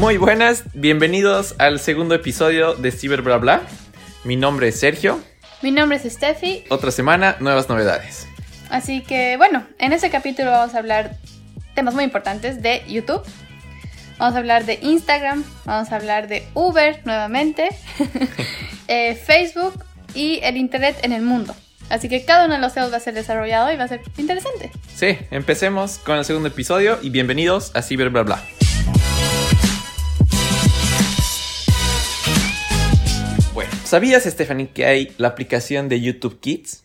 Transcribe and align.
Muy 0.00 0.16
buenas, 0.16 0.64
bienvenidos 0.72 1.54
al 1.58 1.78
segundo 1.78 2.14
episodio 2.14 2.74
de 2.74 2.90
Ciber 2.90 3.20
Bla 3.20 3.36
Bla. 3.36 3.60
Mi 4.24 4.34
nombre 4.34 4.68
es 4.68 4.80
Sergio. 4.80 5.20
Mi 5.60 5.72
nombre 5.72 5.98
es 5.98 6.10
Steffi. 6.10 6.64
Otra 6.70 6.90
semana, 6.90 7.36
nuevas 7.38 7.68
novedades. 7.68 8.26
Así 8.70 9.02
que 9.02 9.36
bueno, 9.36 9.66
en 9.78 9.92
este 9.92 10.08
capítulo 10.08 10.52
vamos 10.52 10.74
a 10.74 10.78
hablar 10.78 11.18
temas 11.74 11.92
muy 11.92 12.04
importantes 12.04 12.62
de 12.62 12.82
YouTube. 12.88 13.20
Vamos 14.18 14.36
a 14.36 14.38
hablar 14.38 14.64
de 14.64 14.78
Instagram, 14.80 15.44
vamos 15.66 15.92
a 15.92 15.96
hablar 15.96 16.28
de 16.28 16.48
Uber 16.54 17.02
nuevamente, 17.04 17.68
eh, 18.88 19.16
Facebook 19.16 19.84
y 20.14 20.40
el 20.42 20.56
Internet 20.56 20.96
en 21.02 21.12
el 21.12 21.20
mundo. 21.20 21.54
Así 21.90 22.08
que 22.08 22.24
cada 22.24 22.46
uno 22.46 22.54
de 22.54 22.60
los 22.62 22.72
temas 22.72 22.90
va 22.90 22.96
a 22.96 23.00
ser 23.00 23.12
desarrollado 23.12 23.70
y 23.70 23.76
va 23.76 23.84
a 23.84 23.88
ser 23.88 24.00
interesante. 24.16 24.70
Sí, 24.94 25.18
empecemos 25.30 25.98
con 25.98 26.16
el 26.16 26.24
segundo 26.24 26.48
episodio 26.48 26.98
y 27.02 27.10
bienvenidos 27.10 27.70
a 27.74 27.82
Ciber 27.82 28.08
Bla 28.08 28.22
Bla. 28.22 28.42
¿Sabías, 33.90 34.22
Stephanie, 34.22 34.68
que 34.68 34.86
hay 34.86 35.12
la 35.18 35.28
aplicación 35.28 35.88
de 35.88 36.00
YouTube 36.00 36.38
Kids? 36.38 36.84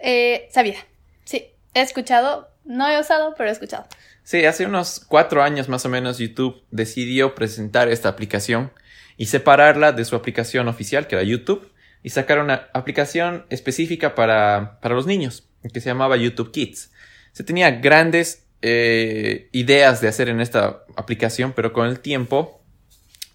Eh, 0.00 0.46
sabía. 0.52 0.76
Sí, 1.24 1.46
he 1.72 1.80
escuchado. 1.80 2.50
No 2.64 2.86
he 2.88 3.00
usado, 3.00 3.34
pero 3.36 3.48
he 3.48 3.52
escuchado. 3.52 3.86
Sí, 4.22 4.44
hace 4.44 4.66
unos 4.66 5.00
cuatro 5.00 5.42
años 5.42 5.68
más 5.68 5.86
o 5.86 5.88
menos 5.88 6.18
YouTube 6.18 6.62
decidió 6.70 7.34
presentar 7.34 7.88
esta 7.88 8.10
aplicación 8.10 8.72
y 9.16 9.26
separarla 9.26 9.92
de 9.92 10.04
su 10.04 10.16
aplicación 10.16 10.68
oficial, 10.68 11.06
que 11.06 11.14
era 11.14 11.24
YouTube, 11.24 11.70
y 12.02 12.10
sacar 12.10 12.38
una 12.38 12.68
aplicación 12.74 13.46
específica 13.48 14.14
para, 14.14 14.78
para 14.82 14.94
los 14.94 15.06
niños, 15.06 15.48
que 15.72 15.80
se 15.80 15.88
llamaba 15.88 16.16
YouTube 16.16 16.52
Kids. 16.52 16.90
Se 17.32 17.44
tenía 17.44 17.70
grandes 17.70 18.46
eh, 18.60 19.48
ideas 19.52 20.02
de 20.02 20.08
hacer 20.08 20.28
en 20.28 20.40
esta 20.40 20.84
aplicación, 20.96 21.52
pero 21.54 21.72
con 21.72 21.86
el 21.86 22.00
tiempo 22.00 22.63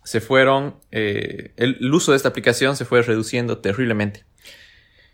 se 0.10 0.22
fueron, 0.22 0.80
eh, 0.90 1.54
el, 1.56 1.78
el 1.80 1.94
uso 1.94 2.14
de 2.14 2.18
esta 2.18 2.30
aplicación 2.30 2.76
se 2.76 2.84
fue 2.84 3.04
reduciendo 3.04 3.60
terriblemente. 3.60 4.24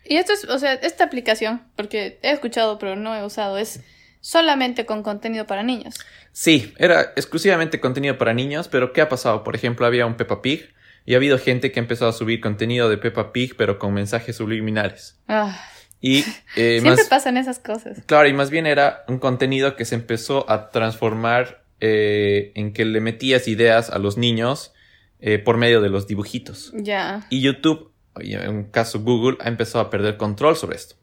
Y 0.06 0.16
esto 0.16 0.32
es, 0.32 0.44
o 0.44 0.58
sea, 0.58 0.72
esta 0.72 1.04
aplicación, 1.04 1.64
porque 1.76 2.18
he 2.22 2.30
escuchado 2.30 2.78
pero 2.78 2.96
no 2.96 3.14
he 3.14 3.22
usado, 3.22 3.58
es 3.58 3.80
solamente 4.22 4.86
con 4.86 5.02
contenido 5.02 5.46
para 5.46 5.62
niños. 5.62 5.96
Sí, 6.32 6.72
era 6.78 7.12
exclusivamente 7.14 7.78
contenido 7.78 8.16
para 8.16 8.32
niños, 8.32 8.68
pero 8.68 8.94
¿qué 8.94 9.02
ha 9.02 9.10
pasado? 9.10 9.44
Por 9.44 9.54
ejemplo, 9.54 9.84
había 9.84 10.06
un 10.06 10.14
Peppa 10.16 10.40
Pig 10.40 10.72
y 11.04 11.12
ha 11.12 11.18
habido 11.18 11.38
gente 11.38 11.72
que 11.72 11.78
ha 11.78 11.82
empezado 11.82 12.08
a 12.08 12.14
subir 12.14 12.40
contenido 12.40 12.88
de 12.88 12.96
Peppa 12.96 13.32
Pig, 13.34 13.54
pero 13.58 13.78
con 13.78 13.92
mensajes 13.92 14.36
subliminales. 14.36 15.20
Ah, 15.28 15.60
Y 16.00 16.20
eh, 16.56 16.80
siempre 16.80 17.02
más, 17.02 17.08
pasan 17.08 17.36
esas 17.36 17.58
cosas. 17.58 17.98
claro, 18.06 18.26
y 18.28 18.32
más 18.32 18.48
bien 18.48 18.64
era 18.64 19.04
un 19.08 19.18
contenido 19.18 19.76
que 19.76 19.84
se 19.84 19.94
empezó 19.94 20.50
a 20.50 20.70
transformar 20.70 21.66
eh, 21.80 22.52
en 22.54 22.72
que 22.72 22.86
le 22.86 23.02
metías 23.02 23.46
ideas 23.46 23.90
a 23.90 23.98
los 23.98 24.16
niños 24.16 24.72
eh, 25.20 25.38
por 25.38 25.56
medio 25.56 25.80
de 25.80 25.88
los 25.88 26.06
dibujitos. 26.06 26.72
Ya. 26.74 27.26
Y 27.30 27.40
YouTube, 27.40 27.92
en 28.16 28.48
un 28.48 28.64
caso 28.64 29.00
Google, 29.00 29.38
ha 29.40 29.48
empezado 29.48 29.84
a 29.84 29.90
perder 29.90 30.16
control 30.16 30.56
sobre 30.56 30.76
esto. 30.76 30.96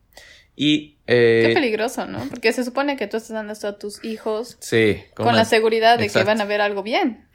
Y 0.56 0.98
eh, 1.08 1.46
Qué 1.48 1.54
peligroso, 1.54 2.06
¿no? 2.06 2.20
Porque 2.30 2.54
se 2.54 2.64
supone 2.64 2.96
que 2.96 3.08
tú 3.08 3.18
estás 3.18 3.34
dando 3.34 3.54
esto 3.54 3.68
a 3.68 3.80
tus 3.80 4.04
hijos 4.04 4.58
sí, 4.60 5.02
con, 5.16 5.36
la 5.36 5.46
seguridad 5.46 5.98
de 5.98 6.06
Exacto. 6.06 6.26
que 6.26 6.32
van 6.32 6.42
a 6.42 6.46
ver 6.46 6.62
algo 6.62 6.84
bien. 6.84 7.26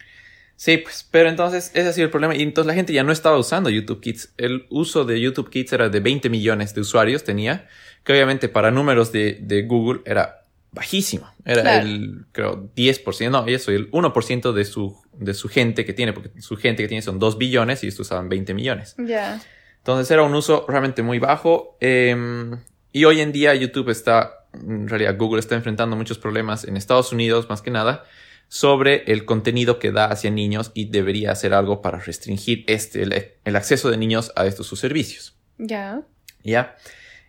Sí, 0.56 0.78
pues, 0.78 1.06
pero 1.08 1.28
entonces 1.28 1.70
ese 1.74 1.88
ha 1.88 1.92
sido 1.92 2.06
el 2.06 2.10
problema. 2.10 2.34
Y 2.34 2.42
entonces 2.42 2.66
la 2.66 2.74
gente 2.74 2.92
ya 2.92 3.04
no 3.04 3.12
estaba 3.12 3.38
usando 3.38 3.70
YouTube 3.70 4.00
Kids. 4.00 4.34
El 4.36 4.66
uso 4.70 5.04
de 5.04 5.20
YouTube 5.20 5.50
Kids 5.50 5.72
era 5.72 5.88
de 5.88 6.00
20 6.00 6.30
millones 6.30 6.74
de 6.74 6.80
usuarios, 6.80 7.24
tenía, 7.24 7.68
que 8.04 8.12
obviamente 8.12 8.48
para 8.48 8.70
números 8.70 9.12
de, 9.12 9.38
de 9.40 9.62
Google 9.62 10.00
era 10.04 10.37
bajísimo. 10.72 11.26
Era 11.44 11.62
Claro. 11.62 11.86
el, 11.86 12.26
creo, 12.32 12.70
10%, 12.74 13.30
no, 13.30 13.46
eso, 13.46 13.70
el 13.72 13.90
1% 13.90 14.52
de 14.52 14.64
su, 14.64 14.96
de 15.12 15.34
su 15.34 15.48
gente 15.48 15.84
que 15.84 15.92
tiene, 15.92 16.12
porque 16.12 16.40
su 16.40 16.56
gente 16.56 16.82
que 16.82 16.88
tiene 16.88 17.02
son 17.02 17.18
2 17.18 17.38
billones 17.38 17.82
y 17.84 17.88
estos 17.88 18.06
usaban 18.06 18.28
20 18.28 18.54
millones. 18.54 18.94
Ya. 18.98 19.40
Entonces 19.78 20.10
era 20.10 20.22
un 20.22 20.34
uso 20.34 20.66
realmente 20.68 21.02
muy 21.02 21.18
bajo. 21.18 21.76
eh, 21.80 22.50
y 22.92 23.04
hoy 23.04 23.20
en 23.20 23.32
día 23.32 23.54
YouTube 23.54 23.90
está, 23.90 24.46
en 24.54 24.88
realidad 24.88 25.16
Google 25.18 25.40
está 25.40 25.54
enfrentando 25.54 25.94
muchos 25.96 26.18
problemas 26.18 26.64
en 26.64 26.76
Estados 26.76 27.12
Unidos 27.12 27.48
más 27.48 27.60
que 27.62 27.70
nada 27.70 28.04
sobre 28.48 29.04
el 29.12 29.26
contenido 29.26 29.78
que 29.78 29.92
da 29.92 30.06
hacia 30.06 30.30
niños 30.30 30.70
y 30.74 30.86
debería 30.86 31.32
hacer 31.32 31.52
algo 31.52 31.82
para 31.82 31.98
restringir 31.98 32.64
este, 32.66 33.02
el, 33.02 33.32
el 33.44 33.56
acceso 33.56 33.90
de 33.90 33.98
niños 33.98 34.32
a 34.36 34.46
estos 34.46 34.66
sus 34.66 34.80
servicios. 34.80 35.36
Ya. 35.58 36.00
¿Ya? 36.42 36.76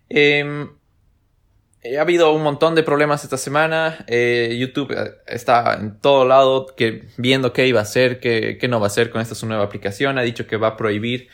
Em, 0.08 0.64
eh, 0.64 0.68
ha 1.98 2.02
habido 2.02 2.34
un 2.34 2.44
montón 2.44 2.76
de 2.76 2.84
problemas 2.84 3.24
esta 3.24 3.38
semana. 3.38 4.04
Eh, 4.08 4.58
YouTube 4.60 4.92
eh, 4.92 5.12
está 5.28 5.76
en 5.80 6.00
todo 6.00 6.26
lado 6.26 6.68
que, 6.76 7.04
viendo 7.18 7.54
qué 7.54 7.68
iba 7.68 7.80
a 7.80 7.84
hacer, 7.84 8.20
qué, 8.20 8.58
qué 8.60 8.68
no 8.68 8.80
va 8.80 8.86
a 8.86 8.88
hacer 8.88 9.10
con 9.10 9.22
esta 9.22 9.36
su 9.36 9.46
nueva 9.46 9.64
aplicación. 9.64 10.18
Ha 10.18 10.22
dicho 10.24 10.48
que 10.48 10.58
va 10.58 10.70
a 10.70 10.78
prohibir. 10.78 11.28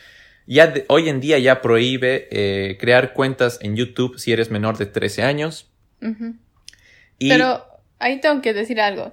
Ya 0.46 0.68
de- 0.68 0.84
hoy 0.88 1.08
en 1.08 1.20
día 1.20 1.38
ya 1.38 1.60
prohíbe 1.60 2.28
eh, 2.30 2.76
crear 2.78 3.12
cuentas 3.12 3.58
en 3.62 3.76
YouTube 3.76 4.18
si 4.18 4.32
eres 4.32 4.50
menor 4.50 4.78
de 4.78 4.86
13 4.86 5.22
años. 5.22 5.68
Y 7.18 7.28
Pero 7.28 7.64
ahí 7.98 8.20
tengo 8.20 8.40
que 8.42 8.52
decir 8.52 8.80
algo. 8.80 9.12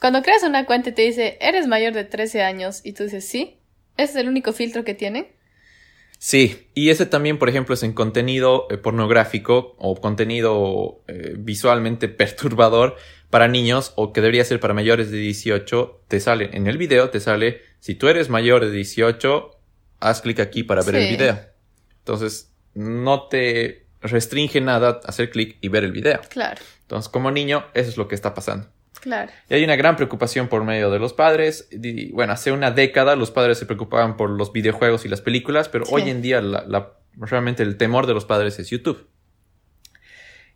Cuando 0.00 0.22
creas 0.22 0.42
una 0.42 0.66
cuenta 0.66 0.90
y 0.90 0.92
te 0.92 1.02
dice, 1.02 1.38
eres 1.40 1.66
mayor 1.66 1.94
de 1.94 2.04
13 2.04 2.42
años, 2.42 2.80
y 2.84 2.92
tú 2.92 3.04
dices, 3.04 3.26
sí, 3.26 3.56
ese 3.96 4.12
es 4.12 4.16
el 4.16 4.28
único 4.28 4.52
filtro 4.52 4.84
que 4.84 4.92
tienen. 4.94 5.28
Sí, 6.24 6.68
y 6.72 6.88
ese 6.88 7.04
también, 7.04 7.38
por 7.38 7.50
ejemplo, 7.50 7.74
es 7.74 7.82
en 7.82 7.92
contenido 7.92 8.66
eh, 8.70 8.78
pornográfico 8.78 9.76
o 9.76 9.94
contenido 9.94 11.02
eh, 11.06 11.34
visualmente 11.36 12.08
perturbador 12.08 12.96
para 13.28 13.46
niños 13.46 13.92
o 13.96 14.14
que 14.14 14.22
debería 14.22 14.42
ser 14.46 14.58
para 14.58 14.72
mayores 14.72 15.10
de 15.10 15.18
18. 15.18 16.00
Te 16.08 16.20
sale 16.20 16.48
en 16.54 16.66
el 16.66 16.78
video, 16.78 17.10
te 17.10 17.20
sale, 17.20 17.60
si 17.78 17.94
tú 17.94 18.08
eres 18.08 18.30
mayor 18.30 18.64
de 18.64 18.70
18, 18.70 19.50
haz 20.00 20.22
clic 20.22 20.40
aquí 20.40 20.62
para 20.62 20.80
ver 20.80 20.94
el 20.94 21.14
video. 21.14 21.40
Entonces, 21.98 22.54
no 22.72 23.28
te 23.28 23.84
restringe 24.00 24.62
nada 24.62 25.02
hacer 25.04 25.30
clic 25.30 25.58
y 25.60 25.68
ver 25.68 25.84
el 25.84 25.92
video. 25.92 26.22
Claro, 26.30 26.62
Entonces, 26.80 27.10
como 27.10 27.30
niño, 27.32 27.66
eso 27.74 27.90
es 27.90 27.98
lo 27.98 28.08
que 28.08 28.14
está 28.14 28.32
pasando. 28.32 28.68
Claro. 29.04 29.30
Y 29.48 29.54
hay 29.54 29.62
una 29.64 29.76
gran 29.76 29.94
preocupación 29.96 30.48
por 30.48 30.64
medio 30.64 30.90
de 30.90 30.98
los 30.98 31.12
padres. 31.12 31.68
Y, 31.70 32.10
bueno, 32.12 32.32
hace 32.32 32.50
una 32.50 32.70
década 32.72 33.14
los 33.14 33.30
padres 33.30 33.58
se 33.58 33.66
preocupaban 33.66 34.16
por 34.16 34.30
los 34.30 34.50
videojuegos 34.52 35.04
y 35.04 35.08
las 35.08 35.20
películas, 35.20 35.68
pero 35.68 35.84
Sí. 35.84 35.92
hoy 35.94 36.08
en 36.10 36.22
día 36.22 36.40
la- 36.40 36.64
la- 36.66 36.94
realmente 37.16 37.62
el 37.62 37.76
temor 37.76 38.06
de 38.06 38.14
los 38.14 38.24
padres 38.24 38.58
es 38.58 38.70
YouTube. 38.70 39.06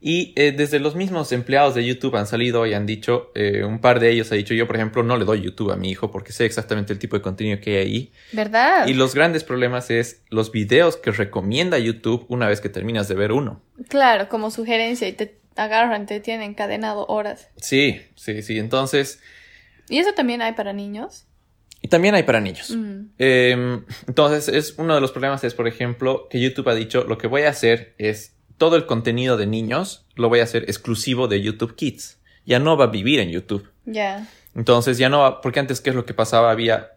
Y 0.01 0.33
eh, 0.37 0.53
desde 0.57 0.79
los 0.79 0.95
mismos 0.95 1.33
empleados 1.33 1.75
de 1.75 1.85
YouTube 1.85 2.15
han 2.17 2.29
salido 2.29 2.65
y 2.67 2.73
han 2.73 2.87
dicho, 2.87 3.33
eh, 3.35 3.65
un 3.65 3.81
par 3.81 3.99
de 3.99 4.11
ellos 4.13 4.31
ha 4.31 4.37
dicho, 4.37 4.55
yo 4.55 4.65
por 4.69 4.77
ejemplo 4.77 5.03
no 5.03 5.17
le 5.17 5.25
doy 5.25 5.41
YouTube 5.41 5.73
a 5.73 5.77
mi 5.77 5.91
hijo 5.91 6.13
porque 6.13 6.31
sé 6.33 6.45
exactamente 6.47 6.93
el 6.93 7.01
tipo 7.01 7.17
de 7.17 7.23
contenido 7.23 7.59
que 7.61 7.79
hay 7.79 7.83
ahí. 7.85 8.13
¿Verdad? 8.33 8.87
Y 8.87 8.95
los 8.95 9.17
grandes 9.17 9.43
problemas 9.43 9.91
es 9.91 10.23
los 10.31 10.53
videos 10.53 10.97
que 10.97 11.11
recomienda 11.11 11.79
YouTube 11.79 12.25
una 12.29 12.47
vez 12.47 12.61
que 12.61 12.69
terminas 12.69 13.09
de 13.09 13.17
ver 13.17 13.33
uno. 13.33 13.61
Claro, 13.89 14.29
como 14.29 14.53
sugerencia 14.53 15.09
y 15.09 15.13
te 15.15 15.37
agarran, 15.59 16.07
te 16.07 16.21
tienen 16.21 16.51
encadenado 16.51 17.05
horas. 17.07 17.49
Sí, 17.57 18.01
sí, 18.17 18.43
sí. 18.43 18.59
Entonces, 18.59 19.21
¿Y 19.89 19.99
eso 19.99 20.13
también 20.15 20.43
hay 20.43 20.53
para 20.53 20.73
niños? 20.73 21.25
y 21.81 21.89
también 21.89 22.15
hay 22.17 22.25
para 22.25 22.41
niños. 22.41 22.71
Mm, 22.71 23.11
Eh, 23.19 23.81
entonces, 24.09 24.49
es 24.49 24.75
uno 24.79 24.95
de 24.97 25.01
los 25.01 25.13
problemas 25.13 25.45
es, 25.45 25.55
por 25.55 25.69
ejemplo, 25.69 26.27
que 26.29 26.41
YouTube 26.41 26.69
ha 26.69 26.75
dicho, 26.75 27.05
lo 27.05 27.19
que 27.19 27.27
voy 27.29 27.43
a 27.43 27.51
hacer 27.51 27.95
es 27.99 28.35
todo 28.57 28.75
el 28.77 28.87
contenido 28.87 29.37
de 29.37 29.47
niños 29.47 30.05
lo 30.17 30.29
voy 30.29 30.41
a 30.41 30.43
hacer 30.45 30.65
exclusivo 30.65 31.29
de 31.29 31.41
YouTube 31.41 31.77
Kids. 31.77 32.19
Ya 32.45 32.59
no 32.59 32.77
va 32.77 32.87
a 32.87 32.89
vivir 32.89 33.21
en 33.21 33.31
YouTube. 33.31 33.69
ya. 33.85 34.27
Entonces, 34.57 34.99
ya 34.99 35.09
no 35.09 35.21
va, 35.21 35.41
porque 35.41 35.61
antes, 35.61 35.81
¿qué 35.81 35.91
es 35.91 35.97
lo 35.97 36.05
que 36.05 36.15
pasaba? 36.15 36.51
Había, 36.51 36.91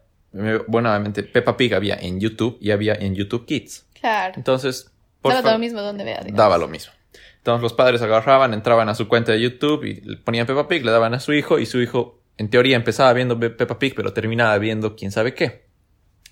bueno, 0.68 0.90
obviamente, 0.90 1.22
Peppa 1.22 1.56
Pig 1.58 1.76
había 1.76 1.96
en 1.96 2.20
YouTube 2.20 2.58
y 2.60 2.72
había 2.72 2.96
en 2.96 3.14
YouTube 3.14 3.46
Kids. 3.46 3.86
Claro. 4.00 4.34
Entonces, 4.36 4.90
por 5.22 5.32
Daba 5.34 5.52
lo 5.52 5.60
mismo 5.60 5.82
donde 5.82 6.04
vea. 6.04 6.20
digamos. 6.22 6.38
daba 6.38 6.58
lo 6.58 6.68
mismo. 6.68 6.92
Entonces 7.42 7.64
los 7.64 7.74
padres 7.74 8.02
agarraban, 8.04 8.54
entraban 8.54 8.88
a 8.88 8.94
su 8.96 9.08
cuenta 9.08 9.32
de 9.32 9.42
YouTube 9.42 9.84
y 9.84 10.02
le 10.02 10.18
ponían 10.18 10.46
Peppa 10.46 10.68
Pig, 10.68 10.86
le 10.86 10.92
daban 10.92 11.14
a 11.16 11.20
su 11.20 11.34
hijo 11.34 11.58
y 11.58 11.66
su 11.66 11.82
hijo 11.82 12.22
en 12.38 12.50
teoría 12.50 12.76
empezaba 12.76 13.12
viendo 13.14 13.40
Pe- 13.40 13.50
Peppa 13.50 13.80
Pig, 13.80 13.94
pero 13.96 14.14
terminaba 14.14 14.58
viendo 14.60 14.96
quién 14.96 15.12
sabe 15.12 15.34
qué. 15.34 15.66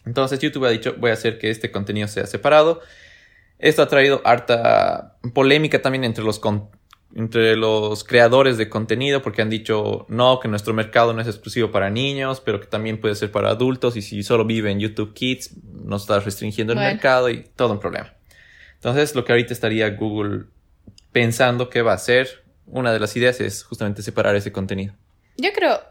Entonces 0.06 0.40
YouTube 0.40 0.66
ha 0.66 0.70
dicho, 0.70 0.96
voy 1.00 1.10
a 1.10 1.14
hacer 1.14 1.40
que 1.40 1.50
este 1.50 1.72
contenido 1.72 2.08
sea 2.08 2.26
separado. 2.28 2.82
Esto 3.58 3.82
ha 3.82 3.88
traído 3.88 4.22
harta 4.24 5.18
polémica 5.34 5.82
también 5.82 6.04
entre 6.04 6.24
los, 6.24 6.38
con- 6.40 6.70
entre 7.16 7.56
los 7.56 8.04
creadores 8.04 8.58
de 8.58 8.70
contenido 8.70 9.24
porque 9.24 9.42
han 9.42 9.50
dicho, 9.50 10.06
no, 10.10 10.40
que 10.40 10.48
nuestro 10.48 10.76
mercado 10.76 11.14
no 11.14 11.22
es 11.22 11.28
exclusivo 11.28 11.72
para 11.72 11.90
niños, 11.90 12.40
pero 12.40 12.60
que 12.62 12.68
también 12.68 13.02
puede 13.02 13.16
ser 13.16 13.32
para 13.32 13.50
adultos 13.50 13.96
y 13.98 14.04
si 14.04 14.22
solo 14.22 14.46
vive 14.46 14.70
en 14.72 14.80
YouTube 14.80 15.14
Kids, 15.16 15.56
nos 15.74 16.04
está 16.04 16.20
restringiendo 16.20 16.74
el 16.74 16.80
Bueno. 16.80 16.92
mercado 16.94 17.30
y 17.32 17.46
todo 17.56 17.74
un 17.74 17.80
problema. 17.80 18.14
Entonces, 18.76 19.16
lo 19.16 19.26
que 19.26 19.34
ahorita 19.34 19.54
estaría 19.54 19.90
Google 19.90 20.46
pensando 21.12 21.70
que 21.70 21.82
va 21.82 21.92
a 21.92 21.96
hacer, 21.96 22.44
una 22.68 22.94
de 22.94 23.00
las 23.00 23.16
ideas 23.16 23.40
es 23.42 23.64
justamente 23.64 24.02
separar 24.02 24.36
ese 24.36 24.52
contenido. 24.52 24.94
Yo 25.38 25.52
creo, 25.54 25.82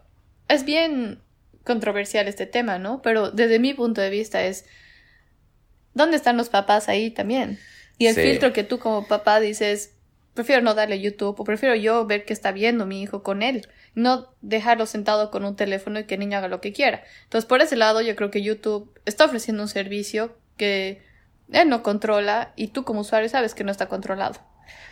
es 0.48 0.64
bien 0.64 1.20
controversial 1.64 2.28
este 2.28 2.46
tema, 2.46 2.78
¿no? 2.78 3.02
Pero 3.02 3.30
desde 3.30 3.58
mi 3.58 3.74
punto 3.74 4.00
de 4.00 4.10
vista 4.10 4.42
es, 4.44 4.64
¿dónde 5.94 6.16
están 6.16 6.36
los 6.36 6.48
papás 6.48 6.88
ahí 6.88 7.10
también? 7.10 7.58
Y 7.98 8.06
el 8.06 8.14
Sí. 8.14 8.22
filtro 8.22 8.52
que 8.52 8.64
tú 8.64 8.78
como 8.78 9.06
papá 9.08 9.40
dices, 9.40 9.94
prefiero 10.34 10.62
no 10.62 10.74
darle 10.74 11.00
YouTube 11.00 11.34
o 11.40 11.44
prefiero 11.44 11.74
yo 11.74 12.06
ver 12.06 12.24
qué 12.24 12.32
está 12.32 12.52
viendo 12.52 12.86
mi 12.86 13.02
hijo 13.02 13.22
con 13.22 13.42
él. 13.42 13.68
no 13.94 14.28
dejarlo 14.42 14.86
sentado 14.86 15.32
con 15.32 15.44
un 15.44 15.56
teléfono 15.56 15.98
y 15.98 16.04
que 16.04 16.14
el 16.14 16.20
niño 16.20 16.38
haga 16.38 16.46
lo 16.46 16.60
que 16.60 16.72
quiera. 16.72 17.02
Entonces, 17.24 17.48
por 17.48 17.60
ese 17.62 17.74
lado, 17.74 18.00
yo 18.00 18.14
creo 18.14 18.30
que 18.30 18.42
YouTube 18.42 18.96
está 19.06 19.24
ofreciendo 19.24 19.60
un 19.64 19.68
servicio 19.68 20.36
que 20.56 21.02
él 21.50 21.68
no 21.68 21.82
controla 21.82 22.52
y 22.54 22.68
tú 22.68 22.84
como 22.84 23.00
usuario 23.00 23.28
sabes 23.28 23.54
que 23.56 23.64
no 23.64 23.72
está 23.72 23.88
controlado. 23.88 24.38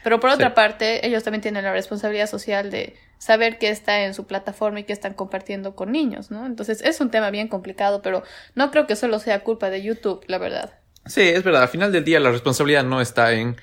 Pero 0.02 0.20
por 0.20 0.30
otra 0.30 0.54
parte, 0.54 1.06
ellos 1.06 1.24
también 1.24 1.42
tienen 1.42 1.64
la 1.64 1.72
responsabilidad 1.72 2.28
social 2.28 2.70
de 2.70 2.96
saber 3.18 3.58
qué 3.58 3.70
está 3.70 4.04
en 4.04 4.14
su 4.14 4.26
plataforma 4.26 4.80
y 4.80 4.84
qué 4.84 4.92
están 4.92 5.14
compartiendo 5.14 5.74
con 5.74 5.92
niños, 5.92 6.30
¿no? 6.30 6.46
Entonces 6.46 6.80
es 6.82 7.00
un 7.00 7.10
tema 7.10 7.30
bien 7.30 7.48
complicado, 7.48 8.02
pero 8.02 8.22
no 8.54 8.70
creo 8.70 8.86
que 8.86 8.96
solo 8.96 9.18
sea 9.18 9.40
culpa 9.40 9.70
de 9.70 9.82
YouTube, 9.82 10.22
la 10.26 10.38
verdad. 10.38 10.78
Sí, 11.06 11.22
es 11.22 11.42
verdad. 11.42 11.62
Al 11.62 11.68
final 11.68 11.92
del 11.92 12.04
día 12.04 12.20
la 12.20 12.30
responsabilidad 12.30 12.84
no 12.84 13.00
está 13.00 13.32
en, 13.32 13.56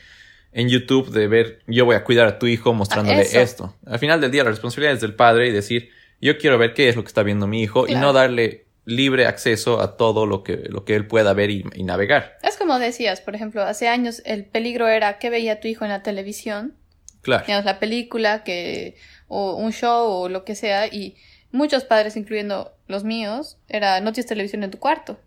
en 0.52 0.70
YouTube 0.70 1.12
de 1.12 1.28
ver, 1.28 1.60
yo 1.68 1.86
voy 1.86 1.96
a 1.96 2.04
cuidar 2.04 2.28
a 2.28 2.40
tu 2.40 2.48
hijo 2.48 2.74
mostrándole 2.74 3.22
esto. 3.22 3.76
Al 3.86 4.00
final 4.00 4.22
del 4.22 4.32
día 4.32 4.44
la 4.44 4.50
responsabilidad 4.50 4.96
es 4.96 5.02
del 5.02 5.16
padre 5.16 5.48
y 5.48 5.52
decir, 5.52 5.90
yo 6.22 6.38
quiero 6.38 6.58
ver 6.58 6.74
qué 6.74 6.90
es 6.90 6.96
lo 6.96 7.04
que 7.04 7.10
está 7.10 7.24
viendo 7.24 7.48
mi 7.48 7.62
hijo 7.62 7.88
y 7.88 7.96
no 7.96 8.14
darle 8.14 8.66
libre 8.86 9.26
acceso 9.28 9.80
a 9.82 9.96
todo 9.98 10.26
lo 10.26 10.44
que, 10.44 10.58
lo 10.70 10.84
que 10.86 10.96
él 10.96 11.08
pueda 11.08 11.34
ver 11.34 11.50
y, 11.50 11.64
y 11.74 11.84
navegar. 11.84 12.38
Es 12.44 12.58
como 12.58 12.80
decías, 12.80 13.22
por 13.22 13.36
ejemplo, 13.36 13.64
hace 13.64 13.88
años 13.88 14.22
el 14.26 14.46
peligro 14.46 14.88
era 14.88 15.20
qué 15.20 15.30
veía 15.30 15.60
tu 15.60 15.68
hijo 15.68 15.86
en 15.86 15.92
la 15.92 16.04
televisión, 16.04 16.76
Claro. 17.22 17.46
digamos, 17.46 17.64
la 17.66 17.80
película, 17.80 18.44
que, 18.44 18.96
o 19.28 19.56
un 19.56 19.72
show 19.72 20.10
o 20.12 20.28
lo 20.30 20.44
que 20.44 20.56
sea, 20.56 20.88
y 20.88 21.16
muchos 21.52 21.86
padres, 21.86 22.18
incluyendo 22.18 22.74
los 22.88 23.04
míos, 23.06 23.58
era 23.70 24.02
no 24.02 24.12
tienes 24.12 24.28
televisión 24.28 24.64
en 24.64 24.72
tu 24.72 24.80
cuarto. 24.80 25.18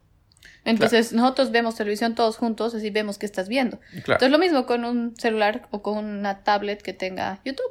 Entonces 0.67 1.13
nosotros 1.13 1.53
vemos 1.53 1.77
televisión 1.77 2.15
todos 2.17 2.37
juntos, 2.37 2.75
así 2.75 2.91
vemos 2.91 3.19
qué 3.19 3.25
estás 3.27 3.49
viendo. 3.49 3.79
Claro. 3.79 4.15
Entonces 4.15 4.31
lo 4.33 4.39
mismo 4.39 4.67
con 4.67 4.85
un 4.85 5.17
celular 5.17 5.69
o 5.71 5.81
con 5.81 6.05
una 6.05 6.43
tablet 6.43 6.83
que 6.83 6.93
tenga 6.93 7.41
YouTube. 7.45 7.65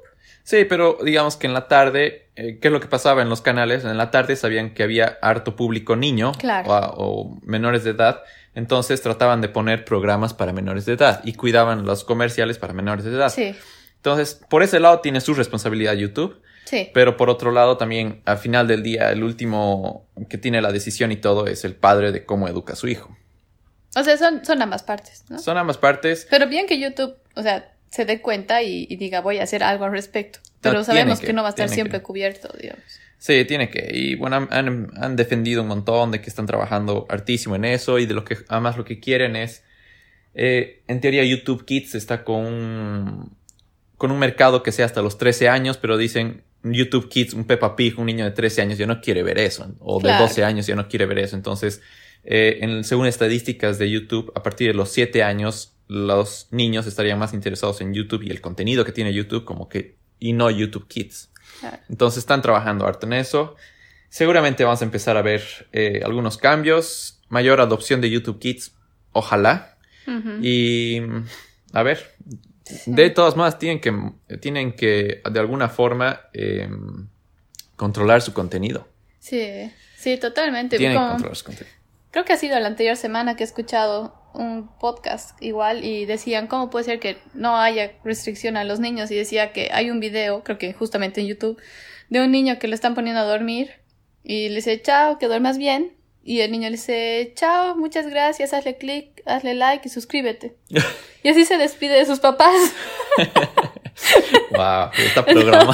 Sí, 0.45 0.63
pero 0.63 0.97
digamos 1.03 1.38
que 1.38 1.47
en 1.47 1.53
la 1.53 1.68
tarde, 1.68 2.30
eh, 2.36 2.59
¿qué 2.62 2.68
es 2.68 2.71
lo 2.71 2.80
que 2.80 2.88
pasaba 2.88 3.24
en 3.24 3.30
los 3.30 3.42
canales? 3.42 3.83
En 3.83 3.97
la 3.97 4.12
tarde 4.12 4.36
sabían 4.36 4.75
que 4.75 4.83
había 4.83 5.18
harto 5.21 5.56
público 5.56 5.95
niño 5.95 6.33
Claro. 6.38 6.69
o, 6.69 6.94
o 7.33 7.39
menores 7.42 7.83
de 7.83 7.89
edad, 7.92 8.21
entonces 8.53 9.01
trataban 9.01 9.42
de 9.42 9.50
poner 9.50 9.83
programas 9.86 10.36
para 10.36 10.53
menores 10.53 10.86
de 10.86 10.94
edad 10.94 11.19
y 11.24 11.33
cuidaban 11.33 11.83
los 11.86 12.03
comerciales 12.03 12.59
para 12.59 12.74
menores 12.74 13.06
de 13.06 13.12
edad. 13.12 13.30
Sí, 13.30 13.56
Entonces, 13.97 14.39
por 14.47 14.62
ese 14.62 14.80
lado 14.80 15.00
tiene 15.00 15.19
su 15.19 15.33
responsabilidad 15.33 15.94
YouTube, 15.94 16.39
sí. 16.65 16.92
pero 16.94 17.18
por 17.18 17.31
otro 17.31 17.51
lado 17.51 17.77
también 17.77 18.21
al 18.25 18.38
final 18.38 18.68
del 18.68 18.83
día 18.83 19.09
el 19.12 19.24
último 19.24 20.06
que 20.30 20.38
tiene 20.38 20.62
la 20.62 20.71
decisión 20.71 21.12
y 21.12 21.18
todo 21.18 21.47
es 21.47 21.65
el 21.65 21.75
padre 21.75 22.12
de 22.12 22.24
cómo 22.24 22.47
educa 22.47 22.74
a 22.74 22.75
su 22.75 22.88
hijo. 22.88 23.18
O 23.97 24.03
sea, 24.03 24.15
son, 24.18 24.45
son 24.45 24.62
ambas 24.62 24.83
partes, 24.83 25.24
¿no? 25.30 25.39
Son 25.39 25.57
ambas 25.57 25.77
partes. 25.80 26.27
Pero 26.30 26.47
bien 26.47 26.68
que 26.68 26.80
YouTube, 26.80 27.15
o 27.36 27.42
sea, 27.42 27.71
se 27.95 28.06
dé 28.06 28.21
cuenta 28.21 28.62
y, 28.62 28.86
y 28.89 28.95
diga 28.97 29.21
voy 29.21 29.38
a 29.39 29.44
hacer 29.44 29.63
algo 29.63 29.86
al 29.86 29.92
respecto. 29.92 30.39
Pero 30.62 30.80
No, 30.80 30.83
sabemos 30.83 31.19
que, 31.19 31.27
que, 31.27 31.33
no 31.33 31.42
va 31.44 31.50
a 31.50 31.51
estar 31.51 31.69
siempre 31.69 32.00
que. 32.00 32.03
cubierto, 32.03 32.50
digamos. 32.62 32.83
Sí, 33.18 33.45
tiene 33.45 33.69
que. 33.69 33.89
Y 33.94 34.15
bueno, 34.15 34.36
han, 34.36 34.47
han- 34.51 34.92
han 35.01 35.15
defendido 35.15 35.62
un 35.62 35.68
montón 35.69 36.12
de 36.12 36.21
que 36.21 36.30
están 36.30 36.45
trabajando 36.45 37.06
hartísimo 37.09 37.56
en 37.56 37.65
eso 37.65 37.97
y 38.00 38.06
de 38.06 38.13
lo 38.13 38.24
que 38.25 38.38
además 38.50 38.77
lo 38.77 38.83
que 38.86 39.00
quieren 39.00 39.36
es, 39.36 39.63
eh, 40.33 40.81
en 40.88 41.00
teoría 41.01 41.24
YouTube 41.24 41.65
Kids 41.65 41.95
está 41.95 42.24
con 42.24 42.45
un, 42.45 43.38
con 43.97 44.12
un 44.12 44.19
mercado 44.19 44.62
que 44.63 44.71
sea 44.71 44.86
hasta 44.86 45.01
los 45.01 45.18
13 45.18 45.47
años, 45.50 45.77
pero 45.77 45.97
dicen 45.97 46.44
YouTube 46.63 47.09
Kids, 47.09 47.33
un 47.33 47.45
Peppa 47.45 47.75
Pig, 47.75 47.97
un 48.00 48.07
niño 48.07 48.25
de 48.25 48.31
13 48.31 48.62
años 48.63 48.77
ya 48.77 48.88
no 48.88 49.00
quiere 49.01 49.24
ver 49.24 49.38
eso, 49.39 49.71
o 49.80 50.00
Claro. 50.00 50.18
de 50.24 50.27
12 50.27 50.44
años 50.44 50.68
ya 50.68 50.75
no 50.75 50.88
quiere 50.89 51.06
ver 51.06 51.19
eso. 51.19 51.36
Entonces, 51.36 51.81
eh, 52.24 52.57
en, 52.62 52.83
según 52.83 53.06
estadísticas 53.07 53.77
de 53.77 53.89
YouTube, 53.89 54.31
a 54.36 54.42
partir 54.44 54.68
de 54.68 54.74
los 54.74 54.92
7 54.92 55.21
años, 55.24 55.75
los 55.88 56.48
niños 56.52 56.88
estarían 56.88 57.20
más 57.20 57.34
interesados 57.34 57.82
en 57.82 57.94
YouTube 57.94 58.24
y 58.24 58.32
el 58.32 58.42
contenido 58.42 58.86
que 58.86 58.92
tiene 58.92 59.14
YouTube 59.14 59.46
como 59.46 59.70
que, 59.70 59.98
y 60.20 60.34
no 60.34 60.50
YouTube 60.50 60.88
Kids. 60.88 61.30
Claro. 61.60 61.78
Entonces 61.90 62.20
están 62.20 62.42
trabajando 62.42 62.86
harto 62.86 63.06
en 63.06 63.14
eso. 63.14 63.56
Seguramente 64.10 64.64
vamos 64.64 64.82
a 64.82 64.86
empezar 64.86 65.18
a 65.18 65.22
ver 65.22 65.68
eh, 65.74 66.02
algunos 66.04 66.38
cambios, 66.38 67.22
mayor 67.30 67.62
adopción 67.62 68.02
de 68.02 68.10
YouTube 68.10 68.40
Kids, 68.40 68.74
ojalá. 69.12 69.72
Y 70.40 71.02
a 71.74 71.82
ver, 71.82 72.16
de 72.86 73.10
todas 73.10 73.36
maneras 73.36 73.58
tienen 73.58 73.81
que, 73.81 74.38
tienen 74.38 74.74
que 74.74 75.22
de 75.30 75.40
alguna 75.40 75.68
forma 75.68 76.22
eh, 76.31 76.70
controlar 77.76 78.22
su 78.22 78.31
contenido. 78.31 78.88
Sí, 79.20 79.72
sí, 79.98 80.18
totalmente. 80.18 80.78
Tienen 80.78 80.98
que 80.98 81.08
controlar 81.08 81.36
su 81.36 81.46
contenido. 81.46 81.76
creo 82.12 82.24
que 82.24 82.34
ha 82.34 82.38
sido 82.38 82.60
la 82.60 82.68
anterior 82.68 82.96
semana 82.96 83.36
que 83.36 83.44
he 83.44 83.48
escuchado 83.48 84.14
un 84.36 84.70
podcast 84.80 85.42
igual 85.42 85.84
y 85.84 86.06
decían 86.06 86.48
cómo 86.48 86.70
puede 86.70 86.86
ser 86.86 87.00
que 87.00 87.18
no 87.34 87.58
haya 87.58 87.94
restricción 88.04 88.58
a 88.58 88.64
los 88.64 88.80
niños 88.80 89.12
y 89.12 89.16
decía 89.16 89.52
que 89.54 89.70
hay 89.72 89.90
un 89.90 90.00
video, 90.00 90.44
creo 90.44 90.58
que 90.58 90.74
justamente 90.74 91.22
en 91.22 91.28
YouTube, 91.28 91.62
de 92.10 92.22
un 92.22 92.32
niño 92.32 92.60
que 92.60 92.68
lo 92.68 92.76
están 92.76 92.96
poniendo 92.96 93.22
a 93.22 93.26
dormir 93.26 93.72
y 94.24 94.50
le 94.50 94.56
dice 94.56 94.82
chao, 94.82 95.18
que 95.18 95.28
duermas 95.28 95.58
bien 95.58 95.96
y 96.24 96.42
el 96.42 96.52
niño 96.52 96.70
le 96.70 96.78
dice 96.78 97.34
chao, 97.36 97.76
muchas 97.76 98.08
gracias, 98.08 98.54
hazle 98.54 98.78
clic, 98.78 99.22
hazle 99.26 99.54
like 99.54 99.88
y 99.88 99.92
suscríbete. 99.92 100.56
y 101.24 101.30
así 101.30 101.46
se 101.46 101.58
despide 101.58 101.96
de 101.96 102.06
sus 102.06 102.20
papás. 102.20 102.74
Wow, 104.52 104.90
está 104.98 105.26
programado. 105.26 105.74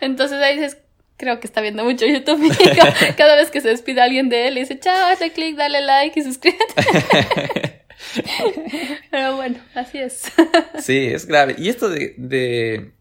Entonces 0.00 0.40
ahí 0.42 0.56
dices, 0.56 0.78
creo 1.16 1.40
que 1.40 1.46
está 1.46 1.60
viendo 1.60 1.84
mucho 1.84 2.06
YouTube 2.06 2.42
y 2.44 3.12
cada 3.16 3.36
vez 3.36 3.50
que 3.50 3.60
se 3.60 3.68
despide 3.68 4.00
alguien 4.00 4.28
de 4.28 4.48
él 4.48 4.54
le 4.54 4.60
dice 4.60 4.78
chao, 4.78 5.08
hazle 5.08 5.32
clic, 5.32 5.56
dale 5.56 5.80
like 5.80 6.18
y 6.18 6.22
suscríbete. 6.22 6.64
Pero 9.10 9.36
bueno, 9.36 9.58
así 9.74 9.98
es. 9.98 10.32
Sí, 10.78 11.06
es 11.06 11.26
grave. 11.26 11.56
Y 11.58 11.68
esto 11.68 11.88
de, 11.88 12.14
de 12.16 12.92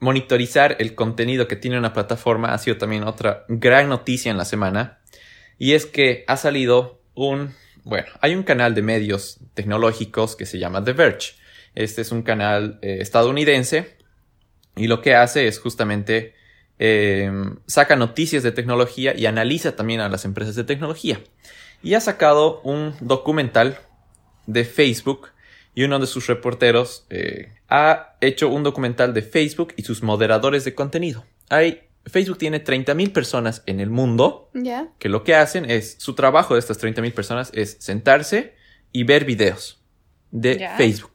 monitorizar 0.00 0.76
el 0.80 0.94
contenido 0.94 1.46
que 1.46 1.56
tiene 1.56 1.78
una 1.78 1.92
plataforma 1.92 2.52
ha 2.52 2.58
sido 2.58 2.78
también 2.78 3.04
otra 3.04 3.44
gran 3.48 3.88
noticia 3.88 4.30
en 4.30 4.38
la 4.38 4.44
semana. 4.44 4.98
Y 5.58 5.74
es 5.74 5.86
que 5.86 6.24
ha 6.26 6.36
salido 6.36 7.00
un, 7.14 7.54
bueno, 7.84 8.08
hay 8.20 8.34
un 8.34 8.42
canal 8.42 8.74
de 8.74 8.82
medios 8.82 9.38
tecnológicos 9.54 10.34
que 10.34 10.46
se 10.46 10.58
llama 10.58 10.82
The 10.82 10.92
Verge. 10.92 11.34
Este 11.74 12.02
es 12.02 12.10
un 12.10 12.22
canal 12.22 12.78
eh, 12.82 12.98
estadounidense 13.00 13.96
y 14.76 14.86
lo 14.86 15.00
que 15.02 15.14
hace 15.14 15.46
es 15.46 15.58
justamente 15.58 16.34
eh, 16.84 17.30
saca 17.66 17.94
noticias 17.94 18.42
de 18.42 18.50
tecnología 18.50 19.14
y 19.16 19.26
analiza 19.26 19.76
también 19.76 20.00
a 20.00 20.08
las 20.08 20.24
empresas 20.24 20.56
de 20.56 20.64
tecnología. 20.64 21.20
Y 21.80 21.94
ha 21.94 22.00
sacado 22.00 22.60
un 22.62 22.94
documental 23.00 23.78
de 24.48 24.64
Facebook 24.64 25.28
y 25.76 25.84
uno 25.84 26.00
de 26.00 26.08
sus 26.08 26.26
reporteros 26.26 27.06
eh, 27.08 27.52
ha 27.68 28.16
hecho 28.20 28.48
un 28.48 28.64
documental 28.64 29.14
de 29.14 29.22
Facebook 29.22 29.74
y 29.76 29.84
sus 29.84 30.02
moderadores 30.02 30.64
de 30.64 30.74
contenido. 30.74 31.24
Hay, 31.50 31.82
Facebook 32.06 32.38
tiene 32.38 32.64
30.000 32.64 33.12
personas 33.12 33.62
en 33.66 33.78
el 33.78 33.88
mundo 33.88 34.50
que 34.98 35.08
lo 35.08 35.22
que 35.22 35.36
hacen 35.36 35.70
es, 35.70 35.94
su 36.00 36.16
trabajo 36.16 36.54
de 36.54 36.60
estas 36.60 36.82
30.000 36.82 37.14
personas 37.14 37.52
es 37.54 37.76
sentarse 37.78 38.54
y 38.90 39.04
ver 39.04 39.24
videos 39.24 39.80
de. 40.32 40.68
Facebook. 40.76 41.11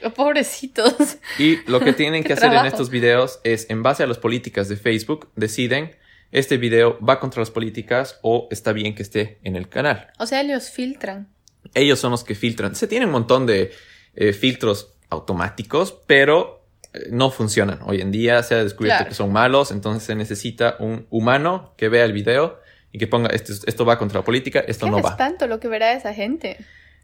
Pobrecitos. 0.16 1.18
Y 1.38 1.56
lo 1.70 1.80
que 1.80 1.92
tienen 1.92 2.24
que 2.24 2.32
hacer 2.34 2.52
en 2.52 2.66
estos 2.66 2.90
videos 2.90 3.40
es, 3.44 3.68
en 3.70 3.82
base 3.82 4.02
a 4.02 4.06
las 4.06 4.18
políticas 4.18 4.68
de 4.68 4.76
Facebook, 4.76 5.28
deciden, 5.36 5.96
este 6.32 6.56
video 6.58 6.98
va 7.04 7.18
contra 7.20 7.40
las 7.40 7.50
políticas 7.50 8.18
o 8.22 8.48
está 8.50 8.72
bien 8.72 8.94
que 8.94 9.02
esté 9.02 9.38
en 9.42 9.56
el 9.56 9.68
canal. 9.68 10.08
O 10.18 10.26
sea, 10.26 10.40
ellos 10.42 10.70
filtran. 10.70 11.28
Ellos 11.74 11.98
son 11.98 12.12
los 12.12 12.24
que 12.24 12.34
filtran. 12.34 12.74
Se 12.74 12.86
tienen 12.86 13.08
un 13.08 13.12
montón 13.12 13.46
de 13.46 13.72
eh, 14.14 14.32
filtros 14.32 14.94
automáticos, 15.08 15.98
pero 16.06 16.64
eh, 16.92 17.08
no 17.10 17.30
funcionan. 17.30 17.80
Hoy 17.84 18.00
en 18.00 18.10
día 18.12 18.42
se 18.42 18.54
ha 18.54 18.62
descubierto 18.64 18.98
Claro. 18.98 19.08
que 19.08 19.14
son 19.14 19.32
malos, 19.32 19.70
entonces 19.70 20.02
se 20.04 20.14
necesita 20.14 20.76
un 20.78 21.06
humano 21.10 21.74
que 21.76 21.88
vea 21.88 22.04
el 22.04 22.12
video 22.12 22.58
y 22.92 22.98
que 22.98 23.06
ponga 23.06 23.28
esto, 23.30 23.52
esto 23.66 23.84
va 23.84 23.98
contra 23.98 24.20
la 24.20 24.24
política, 24.24 24.60
esto 24.60 24.86
Qué 24.86 24.90
no 24.92 25.00
va. 25.02 25.10
espanto 25.10 25.46
lo 25.46 25.60
que 25.60 25.68
verá 25.68 25.92
esa 25.92 26.14
gente. 26.14 26.56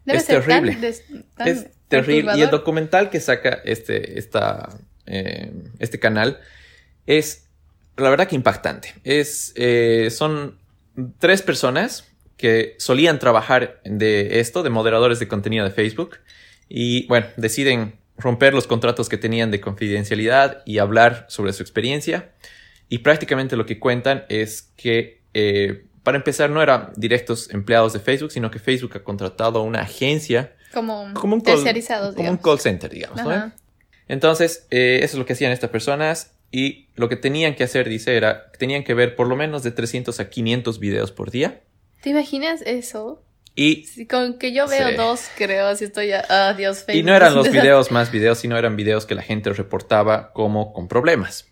Debe 0.05 0.19
Es 0.19 0.25
ser 0.25 0.45
tan 0.45 0.63
terrible. 0.65 0.93
tan 1.35 1.47
Es 1.47 1.67
terrible. 1.87 2.33
Y 2.35 2.41
el 2.41 2.49
documental 2.49 3.09
que 3.09 3.19
saca 3.19 3.61
este, 3.65 4.19
esta, 4.19 4.69
eh, 5.05 5.51
este 5.79 5.99
canal 5.99 6.39
es, 7.05 7.47
la 7.95 8.09
verdad 8.09 8.27
que 8.27 8.35
impactante. 8.35 8.93
Es, 9.03 9.53
eh, 9.55 10.09
son 10.11 10.57
tres 11.19 11.41
personas 11.41 12.07
que 12.37 12.75
solían 12.77 13.19
trabajar 13.19 13.81
de 13.83 14.39
esto, 14.39 14.63
de 14.63 14.69
moderadores 14.69 15.19
de 15.19 15.27
contenido 15.27 15.65
de 15.65 15.71
Facebook, 15.71 16.17
y 16.69 17.07
bueno, 17.07 17.27
deciden 17.37 17.95
romper 18.17 18.53
los 18.53 18.67
contratos 18.67 19.09
que 19.09 19.17
tenían 19.17 19.51
de 19.51 19.61
confidencialidad 19.61 20.63
y 20.65 20.79
hablar 20.79 21.25
sobre 21.29 21.53
su 21.53 21.63
experiencia. 21.63 22.31
Y 22.89 22.99
prácticamente 22.99 23.55
lo 23.55 23.65
que 23.65 23.79
cuentan 23.79 24.25
es 24.29 24.73
que, 24.75 25.21
eh, 25.33 25.85
para 26.03 26.17
empezar, 26.17 26.49
no 26.49 26.61
eran 26.61 26.91
directos 26.95 27.49
empleados 27.51 27.93
de 27.93 27.99
Facebook, 27.99 28.31
sino 28.31 28.49
que 28.49 28.59
Facebook 28.59 28.93
ha 28.95 29.03
contratado 29.03 29.59
a 29.59 29.63
una 29.63 29.81
agencia 29.81 30.55
Como, 30.73 31.13
como 31.13 31.35
un 31.35 31.41
como 31.41 32.29
un 32.29 32.37
call 32.37 32.59
center, 32.59 32.91
digamos. 32.91 33.23
¿no? 33.23 33.51
Entonces, 34.07 34.67
eh, 34.71 34.99
eso 35.03 35.15
es 35.15 35.19
lo 35.19 35.25
que 35.25 35.33
hacían 35.33 35.51
estas 35.51 35.69
personas 35.69 36.33
y 36.51 36.87
lo 36.95 37.09
que 37.09 37.15
tenían 37.15 37.55
que 37.55 37.63
hacer, 37.63 37.89
dice, 37.89 38.15
era 38.15 38.49
que 38.51 38.57
tenían 38.57 38.83
que 38.83 38.93
ver 38.93 39.15
por 39.15 39.27
lo 39.27 39.35
menos 39.35 39.63
de 39.63 39.71
300 39.71 40.19
a 40.19 40.29
500 40.29 40.79
videos 40.79 41.11
por 41.11 41.31
día. 41.31 41.61
¿Te 42.01 42.11
imaginas 42.11 42.61
eso? 42.65 43.23
Y, 43.55 43.85
Si 43.85 44.05
con 44.05 44.37
que 44.37 44.53
yo 44.53 44.67
veo 44.67 44.89
Sí. 44.89 44.95
dos, 44.95 45.21
creo, 45.35 45.75
si 45.75 45.85
estoy 45.85 46.09
ya... 46.09 46.23
Ah, 46.29 46.53
Dios, 46.55 46.81
y 46.81 46.85
Facebook 46.85 47.05
no 47.07 47.15
eran 47.15 47.33
los 47.35 47.51
videos 47.51 47.91
más 47.91 48.11
videos, 48.11 48.37
sino 48.37 48.57
eran 48.57 48.75
videos 48.75 49.05
que 49.05 49.15
la 49.15 49.23
gente 49.23 49.51
reportaba 49.51 50.31
como 50.31 50.73
con 50.73 50.87
problemas. 50.87 51.47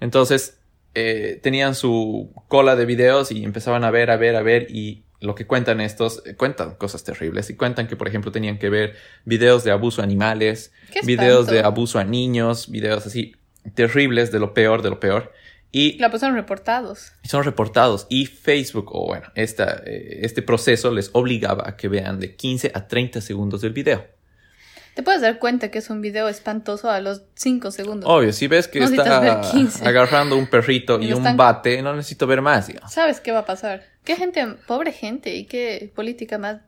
Entonces, 0.00 0.58
eh, 0.94 1.40
tenían 1.42 1.74
su 1.74 2.30
cola 2.48 2.76
de 2.76 2.84
videos 2.84 3.32
y 3.32 3.42
empezaban 3.42 3.84
a 3.84 3.90
ver, 3.90 4.10
a 4.10 4.16
ver, 4.16 4.36
a 4.36 4.42
ver 4.42 4.66
y 4.70 5.04
lo 5.20 5.34
que 5.34 5.46
cuentan 5.46 5.80
estos, 5.80 6.22
eh, 6.26 6.34
cuentan 6.34 6.74
cosas 6.76 7.04
terribles 7.04 7.50
y 7.50 7.54
cuentan 7.56 7.86
que, 7.86 7.96
por 7.96 8.08
ejemplo, 8.08 8.32
tenían 8.32 8.58
que 8.58 8.70
ver 8.70 8.96
videos 9.24 9.64
de 9.64 9.70
abuso 9.70 10.00
a 10.00 10.04
animales, 10.04 10.72
videos 11.04 11.46
de 11.46 11.60
abuso 11.60 11.98
a 11.98 12.04
niños, 12.04 12.70
videos 12.70 13.06
así 13.06 13.36
terribles 13.74 14.32
de 14.32 14.38
lo 14.38 14.54
peor, 14.54 14.82
de 14.82 14.90
lo 14.90 14.98
peor. 15.00 15.32
Y 15.72 15.96
La 15.98 16.10
pusieron 16.10 16.36
reportados. 16.36 17.12
son 17.22 17.44
reportados 17.44 18.06
y 18.08 18.26
Facebook, 18.26 18.90
o 18.92 19.06
bueno, 19.06 19.28
esta, 19.36 19.82
eh, 19.86 20.20
este 20.22 20.42
proceso 20.42 20.90
les 20.90 21.10
obligaba 21.12 21.68
a 21.68 21.76
que 21.76 21.86
vean 21.88 22.18
de 22.18 22.34
15 22.34 22.72
a 22.74 22.88
30 22.88 23.20
segundos 23.20 23.60
del 23.60 23.72
video. 23.72 24.04
Te 24.94 25.04
puedes 25.04 25.20
dar 25.22 25.38
cuenta 25.38 25.70
que 25.70 25.78
es 25.78 25.88
un 25.88 26.00
video 26.00 26.28
espantoso 26.28 26.90
a 26.90 27.00
los 27.00 27.22
5 27.34 27.70
segundos. 27.70 28.10
Obvio, 28.10 28.32
si 28.32 28.48
ves 28.48 28.66
que 28.66 28.80
No 28.80 28.86
está 28.86 29.20
ver 29.20 29.40
15. 29.52 29.86
agarrando 29.86 30.36
un 30.36 30.48
perrito 30.48 30.98
Y 31.00 31.12
un 31.12 31.18
están- 31.18 31.36
bate, 31.36 31.80
no 31.82 31.94
necesito 31.94 32.26
ver 32.26 32.42
más, 32.42 32.66
digamos. 32.66 32.92
¿Sabes 32.92 33.20
qué 33.20 33.30
va 33.30 33.40
a 33.40 33.44
pasar? 33.46 33.84
Qué 34.04 34.16
gente, 34.16 34.46
pobre 34.66 34.92
gente 34.92 35.34
y 35.34 35.44
qué 35.44 35.92
política 35.94 36.38
más, 36.38 36.58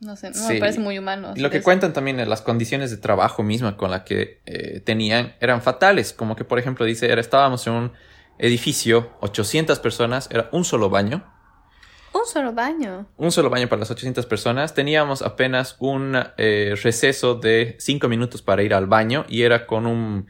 no 0.00 0.16
sé, 0.16 0.30
no 0.30 0.34
Sí. 0.34 0.54
me 0.54 0.58
parece 0.60 0.80
muy 0.80 0.98
humano. 0.98 1.32
Y 1.36 1.40
lo 1.40 1.50
que 1.50 1.58
eso. 1.58 1.64
cuentan 1.64 1.92
también 1.92 2.16
las 2.28 2.42
condiciones 2.42 2.90
de 2.90 2.96
trabajo 2.96 3.42
misma 3.42 3.76
con 3.76 3.90
la 3.90 4.04
que 4.04 4.40
eh, 4.46 4.80
tenían 4.80 5.34
eran 5.40 5.62
fatales. 5.62 6.12
Como 6.12 6.36
que, 6.36 6.44
por 6.44 6.58
ejemplo, 6.58 6.84
dice, 6.84 7.10
era, 7.10 7.20
estábamos 7.20 7.66
en 7.66 7.72
un 7.74 7.92
edificio, 8.38 9.10
800 9.20 9.78
personas, 9.80 10.28
era 10.30 10.48
un 10.52 10.64
solo 10.64 10.90
baño. 10.90 11.24
Un 12.12 12.26
solo 12.26 12.52
baño. 12.52 13.06
Un 13.18 13.30
solo 13.30 13.50
baño 13.50 13.68
para 13.68 13.80
las 13.80 13.90
800 13.90 14.24
personas. 14.26 14.72
Teníamos 14.74 15.20
apenas 15.22 15.76
un 15.80 16.16
eh, 16.38 16.74
receso 16.82 17.34
de 17.34 17.76
5 17.78 18.08
minutos 18.08 18.40
para 18.42 18.62
ir 18.62 18.72
al 18.72 18.86
baño 18.86 19.24
y 19.28 19.42
era 19.42 19.66
con 19.66 19.86
un... 19.86 20.26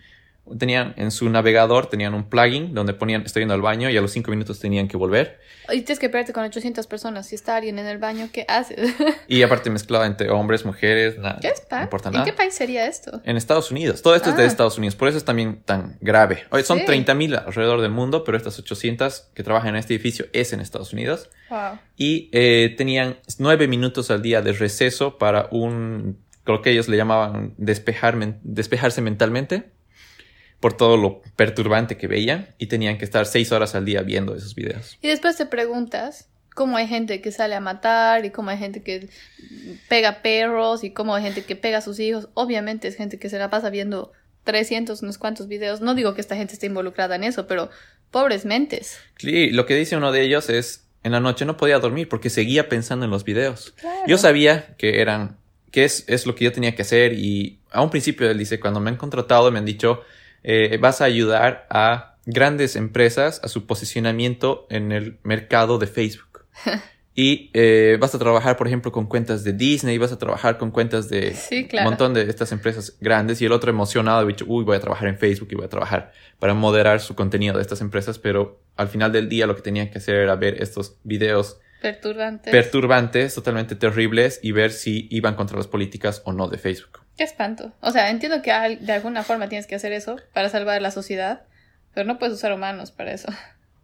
Tenían 0.59 0.95
en 0.97 1.11
su 1.11 1.29
navegador, 1.29 1.87
tenían 1.87 2.15
un 2.15 2.29
plugin 2.29 2.75
donde 2.75 2.95
ponían 2.95 3.23
estoy 3.23 3.43
yendo 3.43 3.55
al 3.55 3.63
baño 3.63 3.91
y 3.91 3.97
a 3.97 4.01
los 4.01 4.13
5 4.13 4.31
minutos 4.31 4.61
tenían 4.61 4.89
que 4.89 4.97
volver. 4.97 5.41
Y 5.69 5.81
tienes 5.83 5.99
que 5.99 6.09
perderte 6.09 6.33
con 6.33 6.45
800 6.45 6.87
personas. 6.87 7.27
Si 7.27 7.35
está 7.35 7.57
alguien 7.57 7.79
en 7.79 7.87
el 7.87 7.99
baño, 7.99 8.29
¿qué 8.33 8.45
haces? 8.49 8.95
Y 9.29 9.43
aparte 9.43 9.71
mezclaba 9.71 10.07
entre 10.07 10.31
hombres, 10.31 10.65
mujeres, 10.65 11.19
nada. 11.19 11.39
¿Qué 11.41 11.49
es 11.49 11.63
No 11.71 11.83
importa 11.83 12.09
¿En 12.11 12.13
nada. 12.15 12.25
qué 12.25 12.33
país 12.33 12.55
sería 12.55 12.87
esto? 12.87 13.21
En 13.25 13.37
Estados 13.37 13.71
Unidos. 13.73 14.03
Todo 14.03 14.15
esto 14.15 14.31
es 14.31 14.37
de 14.37 14.45
Ah. 14.45 14.47
Estados 14.47 14.79
Unidos. 14.79 14.95
Por 14.95 15.09
eso 15.09 15.19
es 15.19 15.25
también 15.25 15.63
tan 15.65 15.99
grave. 16.01 16.45
Oye, 16.51 16.63
son 16.63 16.79
Sí. 16.79 16.85
30.000 16.87 17.35
alrededor 17.45 17.81
del 17.81 17.91
mundo, 17.91 18.23
pero 18.23 18.37
estas 18.39 18.59
800 18.59 19.31
que 19.35 19.43
trabajan 19.43 19.71
en 19.71 19.77
este 19.77 19.95
edificio 19.95 20.27
es 20.33 20.53
en 20.53 20.61
Estados 20.61 20.93
Unidos. 20.93 21.31
Wow. 21.51 21.79
Y 21.97 22.29
eh, 22.33 22.75
tenían 22.77 23.17
9 23.39 23.67
minutos 23.67 24.11
al 24.13 24.23
día 24.23 24.43
de 24.43 24.53
receso 24.53 25.19
para 25.19 25.49
un, 25.51 26.19
lo 26.45 26.63
que 26.63 26.71
ellos 26.71 26.89
le 26.89 26.97
llamaban 26.97 27.55
despejar, 27.57 28.17
despejarse 28.43 29.01
mentalmente 29.03 29.71
por 30.67 30.77
todo 30.77 30.97
lo 30.97 31.23
perturbante 31.37 31.97
que 31.97 32.09
veían. 32.09 32.49
Y 32.59 32.67
tenían 32.67 32.99
que 32.99 33.05
estar 33.05 33.25
6 33.25 33.53
horas 33.53 33.77
al 33.77 33.85
día 33.85 34.03
viendo 34.03 34.35
esos 34.35 34.57
videos. 34.57 34.99
Y 35.01 35.07
después 35.07 35.37
te 35.37 35.47
preguntas 35.47 36.27
cómo 36.57 36.77
hay 36.77 36.89
gente 36.89 37.21
que 37.21 37.31
sale 37.31 37.55
a 37.55 37.61
matar 37.61 38.25
y 38.25 38.31
cómo 38.31 38.51
hay 38.51 38.59
gente 38.59 38.83
que 38.83 39.09
pega 39.89 40.23
perros 40.23 40.83
y 40.83 40.91
cómo 40.91 41.15
hay 41.15 41.23
gente 41.23 41.45
que 41.45 41.55
pega 41.55 41.79
a 41.79 41.83
sus 41.83 42.01
hijos. 42.01 42.31
Obviamente 42.35 42.89
es 42.89 42.97
gente 42.97 43.17
que 43.17 43.31
se 43.31 43.39
la 43.39 43.49
pasa 43.49 43.71
viendo 43.71 44.11
300, 44.43 45.03
unos 45.03 45.19
cuantos 45.19 45.47
videos. 45.47 45.83
No 45.83 45.95
digo 45.95 46.15
que 46.15 46.21
esta 46.21 46.35
gente 46.35 46.55
esté 46.55 46.67
involucrada 46.67 47.15
en 47.15 47.23
eso, 47.23 47.47
pero 47.47 47.71
pobres 48.11 48.45
mentes. 48.45 48.99
Sí, 49.19 49.51
lo 49.53 49.67
que 49.67 49.77
dice 49.77 49.97
uno 49.97 50.11
de 50.11 50.23
ellos 50.23 50.51
es, 50.51 50.89
en 51.05 51.13
la 51.13 51.21
noche 51.21 51.45
no 51.45 51.57
podía 51.57 51.79
dormir 51.79 52.09
porque 52.09 52.29
seguía 52.29 52.69
pensando 52.69 53.05
en 53.05 53.13
los 53.13 53.23
videos. 53.23 53.73
Claro. 53.77 54.01
Yo 54.09 54.19
sabía 54.19 54.75
que 54.79 55.01
eran, 55.01 55.37
que 55.71 55.85
es, 55.85 56.03
es 56.09 56.27
lo 56.27 56.35
que 56.35 56.45
yo 56.45 56.51
tenía 56.51 56.75
que 56.75 56.83
hacer 56.83 57.13
y 57.13 57.61
a 57.71 57.83
un 57.83 57.91
principio 57.91 58.29
él 58.29 58.39
dice, 58.39 58.59
cuando 58.59 58.81
me 58.81 58.91
han 58.91 58.97
contratado 58.97 59.53
me 59.53 59.61
han 59.61 59.65
dicho, 59.65 60.03
eh, 60.43 60.79
vas 60.81 61.01
a 61.01 61.05
ayudar 61.05 61.67
a 61.71 62.17
grandes 62.27 62.77
empresas 62.77 63.41
a 63.45 63.49
su 63.49 63.67
posicionamiento 63.67 64.67
en 64.71 64.93
el 64.93 65.19
mercado 65.23 65.79
de 65.79 65.87
Facebook. 65.87 66.45
y 67.15 67.51
eh, 67.55 67.97
vas 67.99 68.15
a 68.15 68.19
trabajar, 68.19 68.57
por 68.57 68.67
ejemplo, 68.67 68.93
con 68.93 69.07
cuentas 69.07 69.43
de 69.43 69.53
Disney, 69.55 69.97
vas 69.97 70.13
a 70.13 70.19
trabajar 70.19 70.59
con 70.59 70.71
cuentas 70.71 71.09
de 71.09 71.35
Sí, 71.49 71.67
claro. 71.67 71.87
un 71.89 71.93
montón 71.93 72.15
de 72.15 72.23
estas 72.29 72.53
empresas 72.53 72.97
grandes 73.01 73.41
y 73.41 73.47
el 73.47 73.53
otro 73.53 73.71
emocionado 73.71 74.19
ha 74.19 74.25
dicho, 74.25 74.45
uy, 74.49 74.65
voy 74.65 74.77
a 74.77 74.81
trabajar 74.81 75.09
en 75.09 75.17
Facebook 75.19 75.49
y 75.53 75.55
voy 75.55 75.65
a 75.65 75.69
trabajar 75.69 76.13
para 76.39 76.53
moderar 76.53 77.01
su 77.01 77.15
contenido 77.15 77.57
de 77.57 77.63
estas 77.63 77.81
empresas, 77.81 78.19
pero 78.19 78.61
al 78.77 78.89
final 78.89 79.13
del 79.13 79.29
día 79.29 79.47
lo 79.47 79.57
que 79.57 79.63
tenía 79.63 79.91
que 79.91 79.99
hacer 79.99 80.17
era 80.17 80.37
ver 80.37 80.63
estos 80.63 80.97
videos 81.05 81.59
Perturbantes. 81.81 82.51
perturbantes, 82.51 83.35
totalmente 83.35 83.77
terribles 83.77 84.41
y 84.43 84.53
ver 84.53 84.73
si 84.73 85.09
iban 85.11 85.35
contra 85.37 85.57
las 85.57 85.69
políticas 85.69 86.23
o 86.25 86.33
no 86.33 86.49
de 86.49 86.59
Facebook. 86.59 87.01
Qué 87.17 87.25
espanto. 87.25 87.73
O 87.81 87.91
sea, 87.91 88.11
entiendo 88.11 88.43
que 88.43 88.51
de 88.81 88.93
alguna 88.93 89.23
forma 89.23 89.49
tienes 89.49 89.67
que 89.67 89.75
hacer 89.75 89.93
eso 89.93 90.17
para 90.33 90.49
salvar 90.49 90.81
la 90.83 90.91
sociedad, 90.91 91.43
pero 91.95 92.07
no 92.07 92.19
puedes 92.19 92.35
usar 92.35 92.53
humanos 92.53 92.91
para 92.91 93.13
eso. 93.13 93.29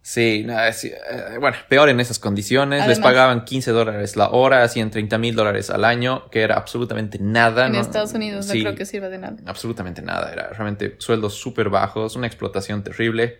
Sí, 0.03 0.45
eh, 0.45 1.37
bueno, 1.39 1.55
peor 1.69 1.87
en 1.87 2.01
esas 2.01 2.19
condiciones. 2.19 2.85
Les 2.87 2.99
pagaban 2.99 3.45
15 3.45 3.71
dólares 3.71 4.17
la 4.17 4.29
hora, 4.31 4.61
hacían 4.61 4.91
30 4.91 5.17
mil 5.17 5.33
dólares 5.33 5.69
al 5.69 5.85
año, 5.85 6.29
que 6.29 6.41
era 6.41 6.57
absolutamente 6.57 7.19
nada. 7.19 7.67
en 7.67 7.71
¿no? 7.71 7.79
Estados 7.79 8.13
Unidos 8.13 8.45
no 8.47 8.53
creo 8.53 8.75
que 8.75 8.85
sirva 8.85 9.07
de 9.07 9.17
nada. 9.17 9.37
Absolutamente 9.45 10.01
nada, 10.01 10.31
era 10.31 10.49
realmente 10.49 10.95
sueldos 10.97 11.35
súper 11.35 11.69
bajos, 11.69 12.17
una 12.17 12.27
explotación 12.27 12.83
terrible. 12.83 13.37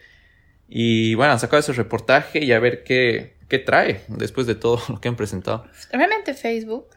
Y 0.69 1.15
bueno, 1.15 1.33
han 1.33 1.39
sacado 1.39 1.59
ese 1.59 1.73
reportaje 1.73 2.41
y 2.43 2.53
a 2.53 2.59
ver 2.59 2.85
qué, 2.85 3.35
qué 3.49 3.59
trae 3.59 4.01
después 4.07 4.47
de 4.47 4.55
todo 4.55 4.81
lo 4.87 5.01
que 5.01 5.09
han 5.09 5.17
presentado. 5.17 5.65
Realmente 5.91 6.33
Facebook 6.33 6.87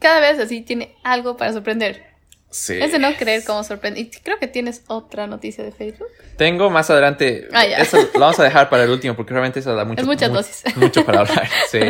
cada 0.00 0.20
vez 0.20 0.38
así 0.40 0.60
tiene 0.62 0.96
algo 1.04 1.36
para 1.36 1.52
sorprender. 1.52 2.07
Sí. 2.50 2.78
Es 2.80 2.92
de 2.92 2.98
no 2.98 3.14
creer 3.14 3.44
cómo 3.44 3.62
sorprende. 3.62 4.00
Y 4.00 4.10
creo 4.10 4.38
que 4.38 4.46
tienes 4.48 4.82
otra 4.86 5.26
noticia 5.26 5.62
de 5.62 5.70
Facebook. 5.70 6.08
Tengo 6.36 6.70
más 6.70 6.88
adelante. 6.88 7.46
Ah. 7.52 7.64
Eso 7.66 7.98
lo 8.14 8.20
vamos 8.20 8.38
a 8.40 8.44
dejar 8.44 8.70
para 8.70 8.84
el 8.84 8.90
último 8.90 9.14
porque 9.16 9.32
realmente 9.32 9.60
eso 9.60 9.74
da 9.74 9.84
mucho, 9.84 10.00
Es 10.00 10.06
mucha 10.06 10.28
mu- 10.28 10.34
dosis. 10.36 10.64
mucho 10.76 11.04
para 11.04 11.20
hablar. 11.20 11.46
Sí. 11.70 11.80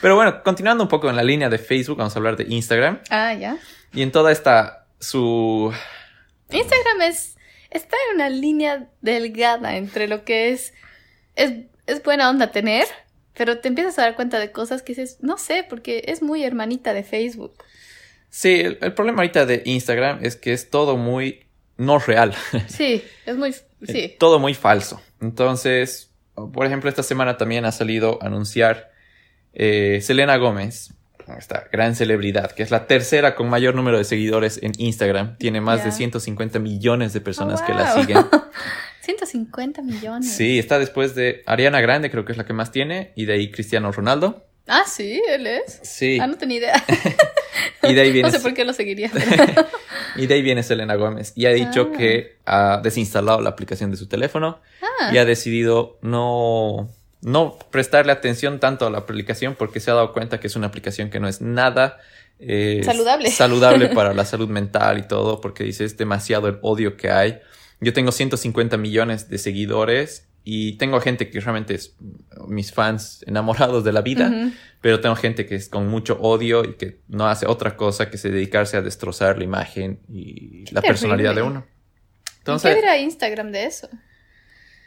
Pero 0.00 0.16
bueno, 0.16 0.42
continuando 0.42 0.84
un 0.84 0.88
poco 0.88 1.10
en 1.10 1.16
la 1.16 1.22
línea 1.22 1.48
de 1.50 1.58
Facebook, 1.58 1.98
vamos 1.98 2.14
a 2.16 2.18
hablar 2.18 2.36
de 2.36 2.44
Instagram. 2.48 3.00
Ah, 3.10 3.34
ya. 3.34 3.58
Y 3.92 4.02
en 4.02 4.10
toda 4.10 4.32
esta 4.32 4.86
su 4.98 5.72
Instagram 6.50 7.02
es 7.02 7.36
está 7.70 7.96
en 8.08 8.14
una 8.16 8.30
línea 8.30 8.88
delgada 9.02 9.76
entre 9.76 10.08
lo 10.08 10.24
que 10.24 10.50
es 10.50 10.72
es, 11.34 11.52
es 11.86 12.02
buena 12.02 12.30
onda 12.30 12.50
tener, 12.52 12.86
pero 13.36 13.58
te 13.58 13.68
empiezas 13.68 13.98
a 13.98 14.02
dar 14.02 14.16
cuenta 14.16 14.38
de 14.38 14.50
cosas 14.50 14.80
que 14.82 14.92
dices, 14.94 15.18
no 15.20 15.36
sé, 15.36 15.64
porque 15.68 16.04
es 16.06 16.22
muy 16.22 16.42
hermanita 16.44 16.94
de 16.94 17.02
Facebook. 17.02 17.52
Sí, 18.38 18.60
el, 18.60 18.76
el 18.82 18.92
problema 18.92 19.22
ahorita 19.22 19.46
de 19.46 19.62
Instagram 19.64 20.18
es 20.22 20.36
que 20.36 20.52
es 20.52 20.68
todo 20.68 20.98
muy 20.98 21.46
no 21.78 21.98
real. 21.98 22.34
Sí, 22.68 23.02
es 23.24 23.34
muy 23.34 23.54
sí. 23.86 24.14
todo 24.18 24.38
muy 24.38 24.52
falso. 24.52 25.00
Entonces, 25.22 26.10
por 26.52 26.66
ejemplo, 26.66 26.90
esta 26.90 27.02
semana 27.02 27.38
también 27.38 27.64
ha 27.64 27.72
salido 27.72 28.18
a 28.22 28.26
anunciar 28.26 28.90
eh, 29.54 30.00
Selena 30.02 30.36
Gómez, 30.36 30.90
esta 31.38 31.64
gran 31.72 31.96
celebridad, 31.96 32.50
que 32.52 32.62
es 32.62 32.70
la 32.70 32.86
tercera 32.86 33.34
con 33.36 33.48
mayor 33.48 33.74
número 33.74 33.96
de 33.96 34.04
seguidores 34.04 34.60
en 34.62 34.72
Instagram. 34.76 35.38
Tiene 35.38 35.62
más 35.62 35.82
de 35.82 35.90
Ya. 35.90 35.96
150 35.96 36.58
millones 36.58 37.14
de 37.14 37.22
personas 37.22 37.62
Oh, 37.62 37.66
que 37.66 37.72
la 37.72 37.94
siguen. 37.94 38.18
150 39.00 39.80
millones. 39.80 40.30
Sí, 40.30 40.58
está 40.58 40.78
después 40.78 41.14
de 41.14 41.42
Ariana 41.46 41.80
Grande, 41.80 42.10
creo 42.10 42.26
que 42.26 42.32
es 42.32 42.38
la 42.38 42.44
que 42.44 42.52
más 42.52 42.70
tiene, 42.70 43.12
y 43.16 43.24
de 43.24 43.32
ahí 43.32 43.50
Cristiano 43.50 43.90
Ronaldo. 43.92 44.44
Ah, 44.66 44.82
sí, 44.86 45.22
él 45.28 45.46
es. 45.46 45.80
Sí, 45.84 46.18
Ah, 46.20 46.26
no 46.26 46.36
tenía 46.36 46.58
idea. 46.58 46.84
y 47.82 47.94
de 47.94 48.00
ahí 48.00 48.12
viene, 48.12 48.28
No 48.32 48.34
sé 48.36 48.40
por 48.40 48.54
qué 48.54 48.64
lo 48.64 48.72
seguiría. 48.72 49.10
y 50.16 50.26
de 50.26 50.34
ahí 50.34 50.42
viene 50.42 50.62
Selena 50.62 50.94
Gómez. 50.94 51.32
Y 51.36 51.46
ha 51.46 51.50
dicho 51.50 51.90
Ah. 51.92 51.96
que 51.96 52.36
ha 52.46 52.80
desinstalado 52.82 53.40
la 53.40 53.50
aplicación 53.50 53.90
de 53.90 53.96
su 53.96 54.06
teléfono 54.08 54.60
Ah, 55.00 55.10
y 55.12 55.18
ha 55.18 55.24
decidido 55.24 55.98
no, 56.02 56.88
no 57.22 57.58
prestarle 57.70 58.12
atención 58.12 58.60
tanto 58.60 58.86
a 58.86 58.90
la 58.90 58.98
aplicación 58.98 59.54
porque 59.58 59.80
se 59.80 59.90
ha 59.90 59.94
dado 59.94 60.12
cuenta 60.12 60.40
que 60.40 60.46
es 60.46 60.56
una 60.56 60.68
aplicación 60.68 61.10
que 61.10 61.20
no 61.20 61.28
es 61.28 61.40
nada 61.40 61.98
eh, 62.38 62.82
Saludable. 62.84 63.30
saludable 63.30 63.88
para 63.88 64.12
la 64.12 64.24
salud 64.26 64.48
mental 64.48 64.98
y 64.98 65.02
todo 65.08 65.40
porque 65.40 65.64
dice 65.64 65.84
es 65.84 65.96
demasiado 65.96 66.48
el 66.48 66.58
odio 66.62 66.96
que 66.96 67.10
hay. 67.10 67.38
Yo 67.80 67.92
tengo 67.92 68.10
150 68.12 68.76
millones 68.78 69.28
de 69.28 69.38
seguidores 69.38 70.28
y 70.48 70.78
tengo 70.78 71.00
gente 71.00 71.28
que 71.28 71.40
realmente 71.40 71.74
es 71.74 71.96
mis 72.46 72.72
fans 72.72 73.24
enamorados 73.26 73.82
de 73.82 73.92
la 73.92 74.00
vida, 74.00 74.52
pero 74.80 75.00
tengo 75.00 75.16
gente 75.16 75.44
que 75.44 75.56
es 75.56 75.68
con 75.68 75.88
mucho 75.88 76.20
odio 76.20 76.64
y 76.64 76.74
que 76.76 77.00
no 77.08 77.26
hace 77.28 77.46
otra 77.46 77.76
cosa 77.76 78.08
que 78.10 78.16
se 78.16 78.30
dedicarse 78.30 78.76
a 78.76 78.80
destrozar 78.82 79.38
la 79.38 79.42
imagen 79.44 79.98
y 80.08 80.60
la 80.70 80.80
terrible. 80.82 80.88
personalidad 80.88 81.34
de 81.34 81.42
uno. 81.42 81.66
¿Y 81.68 82.38
Entonces, 82.38 82.70
¿Qué 82.70 82.80
dirá 82.80 82.96
Instagram 82.96 83.50
de 83.50 83.64
eso? 83.66 83.88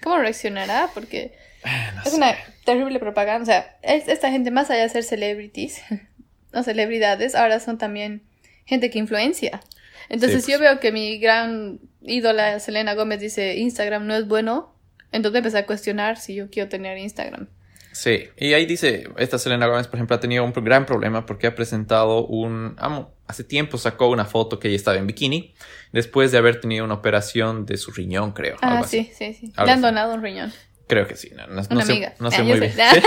¿Cómo 0.01 0.17
reaccionará? 0.17 0.89
Porque 0.93 1.33
no 1.95 2.01
es 2.03 2.09
sé. 2.11 2.15
una 2.15 2.33
terrible 2.63 2.99
propaganda. 2.99 3.43
O 3.43 3.45
sea, 3.45 3.77
es- 3.81 4.07
esta 4.07 4.31
gente, 4.31 4.51
más 4.51 4.69
allá 4.69 4.83
de 4.83 4.89
ser 4.89 5.03
celebrities 5.03 5.81
o 6.53 6.63
celebridades, 6.63 7.35
ahora 7.35 7.59
son 7.59 7.77
también 7.77 8.23
gente 8.65 8.89
que 8.89 8.97
influencia. 8.99 9.59
Entonces, 10.07 10.45
Sí, 10.45 10.53
yo 10.53 10.57
pues. 10.57 10.69
veo 10.69 10.79
que 10.79 10.93
mi 10.93 11.17
gran 11.19 11.81
ídola 12.01 12.61
Selena 12.61 12.93
Gómez 12.93 13.19
dice 13.19 13.57
Instagram 13.57 14.07
no 14.07 14.15
es 14.15 14.25
bueno, 14.25 14.73
entonces 15.11 15.37
empecé 15.39 15.57
a 15.57 15.65
cuestionar 15.65 16.17
si 16.17 16.35
yo 16.35 16.49
quiero 16.49 16.69
tener 16.69 16.97
Instagram. 16.97 17.47
Sí, 17.91 18.29
y 18.37 18.53
ahí 18.53 18.65
dice, 18.67 19.07
esta 19.17 19.39
Selena 19.39 19.65
Gómez, 19.67 19.87
por 19.87 19.95
ejemplo, 19.97 20.15
ha 20.15 20.19
tenido 20.19 20.43
un 20.45 20.53
gran 20.53 20.85
problema 20.85 21.25
porque 21.25 21.47
ha 21.47 21.55
presentado 21.55 22.25
un, 22.27 22.75
ha, 22.77 22.87
mo- 22.87 23.11
hace 23.27 23.43
tiempo 23.43 23.77
sacó 23.79 24.09
una 24.09 24.25
foto 24.25 24.59
que 24.59 24.67
ella 24.67 24.77
estaba 24.77 24.97
en 24.97 25.07
bikini 25.07 25.53
después 25.91 26.31
de 26.31 26.37
haber 26.37 26.61
tenido 26.61 26.85
una 26.85 26.93
operación 26.93 27.65
de 27.65 27.77
su 27.77 27.91
riñón, 27.91 28.31
creo. 28.33 28.57
Ah, 28.61 28.73
algo 28.73 28.85
así. 28.85 29.05
sí, 29.05 29.33
sí, 29.33 29.47
sí. 29.47 29.53
Le 29.65 29.71
han 29.71 29.81
donado 29.81 30.13
un 30.13 30.21
riñón. 30.21 30.53
Creo 30.87 31.07
que 31.07 31.15
sí. 31.15 31.31
No, 31.35 31.47
no- 31.47 31.55
no 31.61 31.67
Una 31.71 31.85
sé, 31.85 31.91
amiga. 31.91 32.13
no 32.19 32.27
Ah, 32.27 32.31
sé 32.31 32.43
muy 32.43 32.53
sé. 32.53 32.59
bien. 32.59 32.73
Ah, 32.79 32.93
¿Sí? 32.93 33.01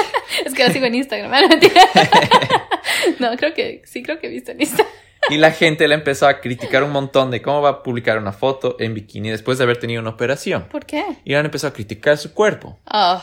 Es 0.47 0.55
que 0.55 0.65
la 0.65 0.73
sigo 0.73 0.87
en 0.87 0.95
Instagram. 0.97 1.33
Ah, 1.33 1.41
no. 3.21 3.31
No, 3.31 3.37
creo 3.37 3.55
que 3.55 3.83
sí, 3.85 4.03
creo 4.03 4.19
que 4.21 4.27
he 4.27 4.31
visto 4.31 4.51
en 4.51 4.61
Instagram. 4.61 4.93
Y 5.31 5.37
la 5.39 5.53
gente 5.53 5.87
le 5.89 5.95
empezó 5.95 6.27
a 6.27 6.41
criticar 6.41 6.83
un 6.83 6.91
montón 6.91 7.31
de 7.31 7.41
cómo 7.43 7.63
va 7.63 7.69
a 7.71 7.83
publicar 7.83 8.19
una 8.19 8.33
foto 8.33 8.77
en 8.81 8.95
bikini 8.95 9.31
después 9.31 9.59
de 9.59 9.65
haber 9.65 9.77
tenido 9.79 10.01
una 10.01 10.11
operación. 10.11 10.65
¿Por 10.71 10.85
qué? 10.85 11.05
Y 11.25 11.35
han 11.35 11.45
empezado 11.45 11.71
a 11.71 11.75
criticar 11.75 12.19
su 12.19 12.35
cuerpo. 12.35 12.79
Oh, 12.93 13.23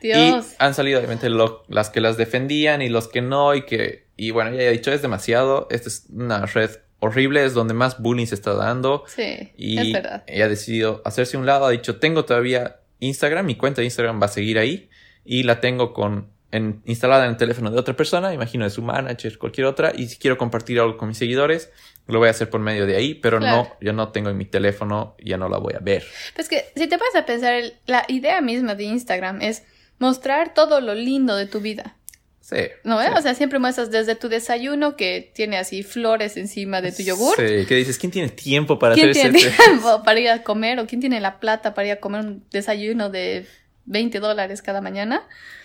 Dios. 0.00 0.46
Y 0.52 0.54
han 0.58 0.74
salido 0.74 0.98
obviamente 0.98 1.30
lo- 1.30 1.64
las 1.68 1.90
que 1.90 2.00
las 2.00 2.16
defendían 2.16 2.82
y 2.82 2.88
los 2.88 3.08
que 3.08 3.22
no 3.22 3.54
y 3.54 3.64
que... 3.64 4.06
Y 4.16 4.30
bueno, 4.30 4.50
ya 4.54 4.62
he 4.62 4.70
dicho, 4.72 4.92
es 4.92 5.00
demasiado. 5.00 5.68
Esta 5.70 5.88
es 5.88 6.06
una 6.12 6.44
red 6.46 6.70
horrible, 6.98 7.44
es 7.44 7.54
donde 7.54 7.72
más 7.74 8.00
bullying 8.00 8.26
se 8.26 8.34
está 8.34 8.52
dando. 8.54 9.04
Sí, 9.06 9.52
Y 9.56 9.78
es 9.78 9.92
verdad. 9.92 10.24
ella 10.26 10.44
ha 10.44 10.48
decidido 10.48 11.02
hacerse 11.04 11.36
un 11.36 11.46
lado. 11.46 11.66
Ha 11.66 11.70
dicho, 11.70 11.96
tengo 11.98 12.24
todavía 12.24 12.76
Instagram, 13.00 13.46
mi 13.46 13.56
cuenta 13.56 13.80
de 13.80 13.86
Instagram 13.86 14.20
va 14.20 14.26
a 14.26 14.28
seguir 14.28 14.58
ahí. 14.58 14.90
Y 15.24 15.44
la 15.44 15.60
tengo 15.60 15.92
con 15.94 16.31
en- 16.52 16.80
instalada 16.84 17.24
en 17.24 17.32
el 17.32 17.36
teléfono 17.36 17.70
de 17.70 17.78
otra 17.78 17.96
persona, 17.96 18.32
imagino 18.32 18.64
de 18.64 18.70
su 18.70 18.82
manager, 18.82 19.36
cualquier 19.38 19.66
otra. 19.66 19.92
Y 19.96 20.06
si 20.08 20.16
quiero 20.18 20.38
compartir 20.38 20.78
algo 20.78 20.96
con 20.96 21.08
mis 21.08 21.18
seguidores, 21.18 21.70
lo 22.06 22.18
voy 22.20 22.28
a 22.28 22.30
hacer 22.30 22.48
por 22.50 22.60
medio 22.60 22.86
de 22.86 22.94
ahí. 22.96 23.14
Pero 23.14 23.38
Claro. 23.38 23.56
no, 23.56 23.76
yo 23.80 23.92
no 23.92 24.10
tengo 24.12 24.30
en 24.30 24.36
mi 24.36 24.44
teléfono, 24.44 25.16
ya 25.22 25.36
no 25.38 25.48
la 25.48 25.58
voy 25.58 25.74
a 25.74 25.80
ver. 25.80 26.04
Pues 26.36 26.48
que 26.48 26.66
si 26.76 26.86
te 26.86 26.98
pones 26.98 27.16
a 27.16 27.26
pensar, 27.26 27.54
el- 27.54 27.74
la 27.86 28.04
idea 28.08 28.40
misma 28.40 28.74
de 28.76 28.84
Instagram 28.84 29.42
es 29.42 29.64
mostrar 29.98 30.54
todo 30.54 30.80
lo 30.80 30.94
lindo 30.94 31.34
de 31.36 31.46
tu 31.46 31.60
vida. 31.60 31.96
Sí. 32.40 32.56
¿No? 32.82 33.00
eh? 33.00 33.06
sí. 33.06 33.12
O 33.16 33.22
sea, 33.22 33.34
siempre 33.34 33.58
muestras 33.60 33.90
desde 33.92 34.16
tu 34.16 34.28
desayuno 34.28 34.96
que 34.96 35.30
tiene 35.32 35.58
así 35.58 35.84
flores 35.84 36.36
encima 36.36 36.80
de 36.82 36.90
tu 36.92 37.02
yogur. 37.02 37.36
Sí, 37.36 37.64
que 37.66 37.76
dices, 37.76 37.98
¿quién 37.98 38.10
tiene 38.10 38.28
tiempo 38.30 38.78
para 38.80 38.94
¿Quién 38.94 39.10
hacer 39.10 39.30
tiene 39.32 39.38
ese- 39.38 39.50
tiempo 39.62 40.02
para 40.04 40.18
ir 40.20 40.28
a 40.28 40.42
comer 40.42 40.80
o 40.80 40.86
quién 40.86 41.00
tiene 41.00 41.20
la 41.20 41.38
plata 41.38 41.72
para 41.72 41.86
ir 41.86 41.92
a 41.94 42.00
comer 42.00 42.20
un 42.22 42.44
desayuno 42.50 43.10
de 43.10 43.46
20 43.84 44.18
dólares 44.18 44.60
cada 44.60 44.80
mañana? 44.80 45.22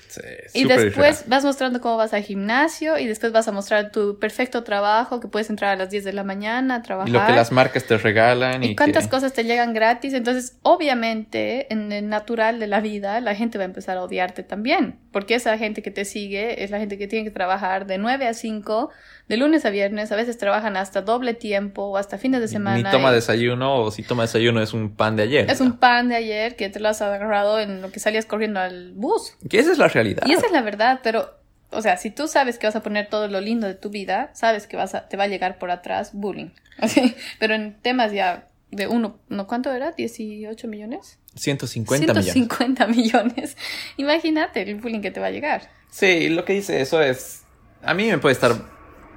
Sí, 0.09 0.21
Y 0.53 0.63
después 0.65 1.25
vas 1.27 1.43
mostrando 1.43 1.81
cómo 1.81 1.97
vas 1.97 2.13
al 2.13 2.23
gimnasio 2.23 2.97
y 2.97 3.07
después 3.07 3.31
vas 3.31 3.47
a 3.47 3.51
mostrar 3.51 3.91
tu 3.91 4.19
perfecto 4.19 4.63
trabajo, 4.63 5.19
que 5.19 5.27
puedes 5.27 5.49
entrar 5.49 5.71
a 5.71 5.75
las 5.75 5.89
10 5.89 6.03
de 6.05 6.13
la 6.13 6.23
mañana 6.23 6.75
a 6.75 6.81
trabajar. 6.81 7.09
Y 7.09 7.11
lo 7.11 7.25
que 7.25 7.33
las 7.33 7.51
marcas 7.51 7.83
te 7.85 7.97
regalan. 7.97 8.63
Y, 8.63 8.67
y 8.71 8.75
cuántas 8.75 9.05
que- 9.05 9.09
cosas 9.09 9.33
te 9.33 9.43
llegan 9.43 9.73
gratis. 9.73 10.13
Entonces, 10.13 10.57
obviamente, 10.63 11.71
en 11.71 11.91
el 11.91 12.09
natural 12.09 12.59
de 12.59 12.67
la 12.67 12.79
vida, 12.79 13.19
la 13.21 13.35
gente 13.35 13.57
va 13.57 13.63
a 13.63 13.65
empezar 13.65 13.97
a 13.97 14.03
odiarte 14.03 14.43
también. 14.43 14.99
Porque 15.11 15.35
esa 15.35 15.57
gente 15.57 15.81
que 15.81 15.91
te 15.91 16.05
sigue 16.05 16.63
es 16.63 16.71
la 16.71 16.79
gente 16.79 16.97
que 16.97 17.07
tiene 17.07 17.25
que 17.25 17.31
trabajar 17.31 17.85
de 17.87 17.97
9 17.97 18.27
a 18.27 18.33
5, 18.33 18.89
de 19.27 19.37
lunes 19.37 19.65
a 19.65 19.69
viernes. 19.69 20.11
A 20.11 20.15
veces 20.15 20.37
trabajan 20.37 20.77
hasta 20.77 21.01
doble 21.01 21.33
tiempo 21.33 21.83
o 21.83 21.97
hasta 21.97 22.17
fines 22.17 22.39
de 22.39 22.47
semana. 22.47 22.77
Ni 22.77 22.83
toma 22.83 23.11
y 23.11 23.15
desayuno, 23.15 23.81
o 23.81 23.91
si 23.91 24.03
toma 24.03 24.23
desayuno 24.23 24.61
es 24.61 24.73
un 24.73 24.95
pan 24.95 25.15
de 25.15 25.23
ayer. 25.23 25.49
Es 25.49 25.59
un 25.59 25.77
pan 25.77 26.09
de 26.09 26.15
ayer 26.15 26.55
que 26.55 26.69
te 26.69 26.79
lo 26.79 26.89
has 26.89 27.01
agarrado 27.01 27.59
en 27.59 27.81
lo 27.81 27.91
que 27.91 27.99
salías 27.99 28.25
corriendo 28.25 28.59
al 28.59 28.93
bus. 28.93 29.33
Que 29.49 29.59
esa 29.59 29.71
es 29.71 29.77
la 29.77 29.89
realidad. 29.97 30.23
Y 30.25 30.33
esa 30.33 30.45
es 30.45 30.51
la 30.51 30.61
verdad, 30.61 30.99
pero, 31.03 31.29
o 31.71 31.81
sea, 31.81 31.97
si 31.97 32.09
tú 32.11 32.27
sabes 32.27 32.57
que 32.57 32.67
vas 32.67 32.75
a 32.75 32.81
poner 32.83 33.09
todo 33.09 33.27
lo 33.27 33.41
lindo 33.41 33.67
de 33.67 33.75
tu 33.75 33.89
vida, 33.89 34.29
sabes 34.33 34.67
que 34.67 34.77
vas 34.77 34.95
a, 34.95 35.07
te 35.09 35.17
va 35.17 35.25
a 35.25 35.27
llegar 35.27 35.57
por 35.59 35.69
atrás 35.71 36.11
bullying. 36.13 36.49
Así, 36.79 37.15
pero 37.39 37.55
en 37.55 37.75
temas 37.81 38.11
ya 38.11 38.47
de 38.71 38.87
uno, 38.87 39.17
¿no 39.29 39.47
cuánto 39.47 39.71
era? 39.73 39.95
¿18 39.95 40.67
millones? 40.67 41.19
150 41.35 42.13
millones. 42.13 42.33
150 42.33 42.87
millones. 42.87 43.57
Imagínate 43.97 44.61
el 44.61 44.75
bullying 44.75 45.01
que 45.01 45.11
te 45.11 45.19
va 45.19 45.27
a 45.27 45.31
llegar. 45.31 45.69
Sí, 45.89 46.29
lo 46.29 46.45
que 46.45 46.53
dice 46.53 46.81
eso 46.81 47.01
es. 47.01 47.43
A 47.83 47.93
mí 47.93 48.07
me 48.09 48.17
puede 48.17 48.33
estar 48.33 48.53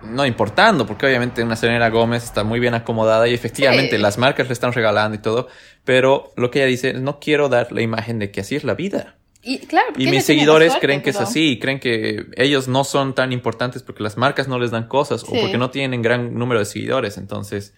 no 0.02 0.24
importando, 0.24 0.86
porque 0.86 1.04
obviamente 1.06 1.42
una 1.42 1.56
Selena 1.56 1.90
Gómez 1.90 2.24
está 2.24 2.42
muy 2.44 2.58
bien 2.60 2.74
acomodada 2.74 3.28
y 3.28 3.34
efectivamente 3.34 3.96
Sí. 3.96 4.02
las 4.02 4.16
marcas 4.18 4.46
le 4.46 4.52
están 4.54 4.72
regalando 4.72 5.14
y 5.16 5.18
todo. 5.20 5.48
Pero 5.84 6.32
lo 6.36 6.50
que 6.50 6.60
ella 6.60 6.68
dice, 6.68 6.92
no 6.94 7.20
quiero 7.20 7.48
dar 7.48 7.72
la 7.72 7.82
imagen 7.82 8.18
de 8.18 8.30
que 8.30 8.40
así 8.40 8.56
es 8.56 8.64
la 8.64 8.74
vida. 8.74 9.16
Y 9.42 9.58
claro, 9.58 9.92
Y 9.96 10.06
mis 10.06 10.24
seguidores 10.24 10.72
suerte, 10.72 10.86
creen 10.86 11.02
que 11.02 11.10
es 11.10 11.16
así, 11.16 11.58
creen 11.58 11.80
que 11.80 12.26
ellos 12.36 12.68
no 12.68 12.84
son 12.84 13.14
tan 13.14 13.32
importantes 13.32 13.82
porque 13.82 14.02
las 14.02 14.16
marcas 14.18 14.48
no 14.48 14.58
les 14.58 14.70
dan 14.70 14.86
cosas 14.86 15.22
Sí. 15.22 15.28
o 15.30 15.40
porque 15.40 15.56
no 15.56 15.70
tienen 15.70 16.02
gran 16.02 16.34
número 16.34 16.60
de 16.60 16.66
seguidores. 16.66 17.16
Entonces, 17.16 17.72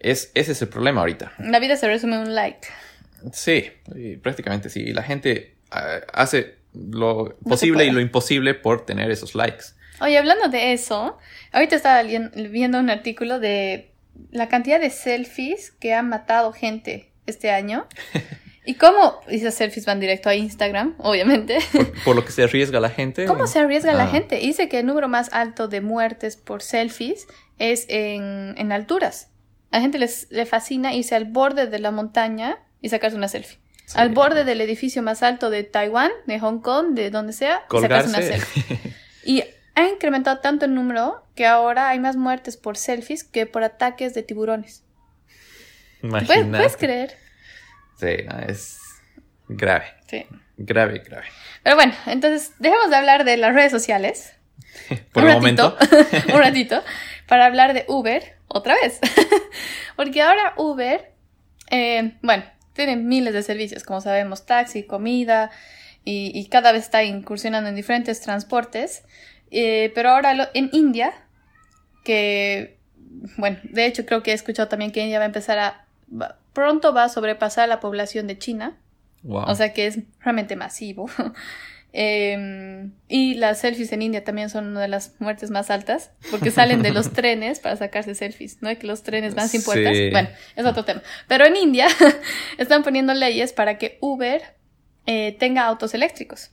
es, 0.00 0.30
ese 0.34 0.52
es 0.52 0.62
el 0.62 0.68
problema 0.68 1.00
ahorita. 1.00 1.32
La 1.40 1.58
vida 1.58 1.76
se 1.76 1.86
resume 1.88 2.16
en 2.16 2.22
un 2.22 2.34
like. 2.34 2.66
Sí, 3.32 3.70
y 3.94 4.16
prácticamente 4.16 4.70
sí. 4.70 4.80
Y 4.80 4.92
la 4.92 5.02
gente 5.02 5.56
ah, 5.70 6.00
hace 6.14 6.56
lo 6.72 7.36
posible 7.46 7.84
y 7.84 7.90
lo 7.90 8.00
imposible 8.00 8.54
por 8.54 8.86
tener 8.86 9.10
esos 9.10 9.34
likes. 9.34 9.64
Oye, 10.00 10.16
hablando 10.16 10.48
de 10.48 10.72
eso, 10.72 11.18
ahorita 11.52 11.76
estaba 11.76 12.02
viendo 12.02 12.78
un 12.78 12.88
artículo 12.88 13.40
de 13.40 13.90
la 14.30 14.48
cantidad 14.48 14.80
de 14.80 14.90
selfies 14.90 15.72
que 15.72 15.92
han 15.92 16.08
matado 16.08 16.52
gente 16.52 17.10
este 17.26 17.50
año. 17.50 17.86
Y 18.68 18.74
cómo 18.74 19.20
esas 19.28 19.54
selfies 19.54 19.86
van 19.86 19.98
directo 19.98 20.28
a 20.28 20.34
Instagram, 20.34 20.94
obviamente. 20.98 21.58
Por, 21.72 21.92
por 22.04 22.16
lo 22.16 22.24
que 22.24 22.32
se 22.32 22.42
arriesga 22.42 22.80
la 22.80 22.90
gente. 22.90 23.24
¿Cómo 23.24 23.46
se 23.46 23.58
arriesga 23.60 23.94
la 23.94 24.04
Ah. 24.04 24.08
gente? 24.08 24.36
Dice 24.36 24.68
que 24.68 24.80
el 24.80 24.86
número 24.86 25.08
más 25.08 25.32
alto 25.32 25.68
de 25.68 25.80
muertes 25.80 26.36
por 26.36 26.60
selfies 26.62 27.26
es 27.58 27.86
en, 27.88 28.54
en 28.58 28.70
alturas. 28.72 29.30
A 29.70 29.76
la 29.78 29.80
gente 29.80 29.98
les, 29.98 30.26
le 30.30 30.44
fascina 30.44 30.92
irse 30.94 31.14
al 31.14 31.24
borde 31.24 31.66
de 31.66 31.78
la 31.78 31.90
montaña 31.92 32.58
y 32.82 32.90
sacarse 32.90 33.16
una 33.16 33.28
selfie. 33.28 33.58
Sí. 33.86 33.94
Al 33.96 34.10
borde 34.10 34.44
del 34.44 34.60
edificio 34.60 35.02
más 35.02 35.22
alto 35.22 35.48
de 35.48 35.64
Taiwán, 35.64 36.10
de 36.26 36.38
Hong 36.38 36.58
Kong, 36.60 36.88
de 36.94 37.08
donde 37.10 37.32
sea, 37.32 37.62
y 37.72 37.80
sacarse 37.80 38.08
una 38.10 38.18
Colgarse. 38.18 38.40
selfie. 38.44 38.94
Y 39.24 39.44
ha 39.76 39.88
incrementado 39.88 40.40
tanto 40.40 40.66
el 40.66 40.74
número 40.74 41.24
que 41.34 41.46
ahora 41.46 41.88
hay 41.88 42.00
más 42.00 42.16
muertes 42.16 42.58
por 42.58 42.76
selfies 42.76 43.24
que 43.24 43.46
por 43.46 43.62
ataques 43.62 44.12
de 44.12 44.22
tiburones. 44.22 44.84
¿Puedes, 46.02 46.26
puedes 46.48 46.76
creer? 46.76 47.16
Sí, 47.98 48.24
no, 48.28 48.38
es 48.40 48.78
grave. 49.48 49.86
Sí. 50.08 50.26
Grave, 50.56 50.98
grave. 51.00 51.26
Pero 51.62 51.76
bueno, 51.76 51.92
entonces 52.06 52.52
dejemos 52.58 52.90
de 52.90 52.96
hablar 52.96 53.24
de 53.24 53.36
las 53.36 53.54
redes 53.54 53.70
sociales. 53.72 54.32
Por 55.12 55.24
un 55.24 55.30
ratito, 55.30 55.76
momento. 55.80 56.08
un 56.34 56.40
ratito, 56.40 56.82
para 57.26 57.46
hablar 57.46 57.74
de 57.74 57.84
Uber 57.88 58.36
otra 58.48 58.74
vez. 58.82 59.00
Porque 59.96 60.22
ahora 60.22 60.54
Uber, 60.56 61.12
eh, 61.70 62.14
bueno, 62.22 62.44
tiene 62.72 62.96
miles 62.96 63.34
de 63.34 63.42
servicios, 63.42 63.82
como 63.84 64.00
sabemos, 64.00 64.46
taxi, 64.46 64.84
comida, 64.84 65.50
y, 66.04 66.30
y 66.34 66.48
cada 66.48 66.72
vez 66.72 66.84
está 66.84 67.02
incursionando 67.04 67.68
en 67.68 67.74
diferentes 67.76 68.20
transportes. 68.20 69.02
Eh, 69.50 69.90
pero 69.94 70.10
ahora 70.10 70.34
lo- 70.34 70.48
en 70.54 70.70
India, 70.72 71.12
que, 72.04 72.78
bueno, 73.36 73.58
de 73.64 73.86
hecho 73.86 74.06
creo 74.06 74.22
que 74.22 74.30
he 74.30 74.34
escuchado 74.34 74.68
también 74.68 74.92
que 74.92 75.00
India 75.02 75.18
va 75.18 75.24
a 75.24 75.26
empezar 75.26 75.58
a, 75.58 75.86
va- 76.10 76.38
pronto 76.58 76.92
va 76.92 77.04
a 77.04 77.08
sobrepasar 77.08 77.68
la 77.68 77.78
población 77.78 78.26
de 78.26 78.36
China. 78.36 78.76
Wow. 79.22 79.44
O 79.46 79.54
sea 79.54 79.72
que 79.72 79.86
es 79.86 80.00
realmente 80.20 80.56
masivo. 80.56 81.08
Eh, 81.94 82.90
y 83.08 83.34
las 83.36 83.60
selfies 83.60 83.90
en 83.92 84.02
India 84.02 84.22
también 84.22 84.50
son 84.50 84.66
una 84.66 84.82
de 84.82 84.88
las 84.88 85.14
muertes 85.20 85.50
más 85.50 85.70
altas, 85.70 86.10
porque 86.30 86.50
salen 86.50 86.82
de 86.82 86.90
los 86.90 87.12
trenes 87.14 87.60
para 87.60 87.76
sacarse 87.76 88.14
selfies, 88.14 88.58
¿no? 88.60 88.68
Que 88.78 88.86
los 88.86 89.02
trenes 89.04 89.34
van 89.34 89.48
sin 89.48 89.62
puertas. 89.62 89.96
Sí. 89.96 90.10
Bueno, 90.10 90.28
es 90.54 90.66
otro 90.66 90.84
tema. 90.84 91.00
Pero 91.28 91.46
en 91.46 91.56
India 91.56 91.88
están 92.58 92.82
poniendo 92.82 93.14
leyes 93.14 93.54
para 93.54 93.78
que 93.78 93.96
Uber 94.02 94.42
eh, 95.06 95.34
tenga 95.40 95.64
autos 95.64 95.94
eléctricos. 95.94 96.50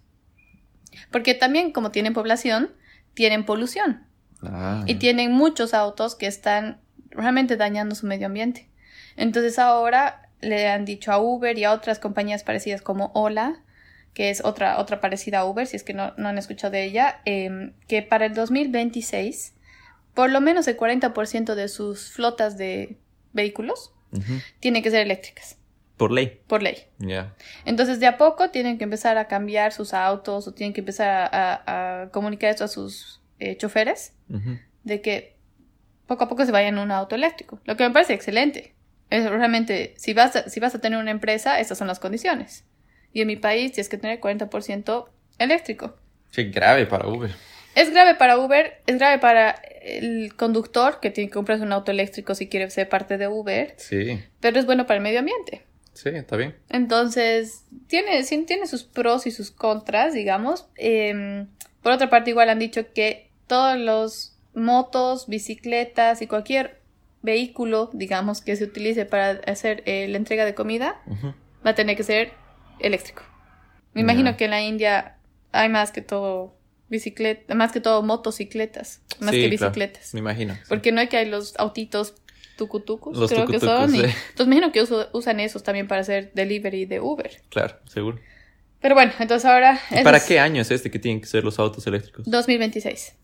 Porque 1.12 1.34
también, 1.34 1.74
como 1.74 1.92
tienen 1.92 2.14
población, 2.14 2.72
tienen 3.14 3.46
polución. 3.46 4.08
Ah. 4.42 4.86
Y 4.88 4.96
tienen 4.96 5.34
muchos 5.34 5.74
autos 5.74 6.16
que 6.16 6.28
están 6.28 6.80
realmente 7.10 7.58
dañando 7.58 7.94
su 7.94 8.08
medio 8.08 8.28
ambiente. 8.28 8.70
Entonces 9.18 9.60
ahora 9.60 10.30
le 10.42 10.68
han 10.68 10.86
dicho 10.86 11.12
a 11.12 11.18
Uber 11.20 11.58
y 11.58 11.64
a 11.64 11.72
otras 11.72 12.00
compañías 12.00 12.44
parecidas 12.44 12.82
como 12.82 13.12
Ola, 13.14 13.62
que 14.14 14.30
es 14.30 14.44
otra, 14.46 14.80
otra 14.80 15.02
parecida 15.02 15.40
a 15.40 15.46
Uber, 15.46 15.66
si 15.68 15.76
es 15.76 15.84
que 15.84 15.94
no, 15.94 16.14
no 16.18 16.30
han 16.30 16.38
escuchado 16.38 16.72
de 16.72 16.84
ella, 16.86 17.22
eh, 17.26 17.72
que 17.88 18.02
para 18.02 18.26
el 18.26 18.34
2026, 18.34 19.54
por 20.14 20.30
lo 20.30 20.40
menos 20.42 20.68
el 20.68 20.78
40% 20.78 21.56
de 21.56 21.68
sus 21.68 22.12
flotas 22.12 22.58
de 22.58 22.98
vehículos 23.34 23.94
Ujú. 24.12 24.40
tienen 24.60 24.84
que 24.84 24.92
ser 24.92 25.02
eléctricas, 25.02 25.58
Por 25.98 26.12
ley. 26.12 26.40
por 26.48 26.62
ley. 26.64 26.78
Ya. 27.00 27.34
Entonces, 27.66 28.00
de 28.00 28.08
a 28.08 28.18
poco 28.18 28.50
tienen 28.52 28.78
que 28.78 28.86
empezar 28.86 29.18
a 29.18 29.28
cambiar 29.28 29.74
sus 29.74 29.94
autos 29.94 30.48
o 30.48 30.54
tienen 30.54 30.74
que 30.74 30.80
empezar 30.82 31.10
a, 31.10 31.26
a- 31.26 32.02
a 32.04 32.10
comunicar 32.12 32.50
esto 32.52 32.64
a 32.64 32.68
sus 32.70 33.22
eh, 33.40 33.58
choferes 33.58 34.14
de 34.84 35.02
que 35.02 35.36
poco 36.08 36.24
a 36.26 36.30
poco 36.30 36.46
se 36.46 36.52
vayan 36.54 36.78
a 36.78 36.84
un 36.84 36.92
auto 36.92 37.16
eléctrico. 37.16 37.60
Lo 37.66 37.76
que 37.76 37.84
me 37.84 37.92
parece 37.92 38.14
excelente. 38.14 38.75
Es 39.10 39.30
realmente, 39.30 39.94
si 39.98 40.14
vas, 40.14 40.36
a, 40.36 40.50
si 40.50 40.60
vas 40.60 40.74
a 40.76 40.80
tener 40.82 41.00
una 41.00 41.12
empresa, 41.12 41.60
estas 41.60 41.78
son 41.78 41.88
las 41.88 42.00
condiciones. 42.00 42.66
Y 43.14 43.22
en 43.22 43.28
mi 43.28 43.36
país 43.36 43.72
tienes 43.72 43.88
que 43.90 43.98
tener 43.98 44.20
40% 44.20 45.06
eléctrico. 45.40 45.96
Qué 46.32 46.46
grave 46.46 46.86
para 46.86 47.08
Uber. 47.08 47.32
Es 47.76 47.92
grave 47.92 48.16
para 48.16 48.38
Uber, 48.38 48.82
es 48.88 48.98
grave 48.98 49.20
para 49.20 49.52
el 49.82 50.34
conductor 50.36 51.00
que 51.02 51.12
tiene 51.12 51.30
que 51.30 51.34
comprarse 51.34 51.64
un 51.64 51.74
auto 51.74 51.92
eléctrico 51.92 52.34
si 52.34 52.48
quiere 52.48 52.70
ser 52.70 52.88
parte 52.90 53.18
de 53.18 53.28
Uber, 53.28 53.76
Sí, 53.78 54.20
pero 54.40 54.58
es 54.60 54.66
bueno 54.66 54.86
para 54.86 54.98
el 54.98 55.04
medio 55.04 55.20
ambiente. 55.20 55.64
sí, 55.94 56.10
está 56.10 56.38
bien. 56.38 56.56
Entonces, 56.70 57.66
tiene, 57.88 58.24
sí, 58.24 58.44
tiene 58.46 58.66
sus 58.68 58.84
pros 58.84 59.28
y 59.28 59.32
sus 59.32 59.52
contras, 59.52 60.14
digamos. 60.14 60.68
Eh, 60.78 61.46
por 61.84 61.92
otra 61.92 62.10
parte, 62.10 62.30
igual 62.32 62.50
han 62.50 62.60
dicho 62.60 62.94
que 62.94 63.30
todos 63.48 63.78
los 63.78 64.38
motos, 64.54 65.28
bicicletas 65.28 66.22
y 66.22 66.28
cualquier 66.28 66.80
vehículo, 67.26 67.90
digamos, 67.94 68.42
que 68.42 68.56
se 68.56 68.64
utilice 68.64 69.06
para 69.06 69.32
hacer 69.52 69.84
eh, 69.86 70.08
la 70.08 70.18
entrega 70.18 70.46
de 70.46 70.54
comida, 70.56 71.02
Ujú. 71.08 71.34
va 71.66 71.72
a 71.72 71.76
tener 71.76 71.98
que 71.98 72.04
ser 72.04 72.32
eléctrico. 72.80 73.24
Me 73.94 74.02
imagino 74.02 74.36
que 74.38 74.46
en 74.46 74.52
la 74.52 74.62
India 74.62 75.18
hay 75.52 75.70
más 75.70 75.92
que 75.92 76.02
todo 76.02 76.56
bicicleta, 76.90 77.56
más 77.56 77.72
que 77.72 77.80
todo 77.82 78.04
motocicletas, 78.04 79.02
más 79.20 79.32
Sí, 79.32 79.42
que 79.42 79.50
claro, 79.58 79.72
bicicletas. 79.72 80.14
me 80.14 80.20
imagino. 80.20 80.54
sí. 80.56 80.62
Porque 80.70 80.92
no 80.92 81.02
hay 81.02 81.08
que 81.08 81.18
hay 81.18 81.28
los 81.30 81.58
autitos 81.58 82.14
tucutucos, 82.58 83.18
Los 83.18 83.32
creo 83.32 83.48
que 83.48 83.60
son. 83.60 83.94
y- 83.96 84.00
sí. 84.00 84.04
entonces 84.06 84.48
me 84.48 84.56
imagino 84.56 84.72
que 84.72 84.82
uso- 84.82 85.10
usan 85.14 85.40
esos 85.40 85.64
también 85.64 85.88
para 85.88 86.02
hacer 86.02 86.32
delivery 86.34 86.86
de 86.86 87.00
Uber. 87.02 87.32
Claro, 87.50 87.78
seguro. 87.86 88.20
Pero 88.82 88.96
bueno, 88.96 89.12
entonces 89.20 89.46
ahora... 89.46 89.80
¿Y 89.92 90.04
para 90.04 90.20
qué 90.24 90.40
año 90.40 90.62
es 90.62 90.70
este 90.72 90.92
que 90.92 91.00
tienen 91.00 91.20
que 91.20 91.28
ser 91.28 91.44
los 91.44 91.58
autos 91.58 91.88
eléctricos? 91.88 92.24
2026. 92.30 93.16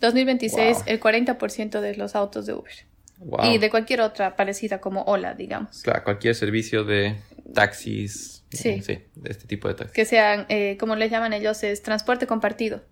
2026, 0.00 0.76
Wow. 0.78 0.84
el 0.86 1.00
40% 1.00 1.80
de 1.80 1.94
los 1.96 2.14
autos 2.14 2.44
de 2.46 2.52
Uber. 2.52 2.72
Wow. 3.18 3.50
Y 3.50 3.58
de 3.58 3.70
cualquier 3.70 4.00
otra 4.02 4.36
parecida 4.36 4.80
como 4.80 5.02
Ola, 5.02 5.34
digamos. 5.34 5.82
Claro, 5.82 6.04
cualquier 6.04 6.34
servicio 6.34 6.84
de 6.84 7.16
taxis. 7.54 8.44
Sí. 8.50 8.80
sí, 8.82 9.04
de 9.14 9.30
este 9.30 9.46
tipo 9.46 9.68
de 9.68 9.74
taxis. 9.74 9.94
Que 9.94 10.04
sean, 10.04 10.46
eh, 10.48 10.76
como 10.78 10.96
les 10.96 11.10
llaman 11.10 11.32
ellos, 11.32 11.62
es 11.64 11.82
transporte 11.82 12.26
compartido. 12.26 12.82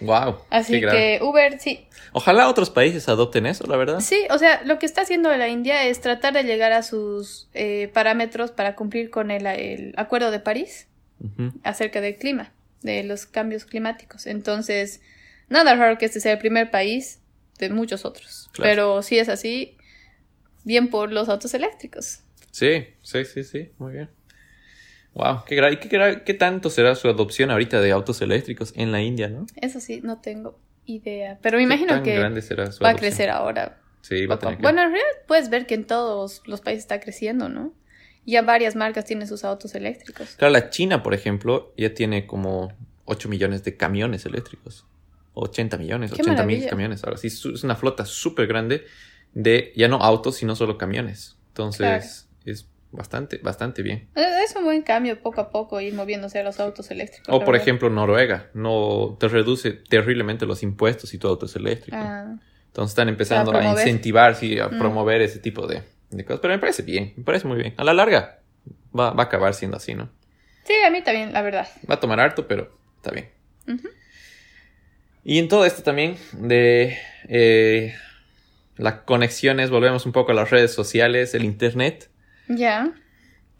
Wow. 0.00 0.38
Así 0.50 0.80
que 0.80 1.20
Uber, 1.22 1.58
sí. 1.60 1.86
Ojalá 2.12 2.48
otros 2.48 2.70
países 2.70 3.08
adopten 3.08 3.46
eso, 3.46 3.66
la 3.66 3.76
verdad. 3.76 4.00
Sí, 4.00 4.26
o 4.30 4.38
sea, 4.38 4.62
lo 4.64 4.78
que 4.78 4.86
está 4.86 5.02
haciendo 5.02 5.34
la 5.36 5.48
India 5.48 5.84
es 5.84 6.00
tratar 6.00 6.34
de 6.34 6.42
llegar 6.42 6.72
a 6.72 6.82
sus 6.82 7.48
eh, 7.54 7.90
parámetros 7.92 8.50
para 8.50 8.74
cumplir 8.74 9.10
con 9.10 9.30
el, 9.30 9.46
el 9.46 9.94
Acuerdo 9.96 10.30
de 10.30 10.40
París 10.40 10.88
acerca 11.62 12.00
del 12.00 12.16
clima, 12.16 12.52
de 12.82 13.04
los 13.04 13.26
cambios 13.26 13.64
climáticos. 13.64 14.26
Entonces, 14.26 15.00
nada 15.48 15.76
raro 15.76 15.96
que 15.98 16.06
este 16.06 16.18
sea 16.18 16.32
el 16.32 16.38
primer 16.38 16.72
país 16.72 17.20
de 17.58 17.70
muchos 17.70 18.04
otros. 18.04 18.48
Claro. 18.52 18.70
Pero 18.70 19.02
si 19.02 19.18
es 19.18 19.28
así, 19.28 19.76
bien 20.64 20.88
por 20.88 21.12
los 21.12 21.28
autos 21.28 21.54
eléctricos. 21.54 22.20
Sí, 22.50 22.86
sí, 23.02 23.24
sí, 23.24 23.44
sí, 23.44 23.72
muy 23.78 23.92
bien. 23.94 24.10
Wow, 25.14 25.44
qué, 25.46 25.56
gra- 25.56 25.72
y 25.72 25.76
qué, 25.76 25.90
gra- 25.90 26.24
qué 26.24 26.34
tanto 26.34 26.70
será 26.70 26.94
su 26.94 27.08
adopción 27.08 27.50
ahorita 27.50 27.80
de 27.80 27.92
autos 27.92 28.22
eléctricos 28.22 28.72
en 28.76 28.92
la 28.92 29.02
India, 29.02 29.28
¿no? 29.28 29.46
Eso 29.60 29.78
sí, 29.80 30.00
no 30.02 30.20
tengo 30.20 30.58
idea. 30.86 31.38
Pero 31.42 31.58
me 31.58 31.62
¿Qué 31.62 31.64
imagino 31.74 32.02
que 32.02 32.40
será 32.42 32.70
va 32.82 32.90
a 32.90 32.94
crecer 32.96 33.28
ahora. 33.30 33.78
Sí, 34.00 34.26
va 34.26 34.36
a 34.36 34.38
tener 34.38 34.56
que... 34.56 34.62
Bueno, 34.62 34.80
en 34.82 34.88
realidad 34.88 35.06
puedes 35.28 35.50
ver 35.50 35.66
que 35.66 35.74
en 35.74 35.84
todos 35.86 36.42
los 36.46 36.60
países 36.62 36.84
está 36.84 36.98
creciendo, 36.98 37.48
¿no? 37.48 37.74
Ya 38.24 38.42
varias 38.42 38.74
marcas 38.74 39.04
tienen 39.04 39.28
sus 39.28 39.44
autos 39.44 39.74
eléctricos. 39.74 40.34
Claro, 40.36 40.52
la 40.52 40.70
China, 40.70 41.02
por 41.02 41.12
ejemplo, 41.12 41.72
ya 41.76 41.92
tiene 41.92 42.26
como 42.26 42.72
8 43.04 43.28
millones 43.28 43.64
de 43.64 43.76
camiones 43.76 44.24
eléctricos. 44.26 44.86
80 45.34 45.78
millones, 45.78 46.12
Qué 46.12 46.22
80 46.22 46.44
mil 46.44 46.66
camiones. 46.68 47.04
Ahora 47.04 47.16
sí, 47.16 47.28
es 47.28 47.64
una 47.64 47.76
flota 47.76 48.04
súper 48.04 48.46
grande 48.46 48.84
de 49.32 49.72
ya 49.76 49.88
no 49.88 49.96
autos, 49.96 50.36
sino 50.36 50.54
solo 50.56 50.76
camiones. 50.78 51.36
Entonces, 51.48 52.28
es 52.44 52.68
bastante, 52.90 53.38
bastante 53.38 53.82
bien. 53.82 54.08
Es 54.14 54.54
un 54.56 54.64
buen 54.64 54.82
cambio 54.82 55.20
poco 55.20 55.40
a 55.40 55.50
poco 55.50 55.80
ir 55.80 55.94
moviéndose 55.94 56.38
a 56.40 56.42
los 56.44 56.60
autos 56.60 56.90
eléctricos. 56.90 57.34
O 57.34 57.40
por 57.44 57.56
ejemplo, 57.56 57.88
Noruega, 57.90 58.50
no 58.54 59.16
te 59.18 59.28
reduce 59.28 59.72
terriblemente 59.72 60.46
los 60.46 60.62
impuestos 60.62 61.10
si 61.10 61.18
tu 61.18 61.28
auto 61.28 61.46
es 61.46 61.56
eléctrico. 61.56 61.98
Ah, 61.98 62.34
Entonces 62.66 62.92
están 62.92 63.08
empezando 63.08 63.56
a, 63.56 63.64
incentivar, 63.66 64.34
sí, 64.34 64.58
a 64.58 64.68
Mm. 64.68 64.78
promover 64.78 65.20
ese 65.22 65.38
tipo 65.38 65.66
de, 65.66 65.82
de 66.10 66.24
cosas. 66.24 66.40
Pero 66.40 66.54
me 66.54 66.58
parece 66.60 66.82
bien, 66.82 67.14
me 67.16 67.24
parece 67.24 67.46
muy 67.46 67.58
bien. 67.58 67.74
A 67.76 67.84
la 67.84 67.92
larga 67.94 68.40
va, 68.98 69.10
va 69.12 69.24
a 69.24 69.26
acabar 69.26 69.54
siendo 69.54 69.76
así, 69.76 69.94
¿no? 69.94 70.10
sí, 70.64 70.74
a 70.86 70.90
mí 70.90 71.02
también, 71.02 71.32
la 71.32 71.42
verdad. 71.42 71.68
Va 71.90 71.94
a 71.96 72.00
tomar 72.00 72.20
harto, 72.20 72.46
pero 72.46 72.70
está 72.96 73.10
bien. 73.10 73.30
Ujú. 73.66 73.88
Y 75.24 75.38
en 75.38 75.48
todo 75.48 75.64
esto 75.64 75.82
también 75.82 76.16
de 76.32 76.98
eh, 77.28 77.94
las 78.76 78.94
conexiones, 79.02 79.70
volvemos 79.70 80.06
un 80.06 80.12
poco 80.12 80.32
a 80.32 80.34
las 80.34 80.50
redes 80.50 80.72
sociales, 80.72 81.34
el 81.34 81.44
Internet. 81.44 82.10
Ya. 82.48 82.92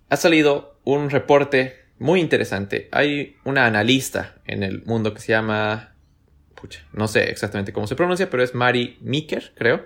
Ha 0.09 0.17
salido 0.17 0.81
un 0.85 1.11
reporte 1.11 1.77
muy 1.99 2.21
interesante. 2.21 2.89
Hay 2.91 3.37
una 3.45 3.67
analista 3.67 4.35
en 4.47 4.63
el 4.63 4.85
mundo 4.85 5.15
que 5.15 5.21
se 5.21 5.33
llama... 5.33 5.95
Pucha, 6.61 6.85
no 6.93 7.09
sé 7.09 7.31
exactamente 7.31 7.73
cómo 7.73 7.87
se 7.87 7.97
pronuncia, 7.97 8.31
pero 8.31 8.43
es 8.43 8.55
Mari 8.55 8.99
Meeker, 9.01 9.53
creo. 9.57 9.85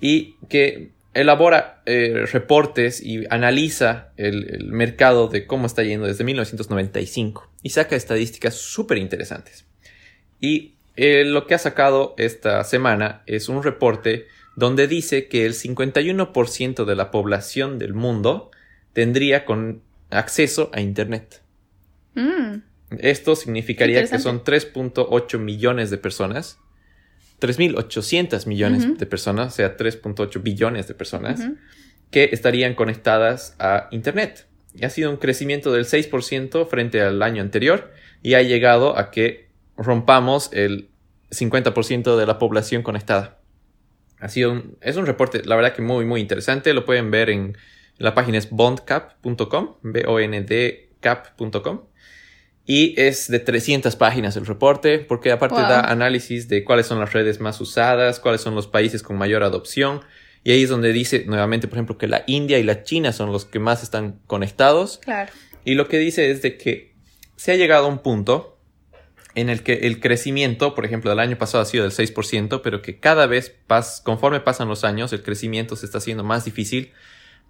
Y 0.00 0.36
que 0.48 0.92
elabora 1.14 1.82
eh, 1.86 2.24
reportes 2.30 3.00
y 3.00 3.24
analiza 3.30 4.12
el, 4.16 4.48
el 4.54 4.72
mercado 4.72 5.26
de 5.28 5.46
cómo 5.46 5.66
está 5.66 5.82
yendo 5.82 6.06
desde 6.06 6.22
1995 6.22 7.50
y 7.62 7.70
saca 7.70 7.96
estadísticas 7.96 8.54
súper 8.54 8.98
interesantes. 8.98 9.64
Y 10.40 10.77
eh, 11.00 11.24
lo 11.24 11.46
que 11.46 11.54
ha 11.54 11.58
sacado 11.58 12.16
esta 12.18 12.64
semana 12.64 13.22
es 13.26 13.48
un 13.48 13.62
reporte 13.62 14.26
donde 14.56 14.88
dice 14.88 15.28
que 15.28 15.46
el 15.46 15.54
51% 15.54 16.84
de 16.84 16.96
la 16.96 17.12
población 17.12 17.78
del 17.78 17.94
mundo 17.94 18.50
tendría 18.94 19.44
con 19.44 19.82
acceso 20.10 20.70
a 20.74 20.80
Internet. 20.80 21.42
Mm. 22.14 22.62
Esto 22.98 23.36
significaría 23.36 24.00
que 24.00 24.18
son 24.18 24.38
Interesante. 24.38 24.80
3.8 24.80 25.38
millones 25.38 25.90
de 25.90 25.98
personas. 25.98 26.58
3.800 27.40 28.48
millones 28.48 28.98
de 28.98 29.06
personas, 29.06 29.52
o 29.52 29.56
sea, 29.56 29.76
3.8 29.76 30.42
billones 30.42 30.88
de 30.88 30.94
personas, 30.94 31.40
que 32.10 32.30
estarían 32.32 32.74
conectadas 32.74 33.54
a 33.60 33.86
Internet. 33.92 34.48
Y 34.74 34.84
ha 34.84 34.90
sido 34.90 35.12
un 35.12 35.18
crecimiento 35.18 35.70
del 35.70 35.84
6% 35.84 36.66
frente 36.66 37.00
al 37.02 37.22
año 37.22 37.40
anterior 37.40 37.92
y 38.20 38.34
ha 38.34 38.42
llegado 38.42 38.98
a 38.98 39.12
que 39.12 39.47
rompamos 39.78 40.50
el 40.52 40.90
50% 41.30 42.16
de 42.16 42.26
la 42.26 42.38
población 42.38 42.82
conectada. 42.82 43.38
Ha 44.20 44.28
sido 44.28 44.52
un, 44.52 44.76
es 44.80 44.96
un 44.96 45.06
reporte, 45.06 45.42
la 45.44 45.56
verdad 45.56 45.72
que 45.74 45.80
muy, 45.82 46.04
muy 46.04 46.20
interesante. 46.20 46.74
Lo 46.74 46.84
pueden 46.84 47.10
ver 47.10 47.30
en 47.30 47.56
la 47.96 48.14
página 48.14 48.36
es 48.38 48.50
bondcap.com, 48.50 49.76
B-O-N-D-cap.com. 49.82 51.80
Y 52.66 53.00
es 53.00 53.28
de 53.28 53.38
300 53.38 53.96
páginas 53.96 54.36
el 54.36 54.44
reporte, 54.44 54.98
porque 54.98 55.32
aparte 55.32 55.54
Wow. 55.60 55.68
da 55.68 55.80
análisis 55.80 56.48
de 56.48 56.64
cuáles 56.64 56.86
son 56.86 57.00
las 57.00 57.14
redes 57.14 57.40
más 57.40 57.60
usadas, 57.62 58.20
cuáles 58.20 58.42
son 58.42 58.54
los 58.54 58.66
países 58.66 59.02
con 59.02 59.16
mayor 59.16 59.42
adopción. 59.42 60.02
Y 60.44 60.52
ahí 60.52 60.64
es 60.64 60.68
donde 60.68 60.92
dice 60.92 61.24
nuevamente, 61.26 61.66
por 61.66 61.78
ejemplo, 61.78 61.96
que 61.96 62.08
la 62.08 62.24
India 62.26 62.58
y 62.58 62.64
la 62.64 62.82
China 62.82 63.12
son 63.12 63.32
los 63.32 63.46
que 63.46 63.58
más 63.58 63.82
están 63.82 64.20
conectados. 64.26 64.98
Claro. 64.98 65.32
Y 65.64 65.74
lo 65.74 65.88
que 65.88 65.98
dice 65.98 66.30
es 66.30 66.42
de 66.42 66.58
que 66.58 66.94
se 67.36 67.52
ha 67.52 67.56
llegado 67.56 67.86
a 67.86 67.88
un 67.88 67.98
punto 68.00 68.57
en 69.40 69.48
el 69.50 69.62
que 69.62 69.74
el 69.86 70.00
crecimiento, 70.00 70.74
por 70.74 70.84
ejemplo, 70.84 71.10
del 71.10 71.18
año 71.20 71.36
pasado 71.38 71.62
ha 71.62 71.66
sido 71.66 71.84
del 71.84 71.92
6%, 71.92 72.60
pero 72.62 72.82
que 72.82 72.98
cada 72.98 73.26
vez, 73.26 73.54
pas- 73.68 74.02
conforme 74.02 74.40
pasan 74.40 74.68
los 74.68 74.84
años, 74.84 75.12
el 75.12 75.22
crecimiento 75.22 75.76
se 75.76 75.86
está 75.86 75.98
haciendo 75.98 76.24
más 76.24 76.44
difícil 76.44 76.92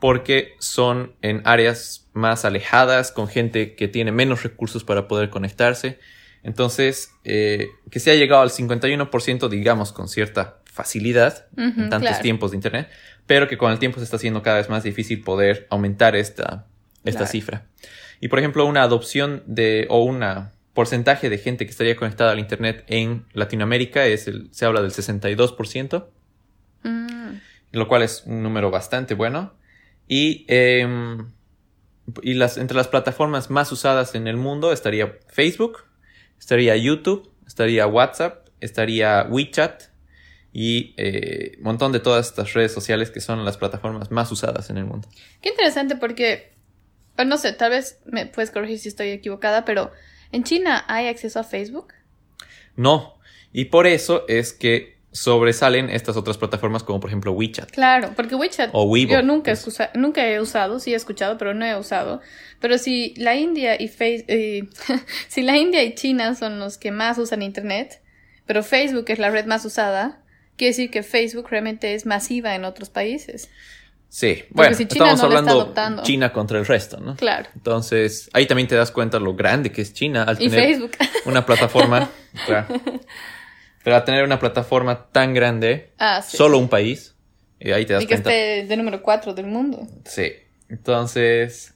porque 0.01 0.55
son 0.59 1.15
en 1.23 1.43
áreas 1.45 2.07
más 2.13 2.45
alejadas, 2.45 3.11
con 3.11 3.27
gente 3.29 3.75
que 3.75 3.89
tiene 3.89 4.13
menos 4.13 4.43
recursos 4.43 4.85
para 4.85 5.09
poder 5.09 5.29
conectarse. 5.31 5.99
Entonces, 6.45 7.11
eh, 7.25 7.69
que 7.91 7.99
se 7.99 8.11
ha 8.11 8.15
llegado 8.15 8.43
al 8.43 8.51
51%, 8.51 9.49
digamos, 9.49 9.93
con 9.93 10.09
cierta 10.09 10.59
facilidad 10.73 11.47
en 11.57 11.89
tantos 11.91 12.11
claro. 12.11 12.23
tiempos 12.23 12.53
de 12.53 12.57
Internet, 12.59 12.89
pero 13.27 13.49
que 13.49 13.59
con 13.59 13.73
el 13.73 13.79
tiempo 13.81 13.99
se 13.99 14.05
está 14.05 14.17
haciendo 14.17 14.43
cada 14.43 14.59
vez 14.59 14.69
más 14.69 14.85
difícil 14.85 15.23
poder 15.23 15.67
aumentar 15.71 16.15
esta, 16.15 16.67
esta 17.05 17.21
Claro. 17.21 17.27
cifra. 17.33 17.67
Y 18.21 18.29
por 18.29 18.39
ejemplo, 18.39 18.65
una 18.67 18.83
adopción 18.83 19.43
de, 19.47 19.87
o 19.91 20.03
un 20.05 20.23
porcentaje 20.79 21.29
de 21.29 21.39
gente 21.39 21.67
que 21.67 21.73
estaría 21.73 21.97
conectada 21.97 22.31
al 22.31 22.39
Internet 22.39 22.85
en 22.87 23.27
Latinoamérica 23.33 24.07
es 24.07 24.29
el, 24.29 24.49
se 24.53 24.65
habla 24.65 24.81
del 24.81 24.93
62%, 24.93 26.07
Mm. 26.85 27.33
lo 27.73 27.89
cual 27.89 28.05
es 28.05 28.23
un 28.27 28.45
número 28.45 28.71
bastante 28.71 29.15
bueno. 29.15 29.55
Y, 30.07 30.45
em, 30.47 31.33
y 32.23 32.35
las, 32.35 32.59
entre 32.59 32.77
las 32.77 32.87
plataformas 32.87 33.51
más 33.51 33.73
usadas 33.73 34.15
en 34.15 34.29
el 34.29 34.37
mundo 34.37 34.73
estaría 34.73 35.19
Facebook, 35.27 35.79
estaría 36.39 36.77
YouTube, 36.77 37.29
estaría 37.45 37.85
WhatsApp, 37.89 38.47
estaría 38.61 39.27
WeChat 39.29 39.83
y 40.53 40.95
eh, 40.97 41.57
un 41.59 41.65
montón 41.65 41.91
de 41.91 41.99
todas 41.99 42.29
estas 42.29 42.55
redes 42.55 42.71
sociales 42.71 43.11
que 43.11 43.21
son 43.21 43.45
las 43.45 43.57
plataformas 43.57 44.13
más 44.13 44.31
usadas 44.31 44.71
en 44.71 44.79
el 44.79 44.85
mundo. 44.85 45.09
Qué 45.43 45.49
interesante 45.49 45.97
porque, 45.97 46.53
no 47.27 47.37
sé, 47.37 47.53
tal 47.53 47.73
vez 47.73 47.99
me 48.07 48.27
puedes 48.27 48.53
corregir 48.53 48.79
si 48.79 48.87
estoy 48.87 49.09
equivocada, 49.09 49.65
pero 49.65 49.91
¿en 50.33 50.45
China 50.45 50.85
hay 50.89 51.09
acceso 51.09 51.41
a 51.41 51.45
Facebook? 51.45 51.89
No, 52.77 53.19
y 53.53 53.67
por 53.67 53.87
eso 53.87 54.25
es 54.29 54.53
que 54.53 54.99
sobresalen 55.11 55.89
estas 55.91 56.17
otras 56.17 56.37
plataformas 56.37 56.83
como 56.85 57.01
por 57.01 57.09
ejemplo 57.11 57.33
WeChat. 57.33 57.71
Claro, 57.71 58.13
porque 58.15 58.35
WeChat 58.35 58.71
O 58.73 58.85
Weibo, 58.85 59.13
yo 59.13 59.23
nunca, 59.23 59.51
he 59.51 59.55
pues. 59.55 59.67
usa- 59.67 59.91
nunca 59.95 60.29
he 60.29 60.39
usado, 60.41 60.79
sí 60.81 60.93
he 60.93 60.97
escuchado, 60.97 61.39
pero 61.39 61.55
no 61.55 61.65
he 61.65 61.75
usado. 61.77 62.21
Pero 62.61 62.77
si 62.79 63.15
la 63.17 63.35
India 63.35 63.81
y 63.81 63.89
Face- 63.89 64.27
eh, 64.29 64.69
si 65.29 65.43
la 65.43 65.57
India 65.57 65.83
y 65.83 65.95
China 65.95 66.35
son 66.35 66.59
los 66.59 66.77
que 66.79 66.91
más 66.93 67.19
usan 67.19 67.43
internet, 67.43 68.03
pero 68.47 68.63
Facebook 68.63 69.07
es 69.09 69.19
la 69.19 69.31
red 69.31 69.47
más 69.47 69.65
usada, 69.65 70.23
quiere 70.57 70.71
decir 70.73 70.91
que 70.91 71.03
Facebook 71.03 71.49
realmente 71.51 71.95
es 71.95 72.05
masiva 72.07 72.55
en 72.55 72.65
otros 72.65 72.91
países. 72.91 73.51
Sí, 74.11 74.45
bueno, 74.51 74.75
si 74.75 74.85
estamos 74.85 75.19
no 75.21 75.25
hablando. 75.27 76.03
China 76.03 76.33
contra 76.33 76.59
el 76.59 76.65
resto, 76.67 76.99
¿no? 76.99 77.15
Claro. 77.17 77.49
Entonces, 77.55 78.31
ahí 78.33 78.47
también 78.47 78.67
te 78.67 78.75
das 78.75 78.91
cuenta 78.91 79.19
lo 79.19 79.35
grande 79.35 79.71
que 79.71 79.83
es 79.83 79.93
China 79.93 80.23
al 80.23 80.41
Y 80.43 80.49
tener 80.49 80.65
Facebook. 80.65 80.93
una 81.27 81.45
plataforma. 81.45 82.09
claro. 82.47 82.69
Pero 83.85 83.97
a 83.97 84.05
tener 84.05 84.25
una 84.25 84.39
plataforma 84.39 85.07
tan 85.13 85.35
grande, 85.35 85.93
Ah, 85.99 86.21
sí. 86.23 86.37
solo 86.37 86.59
un 86.59 86.69
país, 86.69 87.15
y 87.61 87.71
ahí 87.71 87.87
te 87.87 87.93
das 87.95 88.03
Y 88.03 88.07
que 88.07 88.15
cuenta. 88.15 88.31
esté 88.35 88.67
de 88.67 88.77
número 88.77 89.03
4 89.03 89.35
del 89.35 89.47
mundo. 89.47 89.87
Sí. 90.05 90.33
Entonces, 90.69 91.75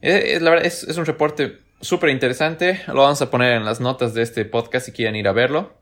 es, 0.00 0.24
es- 0.24 0.42
la 0.42 0.50
verdad, 0.50 0.66
es, 0.66 0.82
es 0.84 0.96
un 0.96 1.06
reporte 1.06 1.58
súper 1.80 2.10
interesante. 2.10 2.80
Lo 2.88 3.02
vamos 3.02 3.20
a 3.22 3.30
poner 3.30 3.52
en 3.52 3.64
las 3.64 3.80
notas 3.80 4.12
de 4.14 4.22
este 4.22 4.44
podcast 4.44 4.86
si 4.86 4.92
quieren 4.92 5.14
ir 5.16 5.28
a 5.28 5.32
verlo. 5.32 5.78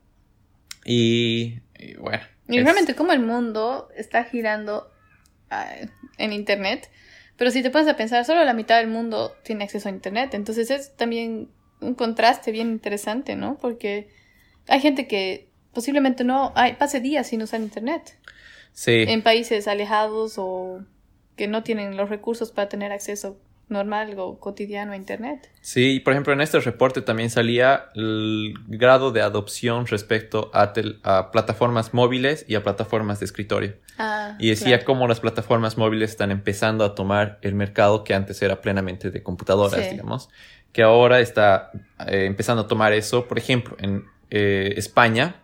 Y, 0.85 1.59
y 1.77 1.95
bueno. 1.95 2.23
Y 2.47 2.57
es- 2.59 2.63
realmente 2.63 2.95
como 2.95 3.11
el 3.11 3.19
mundo 3.19 3.89
está 3.97 4.23
girando 4.25 4.91
ah, 5.49 5.73
en 6.17 6.33
Internet, 6.33 6.89
pero 7.37 7.51
si 7.51 7.63
te 7.63 7.69
pones 7.69 7.87
a 7.87 7.95
pensar, 7.95 8.25
solo 8.25 8.43
la 8.43 8.53
mitad 8.53 8.77
del 8.77 8.87
mundo 8.87 9.33
tiene 9.43 9.63
acceso 9.63 9.87
a 9.87 9.91
Internet, 9.91 10.33
entonces 10.33 10.69
es 10.71 10.95
también 10.95 11.49
un 11.81 11.95
contraste 11.95 12.51
bien 12.51 12.69
interesante, 12.69 13.35
¿no? 13.35 13.57
Porque 13.57 14.09
hay 14.67 14.81
gente 14.81 15.07
que 15.07 15.49
posiblemente 15.73 16.23
no 16.23 16.51
hay, 16.55 16.73
pase 16.73 16.99
días 16.99 17.27
sin 17.27 17.41
usar 17.41 17.61
Internet, 17.61 18.17
Sí. 18.73 19.05
en 19.07 19.23
países 19.23 19.67
alejados 19.67 20.35
o 20.37 20.83
que 21.35 21.47
no 21.47 21.63
tienen 21.63 21.97
los 21.97 22.09
recursos 22.09 22.51
para 22.51 22.69
tener 22.69 22.91
acceso 22.91 23.39
normal 23.69 24.13
o 24.17 24.39
cotidiano 24.39 24.91
a 24.93 24.95
Internet. 24.95 25.49
Sí, 25.61 25.99
por 25.99 26.13
ejemplo, 26.13 26.33
en 26.33 26.41
este 26.41 26.59
reporte 26.59 27.01
también 27.01 27.29
salía 27.29 27.85
el 27.95 28.53
grado 28.67 29.11
de 29.11 29.21
adopción 29.21 29.85
respecto 29.87 30.49
a, 30.53 30.73
tel- 30.73 30.99
a 31.03 31.31
plataformas 31.31 31.93
móviles 31.93 32.45
y 32.47 32.55
a 32.55 32.63
plataformas 32.63 33.19
de 33.19 33.25
escritorio. 33.25 33.75
Ah, 33.97 34.35
Y 34.39 34.49
decía 34.49 34.77
claro. 34.77 34.85
cómo 34.85 35.07
las 35.07 35.19
plataformas 35.19 35.77
móviles 35.77 36.09
están 36.11 36.31
empezando 36.31 36.83
a 36.83 36.95
tomar 36.95 37.37
el 37.41 37.53
mercado 37.55 38.03
que 38.03 38.13
antes 38.13 38.41
era 38.41 38.61
plenamente 38.61 39.11
de 39.11 39.21
computadoras, 39.23 39.83
Sí. 39.85 39.91
digamos, 39.91 40.29
que 40.71 40.83
ahora 40.83 41.19
está 41.19 41.71
eh, 42.07 42.25
empezando 42.25 42.63
a 42.63 42.67
tomar 42.67 42.93
eso. 42.93 43.27
Por 43.27 43.37
ejemplo, 43.37 43.75
en 43.79 44.05
eh, 44.31 44.73
España 44.77 45.43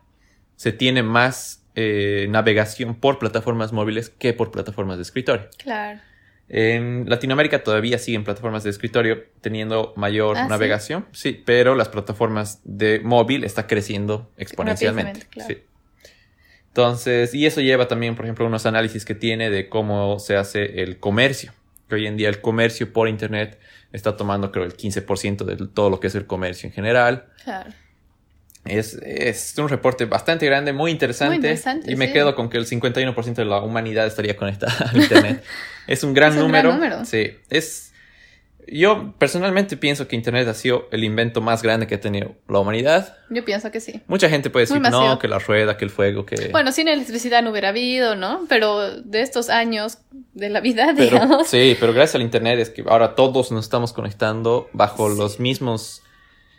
se 0.55 0.71
tiene 0.71 1.03
más 1.03 1.61
eh, 1.75 2.27
navegación 2.29 2.95
por 2.95 3.19
plataformas 3.19 3.73
móviles 3.73 4.09
que 4.09 4.31
por 4.33 4.49
plataformas 4.51 4.97
de 4.97 5.01
escritorio. 5.03 5.47
Claro. 5.57 5.99
En 6.47 7.09
Latinoamérica 7.09 7.63
todavía 7.63 7.97
siguen 7.97 8.23
plataformas 8.23 8.63
de 8.63 8.69
escritorio 8.69 9.23
teniendo 9.41 9.93
mayor 9.95 10.37
Ah, 10.37 10.47
navegación, 10.47 11.05
¿sí? 11.11 11.41
pero 11.45 11.73
las 11.75 11.89
plataformas 11.89 12.61
de 12.63 12.99
móvil 13.03 13.43
está 13.43 13.65
creciendo 13.65 14.31
exponencialmente. 14.37 15.25
Claro. 15.29 15.49
sí. 15.49 15.63
Entonces, 16.67 17.33
y 17.33 17.45
eso 17.45 17.61
lleva 17.61 17.87
también, 17.87 18.15
por 18.15 18.25
ejemplo, 18.25 18.45
unos 18.45 18.65
análisis 18.65 19.05
que 19.05 19.15
tiene 19.15 19.49
de 19.49 19.69
cómo 19.69 20.19
se 20.19 20.35
hace 20.35 20.83
el 20.83 20.99
comercio. 20.99 21.53
Que 21.87 21.95
hoy 21.95 22.05
en 22.07 22.17
día 22.17 22.27
el 22.29 22.41
comercio 22.41 22.91
por 22.91 23.07
internet 23.07 23.59
está 23.93 24.17
tomando, 24.17 24.51
creo, 24.51 24.65
el 24.65 24.75
15% 24.75 25.45
de 25.45 25.55
todo 25.67 25.89
lo 25.89 25.99
que 26.01 26.07
es 26.07 26.15
el 26.15 26.25
comercio 26.27 26.67
en 26.67 26.73
general. 26.73 27.27
Claro. 27.43 27.71
Es, 28.65 28.95
es 29.03 29.55
un 29.57 29.69
reporte 29.69 30.05
bastante 30.05 30.45
grande, 30.47 30.73
muy 30.73 30.91
interesante. 30.91 31.29
Muy 31.29 31.35
interesante, 31.37 31.91
y 31.91 31.95
me 31.95 32.07
sí. 32.07 32.13
quedo 32.13 32.35
con 32.35 32.49
que 32.49 32.57
el 32.57 32.65
51% 32.67 33.33
de 33.35 33.45
la 33.45 33.61
humanidad 33.61 34.07
estaría 34.07 34.35
conectada 34.35 34.89
al 34.89 34.97
Internet. 34.97 35.43
es 35.87 36.03
un 36.03 36.13
gran 36.13 36.31
Es 36.31 36.37
un 36.37 36.43
número. 36.45 36.69
gran 36.69 36.79
número. 36.81 37.05
Sí, 37.05 37.31
es. 37.49 37.91
Yo 38.67 39.13
personalmente 39.19 39.77
pienso 39.77 40.07
que 40.07 40.15
Internet 40.15 40.47
ha 40.47 40.55
sido 40.55 40.87
el 40.91 41.03
invento 41.03 41.39
más 41.39 41.61
grande 41.61 41.85
que 41.85 41.93
ha 41.93 42.01
tenido 42.01 42.33
la 42.49 42.57
humanidad. 42.57 43.15
Yo 43.29 43.45
pienso 43.45 43.69
que 43.69 43.79
sí. 43.79 44.01
Mucha 44.07 44.27
gente 44.27 44.49
puede 44.49 44.65
decir, 44.65 44.81
no, 44.81 45.19
que 45.19 45.27
la 45.27 45.37
rueda, 45.37 45.77
que 45.77 45.85
el 45.85 45.91
fuego, 45.91 46.25
que. 46.25 46.47
Bueno, 46.51 46.71
sin 46.71 46.87
electricidad 46.87 47.43
no 47.43 47.51
hubiera 47.51 47.69
habido, 47.69 48.15
¿no? 48.15 48.45
Pero 48.49 48.99
de 49.03 49.21
estos 49.21 49.49
años 49.51 49.99
de 50.33 50.49
la 50.49 50.61
vida, 50.61 50.93
Pero- 50.97 51.11
digamos. 51.11 51.47
sí, 51.47 51.77
pero 51.79 51.93
gracias 51.93 52.15
al 52.15 52.23
Internet 52.23 52.57
es 52.57 52.71
que 52.71 52.83
ahora 52.87 53.13
todos 53.13 53.51
nos 53.51 53.65
estamos 53.65 53.93
conectando 53.93 54.67
bajo 54.73 55.09
los 55.09 55.39
mismos, 55.39 56.01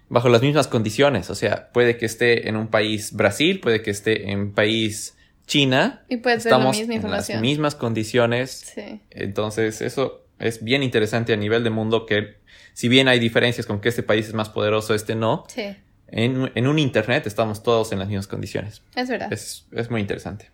bajo 0.08 0.28
las 0.28 0.42
mismas 0.42 0.68
condiciones. 0.68 1.30
O 1.30 1.34
sea, 1.34 1.70
puede 1.72 1.96
que 1.96 2.06
esté 2.06 2.48
en 2.48 2.56
un 2.56 2.68
país 2.68 3.12
Brasil, 3.12 3.60
puede 3.60 3.82
que 3.82 3.90
esté 3.90 4.30
en 4.30 4.52
país 4.52 5.16
China. 5.46 6.04
Y 6.08 6.18
puedes 6.18 6.44
ver 6.44 6.52
la 6.52 6.58
Estamos 6.58 6.78
misma 6.78 6.94
en 6.94 7.10
las 7.10 7.40
mismas 7.40 7.74
condiciones. 7.74 8.72
Sí. 8.74 9.00
Entonces, 9.10 9.80
eso 9.80 10.24
es 10.38 10.62
bien 10.62 10.82
interesante 10.82 11.32
a 11.32 11.36
nivel 11.36 11.64
de 11.64 11.70
mundo 11.70 12.06
que, 12.06 12.36
si 12.74 12.88
bien 12.88 13.08
hay 13.08 13.18
diferencias 13.18 13.66
con 13.66 13.80
que 13.80 13.88
este 13.88 14.02
país 14.02 14.26
es 14.26 14.34
más 14.34 14.48
poderoso, 14.48 14.94
este 14.94 15.14
no, 15.14 15.44
Sí, 15.48 15.76
en, 16.08 16.52
en 16.54 16.66
un 16.66 16.78
Internet 16.78 17.26
estamos 17.26 17.62
todos 17.62 17.92
en 17.92 17.98
las 17.98 18.08
mismas 18.08 18.26
condiciones. 18.26 18.82
es 18.94 19.08
verdad. 19.08 19.32
Es, 19.32 19.66
es 19.72 19.90
muy 19.90 20.00
interesante. 20.00 20.50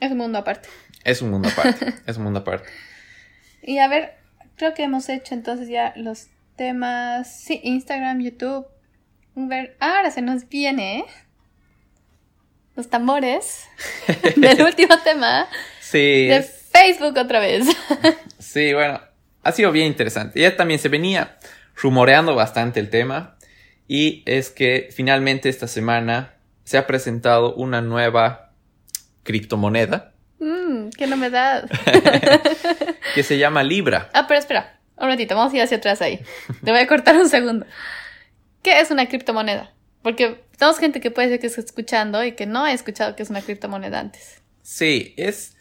Es 0.00 0.10
un 0.10 0.18
mundo 0.18 0.38
aparte. 0.38 0.68
Es 1.04 1.22
un 1.22 1.30
mundo 1.30 1.48
aparte. 1.48 1.94
es 2.06 2.16
un 2.16 2.24
mundo 2.24 2.40
aparte. 2.40 2.68
Y 3.62 3.78
a 3.78 3.88
ver, 3.88 4.14
creo 4.56 4.74
que 4.74 4.82
hemos 4.82 5.08
hecho 5.08 5.34
entonces 5.34 5.68
ya 5.68 5.92
los 5.96 6.28
temas. 6.56 7.34
Sí, 7.34 7.60
Instagram, 7.62 8.20
YouTube. 8.20 8.66
Ver, 9.36 9.76
ahora 9.80 10.10
se 10.10 10.22
nos 10.22 10.48
viene 10.48 11.04
los 12.76 12.88
tambores 12.88 13.64
del 14.36 14.62
último 14.62 14.98
tema 15.02 15.48
Sí, 15.80 16.26
de 16.26 16.36
es- 16.38 16.68
Facebook 16.72 17.16
otra 17.18 17.38
vez. 17.40 17.66
sí, 18.38 18.72
bueno, 18.74 19.00
ha 19.42 19.52
sido 19.52 19.70
bien 19.72 19.86
interesante. 19.86 20.40
Ya 20.40 20.56
también 20.56 20.80
se 20.80 20.88
venía 20.88 21.38
rumoreando 21.76 22.34
bastante 22.34 22.80
el 22.80 22.90
tema. 22.90 23.36
Y 23.86 24.22
es 24.26 24.50
que 24.50 24.88
finalmente 24.92 25.48
esta 25.48 25.68
semana 25.68 26.34
se 26.64 26.78
ha 26.78 26.86
presentado 26.86 27.54
una 27.54 27.80
nueva 27.80 28.52
criptomoneda 29.22 30.10
Mm, 30.40 30.90
qué 30.90 31.06
novedad. 31.06 31.70
que 33.14 33.22
se 33.22 33.38
llama 33.38 33.62
Libra. 33.62 34.10
Ah, 34.12 34.26
pero 34.26 34.38
espera, 34.40 34.78
un 34.98 35.08
ratito, 35.08 35.34
vamos 35.36 35.52
a 35.52 35.56
ir 35.56 35.62
hacia 35.62 35.76
atrás 35.78 36.02
ahí. 36.02 36.20
Te 36.64 36.70
voy 36.70 36.80
a 36.80 36.86
cortar 36.86 37.16
un 37.16 37.28
segundo. 37.30 37.64
¿Qué 38.64 38.80
es 38.80 38.90
una 38.90 39.06
criptomoneda? 39.06 39.70
Porque 40.02 40.40
tenemos 40.56 40.78
gente 40.78 41.00
que 41.00 41.10
puede 41.10 41.28
ser 41.28 41.38
que 41.38 41.48
esté 41.48 41.60
escuchando 41.60 42.24
y 42.24 42.32
que 42.32 42.46
no 42.46 42.64
ha 42.64 42.72
escuchado 42.72 43.14
que 43.14 43.22
es 43.22 43.28
una 43.28 43.42
criptomoneda 43.42 44.00
antes. 44.00 44.40
Sí, 44.62 45.12
es... 45.18 45.54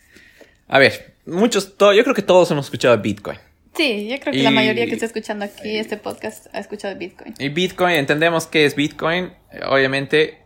A 0.70 0.80
ver, 0.80 1.16
muchos, 1.26 1.76
yo 1.78 2.04
creo 2.04 2.16
que 2.16 2.22
todos 2.22 2.50
hemos 2.52 2.68
escuchado 2.68 2.98
Bitcoin. 2.98 3.38
Sí, 3.76 4.08
yo 4.10 4.18
creo 4.22 4.32
que 4.32 4.42
la 4.42 4.52
mayoría 4.52 4.86
que 4.86 4.94
está 4.94 5.06
escuchando 5.06 5.44
aquí 5.44 5.78
este 5.78 5.98
podcast 5.98 6.48
ha 6.56 6.60
escuchado 6.60 6.96
Bitcoin. 6.96 7.34
Y 7.40 7.50
Bitcoin, 7.50 7.96
entendemos 7.96 8.48
qué 8.48 8.64
es 8.64 8.76
Bitcoin. 8.76 9.34
Obviamente, 9.68 10.42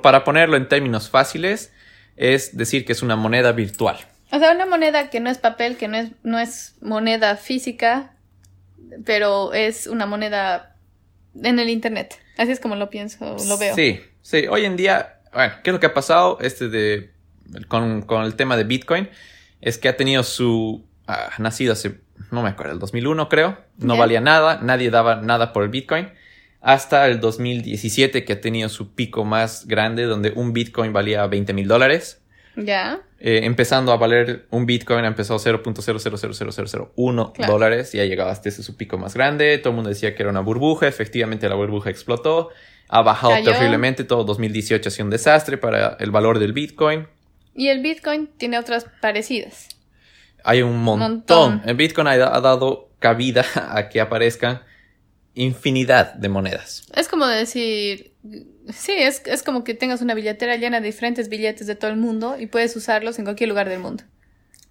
para 0.00 0.22
ponerlo 0.22 0.56
en 0.56 0.68
términos 0.68 1.10
fáciles, 1.10 1.72
es 2.16 2.56
decir 2.56 2.84
que 2.84 2.92
es 2.92 3.02
una 3.02 3.16
moneda 3.16 3.50
virtual. 3.50 3.98
O 4.30 4.38
sea, 4.38 4.52
una 4.52 4.66
moneda 4.66 5.10
que 5.10 5.18
no 5.18 5.30
es 5.30 5.38
papel, 5.38 5.76
que 5.76 5.88
no 5.88 5.96
es, 5.96 6.10
no 6.22 6.38
es 6.38 6.76
moneda 6.80 7.36
física, 7.36 8.14
pero 9.04 9.52
es 9.52 9.88
una 9.88 10.06
moneda 10.06 10.67
en 11.42 11.58
el 11.58 11.68
internet. 11.68 12.18
Así 12.36 12.52
es 12.52 12.60
como 12.60 12.76
lo 12.76 12.90
pienso, 12.90 13.36
lo 13.46 13.58
veo. 13.58 13.74
Sí, 13.74 14.00
sí. 14.22 14.46
Hoy 14.48 14.64
en 14.64 14.76
día, 14.76 15.20
bueno, 15.32 15.54
¿qué 15.62 15.70
es 15.70 15.74
lo 15.74 15.80
que 15.80 15.86
ha 15.86 15.94
pasado 15.94 16.38
este 16.40 16.68
de, 16.68 17.10
con, 17.68 18.02
con 18.02 18.24
el 18.24 18.34
tema 18.34 18.56
de 18.56 18.64
Bitcoin? 18.64 19.08
Es 19.60 19.78
que 19.78 19.88
ha 19.88 19.96
tenido 19.96 20.22
su... 20.22 20.84
ah, 21.06 21.30
nacido 21.38 21.72
hace, 21.72 22.00
no 22.30 22.42
me 22.42 22.50
acuerdo, 22.50 22.72
el 22.74 22.78
2001 22.78 23.28
creo. 23.28 23.58
No 23.78 23.96
valía 23.96 24.20
nada, 24.20 24.60
nadie 24.62 24.90
daba 24.90 25.16
nada 25.16 25.52
por 25.52 25.64
el 25.64 25.68
Bitcoin. 25.70 26.10
Hasta 26.60 27.06
el 27.06 27.20
2017 27.20 28.24
que 28.24 28.32
ha 28.32 28.40
tenido 28.40 28.68
su 28.68 28.94
pico 28.94 29.24
más 29.24 29.66
grande 29.66 30.04
donde 30.04 30.32
un 30.34 30.52
Bitcoin 30.52 30.92
valía 30.92 31.26
20 31.26 31.52
mil 31.52 31.68
dólares. 31.68 32.17
Ya. 32.64 33.00
Eh, 33.20 33.40
empezando 33.44 33.92
a 33.92 33.96
valer 33.96 34.46
un 34.50 34.66
Bitcoin 34.66 35.04
empezó 35.04 35.34
a 35.34 35.38
0.000001 35.38 37.32
Claro. 37.32 37.52
dólares 37.52 37.94
y 37.94 38.00
ha 38.00 38.04
llegado 38.04 38.30
hasta 38.30 38.48
ese 38.48 38.62
su 38.62 38.76
pico 38.76 38.98
más 38.98 39.14
grande. 39.14 39.58
Todo 39.58 39.70
el 39.70 39.76
mundo 39.76 39.90
decía 39.90 40.14
que 40.14 40.22
era 40.22 40.30
una 40.30 40.40
burbuja. 40.40 40.86
Efectivamente, 40.88 41.48
la 41.48 41.54
burbuja 41.54 41.90
explotó. 41.90 42.50
Ha 42.88 43.02
bajado 43.02 43.32
Cayó. 43.34 43.52
terriblemente. 43.52 44.04
Todo 44.04 44.24
2018 44.24 44.88
ha 44.88 44.92
sido 44.92 45.04
un 45.04 45.10
desastre 45.10 45.58
para 45.58 45.96
el 46.00 46.10
valor 46.10 46.38
del 46.38 46.52
Bitcoin. 46.52 47.06
Y 47.54 47.68
el 47.68 47.80
Bitcoin 47.82 48.28
tiene 48.38 48.58
otras 48.58 48.86
parecidas. 49.00 49.68
Hay 50.44 50.62
un 50.62 50.78
montón. 50.82 51.10
Montón. 51.10 51.62
El 51.66 51.76
Bitcoin 51.76 52.06
ha, 52.06 52.12
ha 52.12 52.40
dado 52.40 52.88
cabida 52.98 53.44
a 53.70 53.88
que 53.88 54.00
aparezcan 54.00 54.62
infinidad 55.34 56.14
de 56.14 56.28
monedas. 56.28 56.86
Es 56.94 57.08
como 57.08 57.26
decir, 57.26 58.12
sí, 58.72 58.92
es, 58.92 59.22
es 59.26 59.42
como 59.42 59.64
que 59.64 59.74
tengas 59.74 60.00
una 60.00 60.14
billetera 60.14 60.56
llena 60.56 60.80
de 60.80 60.86
diferentes 60.86 61.28
billetes 61.28 61.66
de 61.66 61.74
todo 61.74 61.90
el 61.90 61.96
mundo 61.96 62.36
y 62.38 62.46
puedes 62.46 62.74
usarlos 62.76 63.18
en 63.18 63.24
cualquier 63.24 63.48
lugar 63.48 63.68
del 63.68 63.80
mundo. 63.80 64.04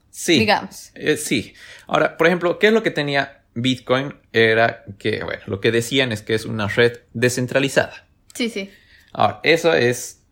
Sí. 0.10 0.39
Digamos. 0.39 0.91
Eh, 0.95 1.17
sí. 1.17 1.53
Ahora, 1.86 2.17
por 2.17 2.27
ejemplo, 2.27 2.60
¿qué 2.60 2.67
es 2.67 2.73
lo 2.73 2.83
que 2.83 2.91
tenía 2.91 3.43
Bitcoin? 3.53 4.15
Era 4.33 4.83
que, 4.97 5.23
bueno, 5.23 5.43
lo 5.45 5.62
que 5.62 5.71
decían 5.71 6.12
es 6.12 6.21
que 6.21 6.33
es 6.33 6.45
una 6.45 6.67
red 6.67 6.99
descentralizada. 7.13 8.07
Sí, 8.33 8.49
sí. 8.49 8.71
Ahora, 9.13 9.39
eso 9.43 9.73
es 9.73 10.23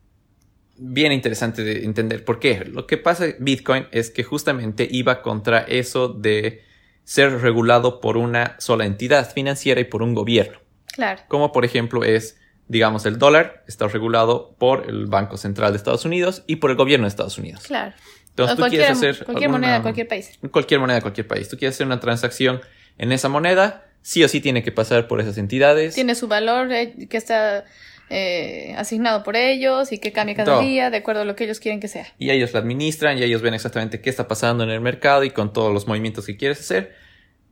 bien 0.76 1.12
interesante 1.12 1.62
de 1.62 1.84
entender. 1.84 2.24
¿Por 2.24 2.38
qué? 2.38 2.64
Lo 2.64 2.86
que 2.86 2.96
pasa 2.96 3.26
en 3.26 3.36
Bitcoin 3.40 3.86
es 3.92 4.10
que 4.10 4.24
justamente 4.24 4.88
iba 4.90 5.22
contra 5.22 5.60
eso 5.60 6.08
de 6.08 6.62
ser 7.04 7.40
regulado 7.40 8.00
por 8.00 8.16
una 8.16 8.56
sola 8.58 8.84
entidad 8.84 9.32
financiera 9.32 9.80
y 9.80 9.84
por 9.84 10.02
un 10.02 10.14
gobierno. 10.14 10.58
Claro. 10.92 11.22
Como 11.28 11.52
por 11.52 11.64
ejemplo 11.64 12.04
es, 12.04 12.38
digamos, 12.68 13.06
el 13.06 13.18
dólar 13.18 13.62
está 13.68 13.86
regulado 13.88 14.54
por 14.58 14.88
el 14.88 15.06
Banco 15.06 15.36
Central 15.36 15.72
de 15.72 15.76
Estados 15.78 16.04
Unidos 16.04 16.42
y 16.46 16.56
por 16.56 16.70
el 16.70 16.76
gobierno 16.76 17.04
de 17.04 17.08
Estados 17.08 17.38
Unidos. 17.38 17.62
Claro. 17.66 17.94
Entonces 18.30 18.58
O 18.58 18.62
tú 18.64 18.68
quieres 18.68 18.90
hacer 18.90 19.16
cualquier 19.24 19.48
alguna- 19.48 19.58
moneda 19.58 19.74
de 19.76 19.82
cualquier 19.82 20.08
país. 20.08 20.38
cualquier 20.50 20.80
moneda 20.80 20.96
de 20.96 21.02
cualquier 21.02 21.26
país. 21.26 21.48
Tú 21.48 21.56
quieres 21.56 21.76
hacer 21.76 21.86
una 21.86 22.00
transacción 22.00 22.60
en 22.98 23.12
esa 23.12 23.28
moneda, 23.28 23.86
sí 24.02 24.22
o 24.24 24.28
sí 24.28 24.40
tiene 24.40 24.62
que 24.62 24.72
pasar 24.72 25.08
por 25.08 25.20
esas 25.20 25.38
entidades. 25.38 25.94
Tiene 25.94 26.14
su 26.14 26.28
valor 26.28 26.70
eh, 26.72 27.06
que 27.08 27.16
está 27.16 27.64
eh, 28.10 28.74
asignado 28.76 29.22
por 29.22 29.36
ellos 29.36 29.90
y 29.92 29.98
que 29.98 30.12
cambia 30.12 30.36
cada 30.36 30.52
Todo. 30.52 30.60
día 30.60 30.90
de 30.90 30.98
acuerdo 30.98 31.22
a 31.22 31.24
lo 31.24 31.34
que 31.34 31.44
ellos 31.44 31.58
quieren 31.60 31.80
que 31.80 31.88
sea. 31.88 32.06
y 32.18 32.30
ellos 32.30 32.52
la 32.52 32.60
administran 32.60 33.18
y 33.18 33.22
ellos 33.22 33.42
ven 33.42 33.54
exactamente 33.54 34.00
qué 34.00 34.10
está 34.10 34.28
pasando 34.28 34.62
en 34.64 34.70
el 34.70 34.80
mercado 34.80 35.24
y 35.24 35.30
con 35.30 35.52
todos 35.52 35.72
los 35.72 35.86
movimientos 35.88 36.26
que 36.26 36.36
quieres 36.36 36.60
hacer. 36.60 36.94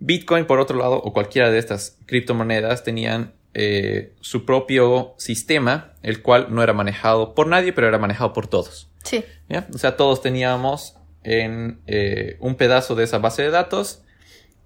Bitcoin, 0.01 0.45
por 0.47 0.61
otro 0.61 0.77
lado, 0.79 0.97
o 0.97 1.13
cualquiera 1.13 1.51
de 1.51 1.59
estas 1.59 1.99
criptomonedas 2.07 2.85
tenían 2.85 3.33
eh, 3.55 4.13
su 4.21 4.45
propio 4.45 5.15
sistema, 5.17 5.93
el 6.03 6.23
cual 6.23 6.49
no 6.51 6.63
era 6.63 6.73
manejado 6.73 7.35
por 7.35 7.47
nadie, 7.47 7.73
pero 7.73 7.87
era 7.89 7.99
manejado 7.99 8.33
por 8.33 8.47
todos. 8.49 8.91
Sí. 9.05 9.25
¿ya? 9.49 9.67
O 9.73 9.79
sea, 9.79 9.97
todos 9.97 10.21
teníamos 10.23 10.97
en 11.23 11.81
eh, 11.87 12.37
un 12.41 12.57
pedazo 12.57 12.95
de 12.95 13.05
esa 13.05 13.19
base 13.19 13.43
de 13.43 13.51
datos 13.51 14.03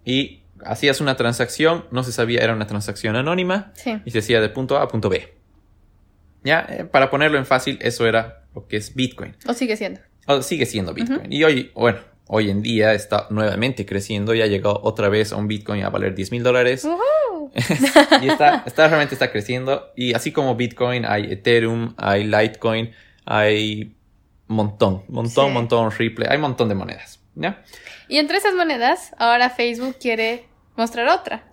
y 0.04 0.42
hacías 0.64 1.00
una 1.00 1.16
transacción, 1.16 1.84
no 1.90 2.02
se 2.02 2.12
sabía, 2.12 2.40
era 2.40 2.52
una 2.54 2.66
transacción 2.66 3.14
anónima 3.14 3.72
Sí. 3.76 4.00
y 4.04 4.10
se 4.10 4.18
hacía 4.18 4.40
de 4.40 4.48
punto 4.48 4.76
A 4.78 4.82
a 4.82 4.88
punto 4.88 5.08
B. 5.08 5.34
Ya, 6.44 6.66
Eh, 6.68 6.84
para 6.84 7.10
ponerlo 7.10 7.38
en 7.38 7.46
fácil, 7.46 7.78
eso 7.82 8.06
era 8.06 8.44
lo 8.54 8.66
que 8.66 8.76
es 8.76 8.94
Bitcoin. 8.94 9.36
O 9.46 9.54
sigue 9.54 9.76
siendo. 9.76 10.00
O 10.26 10.40
sigue 10.42 10.66
siendo 10.66 10.94
Bitcoin. 10.94 11.32
Y 11.32 11.42
hoy, 11.44 11.70
bueno, 11.74 11.98
hoy 12.28 12.50
en 12.50 12.62
día 12.62 12.92
está 12.94 13.26
nuevamente 13.30 13.84
creciendo 13.84 14.34
y 14.34 14.42
ha 14.42 14.46
llegado 14.46 14.80
otra 14.84 15.08
vez 15.08 15.32
a 15.32 15.36
un 15.36 15.48
Bitcoin 15.48 15.82
a 15.82 15.90
valer 15.90 16.14
10 16.14 16.30
mil 16.32 16.42
dólares. 16.42 16.86
Y 18.22 18.28
está, 18.28 18.62
está, 18.66 18.86
realmente 18.88 19.14
está 19.14 19.32
creciendo. 19.32 19.90
Y 19.96 20.12
así 20.14 20.32
como 20.32 20.54
Bitcoin, 20.54 21.04
hay 21.06 21.32
Ethereum, 21.32 21.94
hay 21.96 22.24
Litecoin, 22.24 22.92
hay 23.24 23.96
montón, 24.46 25.02
montón, 25.08 25.48
Sí. 25.48 25.52
montón, 25.52 25.90
Ripple, 25.90 26.26
hay 26.28 26.38
montón 26.38 26.68
de 26.68 26.74
monedas. 26.74 27.20
¿ya? 27.34 27.62
Y 28.08 28.18
entre 28.18 28.36
esas 28.36 28.54
monedas, 28.54 29.12
ahora 29.18 29.48
Facebook 29.50 29.96
quiere 30.00 30.44
mostrar 30.76 31.08
otra. 31.08 31.44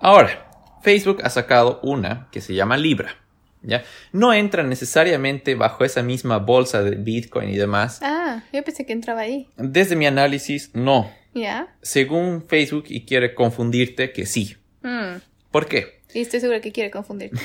Ahora, 0.00 0.50
Facebook 0.82 1.20
ha 1.24 1.30
sacado 1.30 1.80
una 1.82 2.28
que 2.30 2.40
se 2.40 2.54
llama 2.54 2.76
Libra. 2.76 3.16
¿Ya? 3.62 3.84
No 4.12 4.32
entra 4.32 4.62
necesariamente 4.62 5.54
bajo 5.54 5.84
esa 5.84 6.02
misma 6.02 6.38
bolsa 6.38 6.82
de 6.82 6.96
Bitcoin 6.96 7.48
y 7.50 7.56
demás. 7.56 8.00
Ah, 8.02 8.42
yo 8.52 8.62
pensé 8.64 8.86
que 8.86 8.92
entraba 8.92 9.22
ahí. 9.22 9.48
Desde 9.56 9.96
mi 9.96 10.06
análisis, 10.06 10.70
no. 10.74 11.10
Ya. 11.34 11.74
Según 11.82 12.44
Facebook 12.48 12.84
y 12.88 13.04
quiere 13.04 13.34
confundirte 13.34 14.12
que 14.12 14.26
sí. 14.26 14.56
Mm. 14.82 15.18
¿Por 15.50 15.66
qué? 15.66 16.00
Y 16.12 16.20
estoy 16.20 16.40
segura 16.40 16.60
que 16.60 16.72
quiere 16.72 16.90
confundirte. 16.90 17.40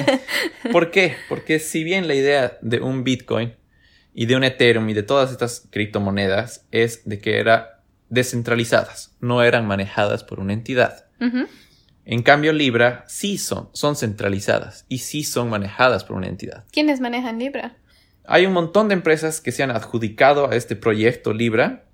¿Por 0.72 0.90
qué? 0.90 1.14
Porque 1.28 1.58
si 1.58 1.84
bien 1.84 2.08
la 2.08 2.14
idea 2.14 2.58
de 2.60 2.80
un 2.80 3.04
Bitcoin 3.04 3.54
y 4.12 4.26
de 4.26 4.36
un 4.36 4.44
Ethereum 4.44 4.88
y 4.88 4.94
de 4.94 5.02
todas 5.02 5.30
estas 5.30 5.68
criptomonedas 5.70 6.66
es 6.72 7.08
de 7.08 7.20
que 7.20 7.38
eran 7.38 7.66
descentralizadas, 8.08 9.14
no 9.20 9.42
eran 9.42 9.66
manejadas 9.66 10.24
por 10.24 10.40
una 10.40 10.52
entidad. 10.52 11.06
Ujú. 11.20 11.46
En 12.04 12.22
cambio, 12.22 12.52
Libra 12.52 13.04
sí 13.06 13.38
son, 13.38 13.68
son 13.72 13.96
centralizadas 13.96 14.86
y 14.88 14.98
sí 14.98 15.22
son 15.22 15.48
manejadas 15.50 16.04
por 16.04 16.16
una 16.16 16.26
entidad. 16.26 16.64
¿Quiénes 16.72 17.00
manejan 17.00 17.38
Libra? 17.38 17.76
Hay 18.24 18.46
un 18.46 18.52
montón 18.52 18.88
de 18.88 18.94
empresas 18.94 19.40
que 19.40 19.52
se 19.52 19.62
han 19.62 19.70
adjudicado 19.70 20.50
a 20.50 20.56
este 20.56 20.76
proyecto 20.76 21.32
Libra. 21.32 21.84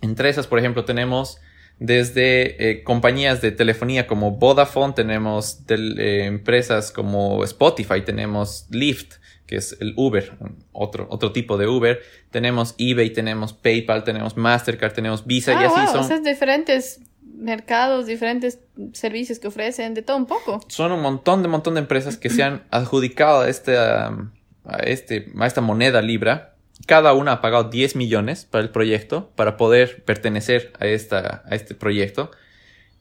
Entre 0.00 0.28
esas, 0.28 0.46
por 0.46 0.58
ejemplo, 0.58 0.84
tenemos 0.84 1.38
desde 1.78 2.70
eh, 2.70 2.82
compañías 2.82 3.42
de 3.42 3.52
telefonía 3.52 4.06
como 4.06 4.32
Vodafone, 4.32 4.94
tenemos 4.94 5.60
eh, 5.68 6.24
empresas 6.24 6.90
como 6.90 7.44
Spotify, 7.44 8.00
tenemos 8.02 8.66
Lyft, 8.70 9.16
que 9.46 9.56
es 9.56 9.76
el 9.80 9.92
Uber, 9.96 10.32
otro, 10.72 11.06
otro 11.10 11.32
tipo 11.32 11.58
de 11.58 11.66
Uber, 11.66 12.00
tenemos 12.30 12.74
eBay, 12.78 13.10
tenemos 13.10 13.52
PayPal, 13.52 14.04
tenemos 14.04 14.36
Mastercard, 14.36 14.92
tenemos 14.92 15.26
Visa 15.26 15.52
y 15.52 15.56
ah, 15.56 15.66
así 15.66 15.80
wow, 15.80 15.92
son. 15.92 16.00
o 16.00 16.04
sea, 16.04 16.16
es 16.16 16.24
diferentes 16.24 17.00
mercados, 17.36 18.06
diferentes 18.06 18.58
servicios 18.92 19.38
que 19.38 19.48
ofrecen, 19.48 19.94
de 19.94 20.02
todo 20.02 20.16
un 20.16 20.26
poco. 20.26 20.60
son 20.68 20.92
un 20.92 21.02
montón 21.02 21.42
de 21.42 21.48
montón 21.48 21.74
de 21.74 21.80
empresas 21.80 22.16
que 22.16 22.30
se 22.30 22.42
han 22.42 22.64
adjudicado 22.70 23.42
a, 23.42 23.48
este, 23.48 23.72
um, 23.72 24.30
a, 24.64 24.78
este, 24.78 25.32
a 25.38 25.46
esta 25.46 25.60
moneda 25.60 26.02
Libra. 26.02 26.54
Cada 26.86 27.14
una 27.14 27.32
ha 27.32 27.40
pagado 27.40 27.70
10 27.70 27.96
millones 27.96 28.44
para 28.44 28.62
el 28.62 28.70
proyecto, 28.70 29.30
para 29.34 29.56
poder 29.56 30.04
pertenecer 30.04 30.72
a, 30.78 30.86
esta, 30.86 31.42
a 31.46 31.54
este 31.54 31.74
proyecto. 31.74 32.30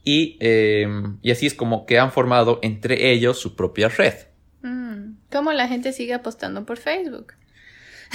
Y, 0.04 0.38
eh, 0.39 0.88
y 1.21 1.32
así 1.32 1.48
es 1.48 1.54
como 1.54 1.86
que 1.86 2.00
han 2.00 2.12
formado 2.12 2.60
entre 2.62 3.12
ellos 3.12 3.39
su 3.39 3.56
propia 3.56 3.89
red. 3.89 4.13
Mm, 4.62 5.17
¿Cómo 5.32 5.52
la 5.52 5.67
gente 5.67 5.91
sigue 5.91 6.13
apostando 6.13 6.65
por 6.65 6.78
Facebook? 6.78 7.34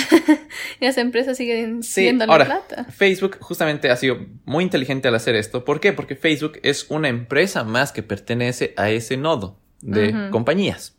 y 0.81 0.85
las 0.85 0.97
empresas 0.99 1.37
siguen 1.37 1.83
Sí, 1.83 2.03
siendo 2.03 2.27
la 2.27 2.33
ahora, 2.33 2.45
plata. 2.47 2.85
Facebook 2.91 3.39
justamente 3.41 3.91
ha 3.91 3.97
sido 3.97 4.27
muy 4.45 4.65
inteligente 4.65 5.09
al 5.09 5.15
hacer 5.15 5.35
esto. 5.35 5.65
¿Por 5.65 5.81
qué? 5.81 5.93
Porque 5.93 6.17
Facebook 6.17 6.59
es 6.63 6.87
una 6.91 7.09
empresa 7.09 7.65
más 7.65 7.93
que 7.93 8.03
pertenece 8.03 8.75
a 8.77 8.91
ese 8.91 9.17
nodo 9.17 9.59
de 9.81 10.29
compañías. 10.31 10.97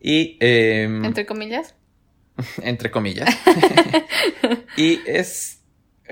Y 0.00 0.36
eh, 0.40 0.84
Entre 1.02 1.26
comillas. 1.26 1.74
entre 2.62 2.90
comillas. 2.90 3.28
y 4.76 5.00
es, 5.06 5.62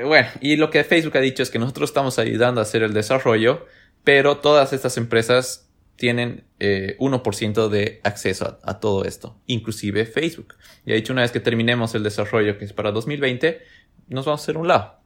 bueno, 0.03 0.29
y 0.41 0.57
lo 0.57 0.71
que 0.71 0.85
Facebook 0.85 1.17
ha 1.17 1.21
dicho 1.21 1.43
es 1.43 1.51
que 1.51 1.59
nosotros 1.59 1.91
estamos 1.91 2.19
ayudando 2.19 2.61
a 2.61 2.63
hacer 2.63 2.83
el 2.83 2.95
desarrollo, 2.95 3.67
pero 4.05 4.39
todas 4.39 4.73
estas 4.73 4.97
empresas 4.97 5.69
tienen 5.97 6.45
eh, 6.59 6.97
1% 6.99 7.69
de 7.69 8.01
acceso 8.05 8.59
a, 8.65 8.71
a 8.71 8.81
todo 8.81 9.05
esto, 9.05 9.39
inclusive 9.47 10.05
Facebook. 10.07 10.55
Y 10.85 10.93
ha 10.93 10.95
dicho 10.95 11.13
una 11.13 11.23
vez 11.23 11.31
que 11.33 11.41
terminemos 11.41 11.95
el 11.95 12.03
desarrollo, 12.03 12.59
que 12.59 12.65
es 12.65 12.73
para 12.73 12.91
2020, 12.93 13.61
nos 14.09 14.25
vamos 14.27 14.41
a 14.41 14.45
hacer 14.45 14.57
un 14.57 14.69
lado 14.69 14.99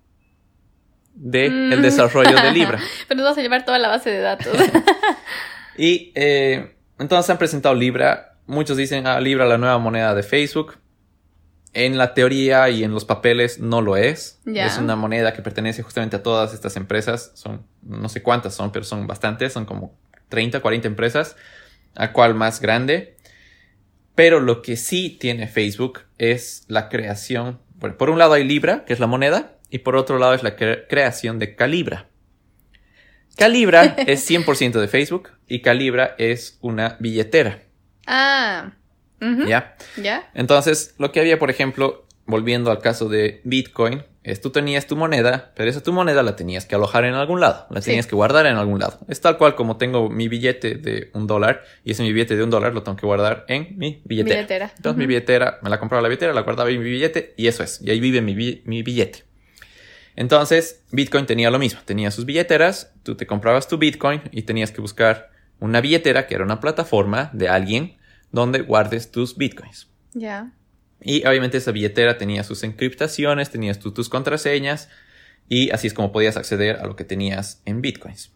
de 1.15 1.47
el 1.47 1.79
Mm. 1.79 1.83
desarrollo 1.83 2.37
de 2.41 2.53
Libra. 2.53 2.79
Pero 3.09 3.17
nos 3.19 3.25
vamos 3.25 3.39
a 3.39 3.43
llevar 3.43 3.65
toda 3.65 3.79
la 3.79 3.89
base 3.89 4.11
de 4.11 4.21
datos. 4.21 4.57
Y 5.79 6.11
eh, 6.15 6.75
entonces 6.99 7.29
han 7.29 7.37
presentado 7.37 7.75
Libra. 7.75 8.39
Muchos 8.47 8.79
dicen, 8.79 9.07
ah, 9.07 9.21
Libra 9.21 9.45
la 9.45 9.59
nueva 9.59 9.77
moneda 9.79 10.15
de 10.15 10.23
Facebook. 10.23 10.79
En 11.75 11.99
la 11.99 12.15
teoría 12.15 12.71
y 12.71 12.83
en 12.83 12.93
los 12.93 13.05
papeles 13.05 13.59
no 13.61 13.83
lo 13.83 13.99
es. 13.99 14.41
Es 14.47 14.79
una 14.79 14.97
moneda 14.97 15.35
que 15.35 15.43
pertenece 15.43 15.83
justamente 15.83 16.17
a 16.17 16.23
todas 16.23 16.55
estas 16.55 16.79
empresas. 16.79 17.33
Son, 17.35 17.67
no 17.83 18.09
sé 18.09 18.23
cuántas 18.23 18.55
son, 18.55 18.73
pero 18.73 18.87
son 18.87 19.07
bastantes. 19.07 19.53
Son 19.53 19.67
como 19.67 19.99
30, 20.29 20.61
40 20.61 20.89
empresas. 20.89 21.37
¿A 21.95 22.13
cuál 22.13 22.35
más 22.35 22.61
grande? 22.61 23.17
Pero 24.15 24.41
lo 24.41 24.63
que 24.63 24.77
sí 24.77 25.11
tiene 25.11 25.47
Facebook 25.49 26.01
es 26.19 26.65
la 26.69 26.89
creación. 26.89 27.61
Bueno, 27.77 27.97
por 27.97 28.11
un 28.11 28.19
lado 28.19 28.35
hay 28.35 28.45
Libra, 28.45 28.85
que 28.85 28.93
es 28.93 29.01
la 29.01 29.07
moneda. 29.07 29.53
Y 29.69 29.79
por 29.79 29.97
otro 29.97 30.19
lado 30.19 30.35
es 30.35 30.43
la 30.43 30.57
cre- 30.57 30.87
creación 30.89 31.39
de 31.39 31.57
Calibra. 31.57 32.09
Calibra 33.37 33.85
es 34.07 34.29
100% 34.31 34.81
de 34.81 34.89
Facebook 34.89 35.31
y 35.47 35.61
Calibra 35.61 36.15
es 36.19 36.59
una 36.61 36.97
billetera, 37.01 37.63
ah. 38.07 38.73
¿ya? 39.47 39.77
¿Ya? 39.97 40.31
Entonces, 40.35 40.95
lo 40.99 41.13
que 41.13 41.21
había, 41.21 41.39
por 41.39 41.51
ejemplo, 41.51 42.07
volviendo 42.27 42.71
al 42.71 42.79
caso 42.81 43.09
de 43.09 43.41
Bitcoin, 43.45 44.05
es 44.27 44.41
tú 44.41 44.51
tenías 44.51 44.87
tu 44.87 44.97
moneda, 44.97 45.53
pero 45.55 45.71
esa 45.71 45.83
tu 45.83 45.93
moneda 45.93 46.23
la 46.23 46.37
tenías 46.37 46.67
que 46.67 46.75
alojar 46.75 47.05
en 47.05 47.15
algún 47.15 47.41
lado, 47.41 47.67
la 47.71 47.81
Sí. 47.81 47.87
tenías 47.91 48.07
que 48.07 48.15
guardar 48.17 48.45
en 48.47 48.57
algún 48.57 48.79
lado. 48.81 48.99
Es 49.09 49.21
tal 49.21 49.39
cual 49.39 49.55
como 49.55 49.77
tengo 49.77 50.11
mi 50.11 50.29
billete 50.29 50.75
de 50.75 51.11
un 51.15 51.27
dólar 51.27 51.63
y 51.85 51.93
ese 51.93 52.03
mi 52.03 52.13
billete 52.13 52.37
de 52.37 52.43
un 52.43 52.51
dólar 52.51 52.75
lo 52.75 52.83
tengo 52.83 52.97
que 52.97 53.07
guardar 53.07 53.45
en 53.49 53.79
mi 53.79 54.03
billetera. 54.05 54.37
Billetera. 54.37 54.73
Entonces, 54.77 54.99
mi 54.99 55.07
billetera, 55.07 55.59
me 55.63 55.71
la 55.71 55.79
compraba 55.79 56.03
la 56.03 56.09
billetera, 56.09 56.33
la 56.35 56.43
guardaba 56.43 56.69
en 56.71 56.79
mi 56.83 56.91
billete 56.91 57.35
y 57.37 57.47
eso 57.47 57.63
es. 57.63 57.81
Y 57.83 57.91
ahí 57.91 58.01
vive 58.01 58.21
mi, 58.21 58.35
bi- 58.35 58.63
mi 58.67 58.83
billete. 58.83 59.25
Entonces, 60.17 60.83
Bitcoin 60.93 61.27
tenía 61.27 61.51
lo 61.51 61.59
mismo. 61.59 61.81
Tenía 61.85 62.11
sus 62.11 62.25
billeteras, 62.25 62.93
tú 63.03 63.15
te 63.17 63.27
comprabas 63.27 63.69
tu 63.69 63.79
Bitcoin 63.79 64.23
y 64.33 64.43
tenías 64.43 64.71
que 64.71 64.81
buscar 64.81 65.31
una 65.61 65.81
billetera 65.81 66.27
que 66.27 66.35
era 66.35 66.45
una 66.45 66.61
plataforma 66.61 67.31
de 67.33 67.49
alguien 67.49 67.97
donde 68.33 68.61
guardes 68.61 69.11
tus 69.11 69.37
Bitcoins. 69.37 69.89
Ya. 70.15 70.53
Y 71.01 71.27
obviamente 71.27 71.59
esa 71.59 71.73
billetera 71.73 72.19
tenía 72.19 72.45
sus 72.45 72.63
encriptaciones, 72.63 73.51
tenías 73.51 73.79
tú 73.79 73.93
tus 73.93 74.09
contraseñas 74.09 74.89
y 75.49 75.71
así 75.71 75.87
es 75.87 75.95
como 75.95 76.13
podías 76.13 76.37
acceder 76.37 76.77
a 76.77 76.87
lo 76.87 76.97
que 76.97 77.05
tenías 77.05 77.63
en 77.65 77.81
Bitcoins. 77.83 78.33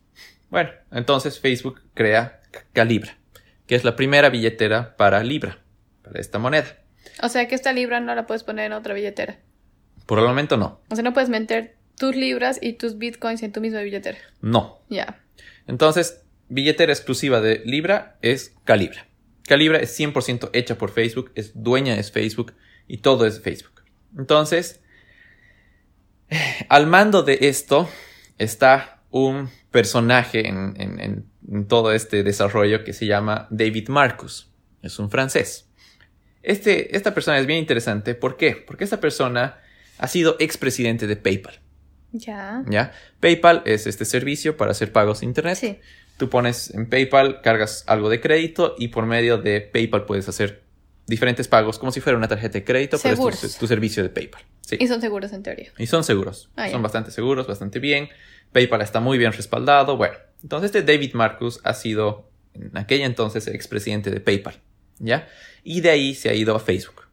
Bueno, 0.51 0.71
entonces 0.91 1.39
Facebook 1.39 1.81
crea 1.95 2.41
Calibra, 2.73 3.17
que 3.67 3.75
es 3.75 3.85
la 3.85 3.97
primera 3.97 4.31
billetera 4.31 4.97
para 4.97 5.23
Libra, 5.23 5.59
para 6.03 6.21
esta 6.21 6.39
moneda. 6.39 6.77
O 7.23 7.29
sea 7.29 7.49
que 7.49 7.55
esta 7.55 7.73
libra 7.73 8.01
no 8.01 8.15
la 8.15 8.27
puedes 8.27 8.45
poner 8.45 8.67
en 8.67 8.73
otra 8.73 8.95
billetera. 8.95 9.39
Por 10.07 10.19
el 10.19 10.27
momento 10.27 10.57
no. 10.57 10.81
O 10.91 10.95
sea, 10.95 11.05
no 11.05 11.13
puedes 11.13 11.29
meter 11.29 11.77
tus 11.97 12.17
libras 12.17 12.59
y 12.61 12.75
tus 12.75 12.99
bitcoins 12.99 13.43
en 13.43 13.53
tu 13.53 13.61
misma 13.61 13.81
billetera. 13.81 14.19
No. 14.41 14.81
Ya. 14.89 15.21
Entonces, 15.67 16.23
billetera 16.49 16.93
exclusiva 16.93 17.41
de 17.41 17.63
Libra 17.65 18.17
es 18.23 18.55
Calibra. 18.65 19.07
Calibra 19.51 19.79
es 19.79 19.99
100% 19.99 20.51
hecha 20.53 20.79
por 20.79 20.91
Facebook, 20.93 21.33
es 21.35 21.51
dueña 21.61 21.97
de 21.97 22.03
Facebook 22.05 22.55
y 22.87 22.99
todo 22.99 23.27
es 23.27 23.41
Facebook. 23.41 23.83
Entonces, 24.17 24.81
al 26.69 26.87
mando 26.87 27.23
de 27.25 27.39
esto 27.43 27.89
está 28.39 29.03
un 29.11 29.51
personaje 29.73 30.47
en, 30.49 30.75
en- 30.81 31.01
en- 31.01 31.27
en 31.51 31.67
todo 31.67 31.93
este 31.93 32.23
desarrollo 32.23 32.85
que 32.85 32.93
se 32.93 33.07
llama 33.07 33.49
David 33.51 33.89
Marcus. 33.89 34.53
Es 34.83 34.99
un 35.01 35.11
francés. 35.11 35.69
Este, 36.43 36.97
esta 36.97 37.13
persona 37.13 37.39
es 37.41 37.47
bien 37.47 37.59
interesante. 37.59 38.15
¿Por 38.15 38.37
qué? 38.37 38.53
Porque 38.55 38.85
esta 38.85 39.01
persona 39.01 39.59
ha 39.99 40.07
sido 40.07 40.37
expresidente 40.39 41.07
de 41.09 41.17
PayPal. 41.17 41.59
Ya. 42.13 42.63
¿ya? 42.71 42.93
PayPal 43.21 43.63
es 43.67 43.87
este 43.87 44.05
servicio 44.05 44.57
para 44.57 44.71
hacer 44.71 44.93
pagos 44.93 45.21
de 45.21 45.27
internet. 45.27 45.57
Sí. 45.57 45.81
Tú 46.21 46.29
pones 46.29 46.69
en 46.75 46.87
PayPal, 46.87 47.41
cargas 47.41 47.83
algo 47.87 48.11
de 48.11 48.21
crédito 48.21 48.75
y 48.79 48.89
por 48.89 49.07
medio 49.07 49.39
de 49.39 49.63
PayPal 49.63 50.05
puedes 50.05 50.29
hacer 50.29 50.63
diferentes 51.07 51.49
pagos 51.49 51.79
como 51.79 51.93
si 51.93 52.03
fuera 52.03 52.19
una 52.19 52.29
tarjeta 52.29 52.59
de 52.59 52.65
crédito, 52.65 52.99
pero 53.03 53.15
es 53.15 53.19
tu, 53.19 53.31
Seguros. 53.31 53.57
tu 53.59 53.67
servicio 53.67 54.03
de 54.03 54.11
PayPal. 54.11 54.43
Sí. 54.61 54.77
Y 54.79 54.87
son 54.87 55.01
seguros 55.01 55.33
en 55.33 55.43
teoría. 55.43 55.73
Y 55.79 55.87
son 55.87 56.05
seguros. 56.05 56.51
Ah, 56.57 56.69
son 56.69 56.83
bastante 56.83 57.11
seguros, 57.11 57.47
bastante 57.47 57.79
bien. 57.79 58.11
PayPal 58.53 58.83
está 58.83 59.01
muy 59.01 59.17
bien 59.17 59.33
respaldado. 59.33 59.97
Bueno, 59.97 60.15
entonces 60.43 60.67
este 60.75 60.83
David 60.93 61.15
Marcus 61.15 61.59
ha 61.65 61.73
sido 61.73 62.29
en 62.53 62.77
aquella 62.77 63.07
entonces 63.07 63.47
expresidente 63.47 64.11
de 64.11 64.21
PayPal, 64.21 64.57
¿ya? 64.99 65.27
Y 65.65 65.81
de 65.81 65.89
ahí 65.89 66.15
se 66.15 66.29
ha 66.29 66.35
ido 66.35 66.55
a 66.55 66.61
Facebook. 66.61 67.05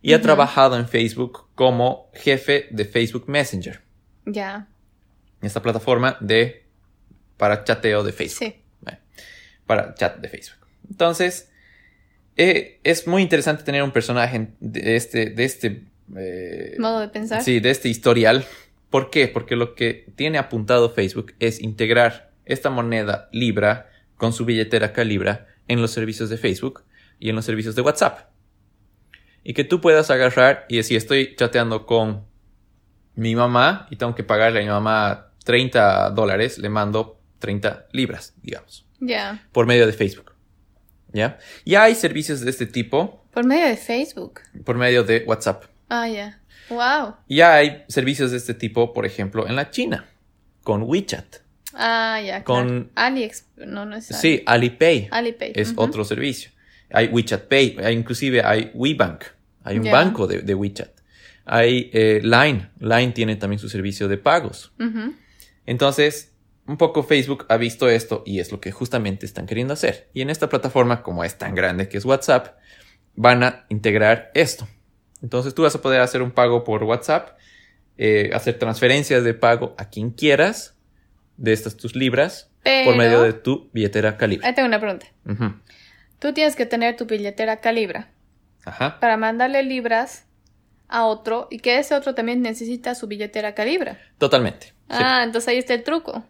Y 0.00 0.14
ha 0.14 0.22
trabajado 0.22 0.78
en 0.78 0.88
Facebook 0.88 1.48
como 1.54 2.10
jefe 2.14 2.68
de 2.70 2.86
Facebook 2.86 3.24
Messenger, 3.28 3.82
Ya. 4.24 4.66
esta 5.42 5.60
plataforma 5.60 6.16
de 6.20 6.69
para 7.40 7.64
chateo 7.64 8.04
de 8.04 8.12
Facebook 8.12 8.38
Sí. 8.38 8.54
para 9.66 9.94
chat 9.94 10.18
de 10.18 10.28
Facebook. 10.28 10.66
Entonces, 10.90 11.50
eh, 12.36 12.80
es 12.84 13.06
muy 13.06 13.22
interesante 13.22 13.62
tener 13.62 13.82
un 13.82 13.92
personaje 13.92 14.48
de 14.60 14.96
este, 14.96 15.30
de 15.30 15.44
este, 15.44 15.84
eh, 16.16 16.74
Modo 16.78 17.00
de 17.00 17.08
pensar. 17.08 17.42
sí, 17.42 17.60
de 17.60 17.70
este 17.70 17.88
historial. 17.88 18.44
¿Por 18.90 19.10
qué? 19.10 19.28
Porque 19.28 19.54
lo 19.56 19.74
que 19.76 20.06
tiene 20.16 20.38
apuntado 20.38 20.90
Facebook 20.90 21.34
es 21.38 21.60
integrar 21.60 22.32
esta 22.44 22.68
moneda 22.68 23.28
Libra 23.32 23.88
con 24.16 24.32
su 24.32 24.44
billetera 24.44 24.92
Calibra 24.92 25.46
en 25.68 25.80
los 25.80 25.92
servicios 25.92 26.28
de 26.30 26.36
Facebook 26.36 26.82
y 27.20 27.30
en 27.30 27.36
los 27.36 27.44
servicios 27.44 27.76
de 27.76 27.82
WhatsApp. 27.82 28.28
Y 29.44 29.54
que 29.54 29.62
tú 29.62 29.80
puedas 29.80 30.10
agarrar 30.10 30.66
y 30.68 30.78
decir, 30.78 30.96
estoy 30.96 31.36
chateando 31.36 31.86
con 31.86 32.24
mi 33.14 33.36
mamá 33.36 33.86
y 33.90 33.96
tengo 33.96 34.16
que 34.16 34.24
pagarle 34.24 34.58
a 34.60 34.62
mi 34.64 34.68
mamá 34.68 35.30
30 35.44 36.10
dólares, 36.10 36.58
le 36.58 36.68
mando 36.68 37.19
30 37.40 37.86
libras, 37.92 38.34
digamos 38.42 38.86
Ya. 39.00 39.44
por 39.50 39.66
medio 39.66 39.86
de 39.86 39.92
Facebook. 39.92 40.32
¿Ya? 41.12 41.38
Ya 41.64 41.82
hay 41.82 41.96
servicios 41.96 42.40
de 42.40 42.50
este 42.50 42.66
tipo 42.66 43.24
Por 43.32 43.44
medio 43.44 43.66
de 43.66 43.76
Facebook. 43.76 44.40
por 44.64 44.76
medio 44.76 45.02
de 45.02 45.24
WhatsApp. 45.26 45.64
Ah, 45.88 46.08
ya. 46.08 46.40
Wow. 46.68 47.16
Ya 47.28 47.54
hay 47.56 47.82
servicios 47.88 48.30
de 48.30 48.36
este 48.36 48.54
tipo, 48.54 48.92
por 48.92 49.04
ejemplo, 49.06 49.48
en 49.48 49.56
la 49.56 49.70
China, 49.72 50.08
con 50.62 50.84
WeChat. 50.84 51.38
Ah, 51.74 52.20
ya. 52.24 52.44
Con- 52.44 52.68
Con 52.68 52.90
AliEx. 52.94 53.46
No, 53.56 53.86
no 53.86 53.96
es 53.96 54.06
Sí, 54.06 54.42
Alipay 54.46 55.08
Alipay. 55.10 55.52
es 55.56 55.72
otro 55.76 56.04
servicio. 56.04 56.50
Hay 56.92 57.06
WeChat 57.08 57.48
Pay, 57.48 57.76
hay- 57.82 57.94
inclusive 57.96 58.42
hay 58.44 58.70
WeBank, 58.74 59.24
hay 59.64 59.78
un 59.78 59.90
banco 59.90 60.26
de, 60.28 60.42
de 60.42 60.54
WeChat. 60.54 60.90
Hay 61.44 61.90
eh, 61.92 62.20
Line, 62.22 62.70
Line 62.78 63.12
tiene 63.12 63.34
también 63.36 63.58
su 63.58 63.68
servicio 63.68 64.06
de 64.06 64.18
pagos. 64.18 64.72
Entonces, 65.66 66.29
un 66.70 66.76
poco 66.76 67.02
Facebook 67.02 67.46
ha 67.48 67.56
visto 67.56 67.88
esto 67.88 68.22
y 68.24 68.38
es 68.38 68.52
lo 68.52 68.60
que 68.60 68.70
justamente 68.70 69.26
están 69.26 69.46
queriendo 69.46 69.74
hacer. 69.74 70.08
Y 70.14 70.22
en 70.22 70.30
esta 70.30 70.48
plataforma, 70.48 71.02
como 71.02 71.24
es 71.24 71.36
tan 71.36 71.56
grande 71.56 71.88
que 71.88 71.98
es 71.98 72.04
WhatsApp, 72.04 72.58
van 73.16 73.42
a 73.42 73.66
integrar 73.70 74.30
esto. 74.34 74.68
Entonces 75.20 75.52
tú 75.52 75.62
vas 75.62 75.74
a 75.74 75.82
poder 75.82 76.00
hacer 76.00 76.22
un 76.22 76.30
pago 76.30 76.62
por 76.62 76.84
WhatsApp, 76.84 77.36
eh, 77.98 78.30
hacer 78.32 78.56
transferencias 78.56 79.24
de 79.24 79.34
pago 79.34 79.74
a 79.78 79.90
quien 79.90 80.10
quieras 80.10 80.76
de 81.36 81.52
estas 81.52 81.76
tus 81.76 81.96
libras 81.96 82.52
Pero... 82.62 82.84
por 82.84 82.96
medio 82.96 83.20
de 83.22 83.32
tu 83.32 83.68
billetera 83.72 84.16
Calibra. 84.16 84.46
Ahí 84.46 84.54
tengo 84.54 84.68
una 84.68 84.78
pregunta. 84.78 85.06
Tú 86.20 86.32
tienes 86.32 86.54
que 86.54 86.66
tener 86.66 86.96
tu 86.96 87.06
billetera 87.06 87.60
Calibra 87.60 88.12
Ajá. 88.64 89.00
para 89.00 89.16
mandarle 89.16 89.64
libras 89.64 90.24
a 90.86 91.04
otro 91.04 91.48
y 91.50 91.58
que 91.58 91.80
ese 91.80 91.96
otro 91.96 92.14
también 92.14 92.42
necesita 92.42 92.94
su 92.94 93.08
billetera 93.08 93.56
Calibra. 93.56 93.98
Totalmente. 94.18 94.66
sí. 94.66 94.72
Ah, 94.88 95.22
entonces 95.24 95.48
ahí 95.48 95.58
está 95.58 95.74
el 95.74 95.82
truco. 95.82 96.22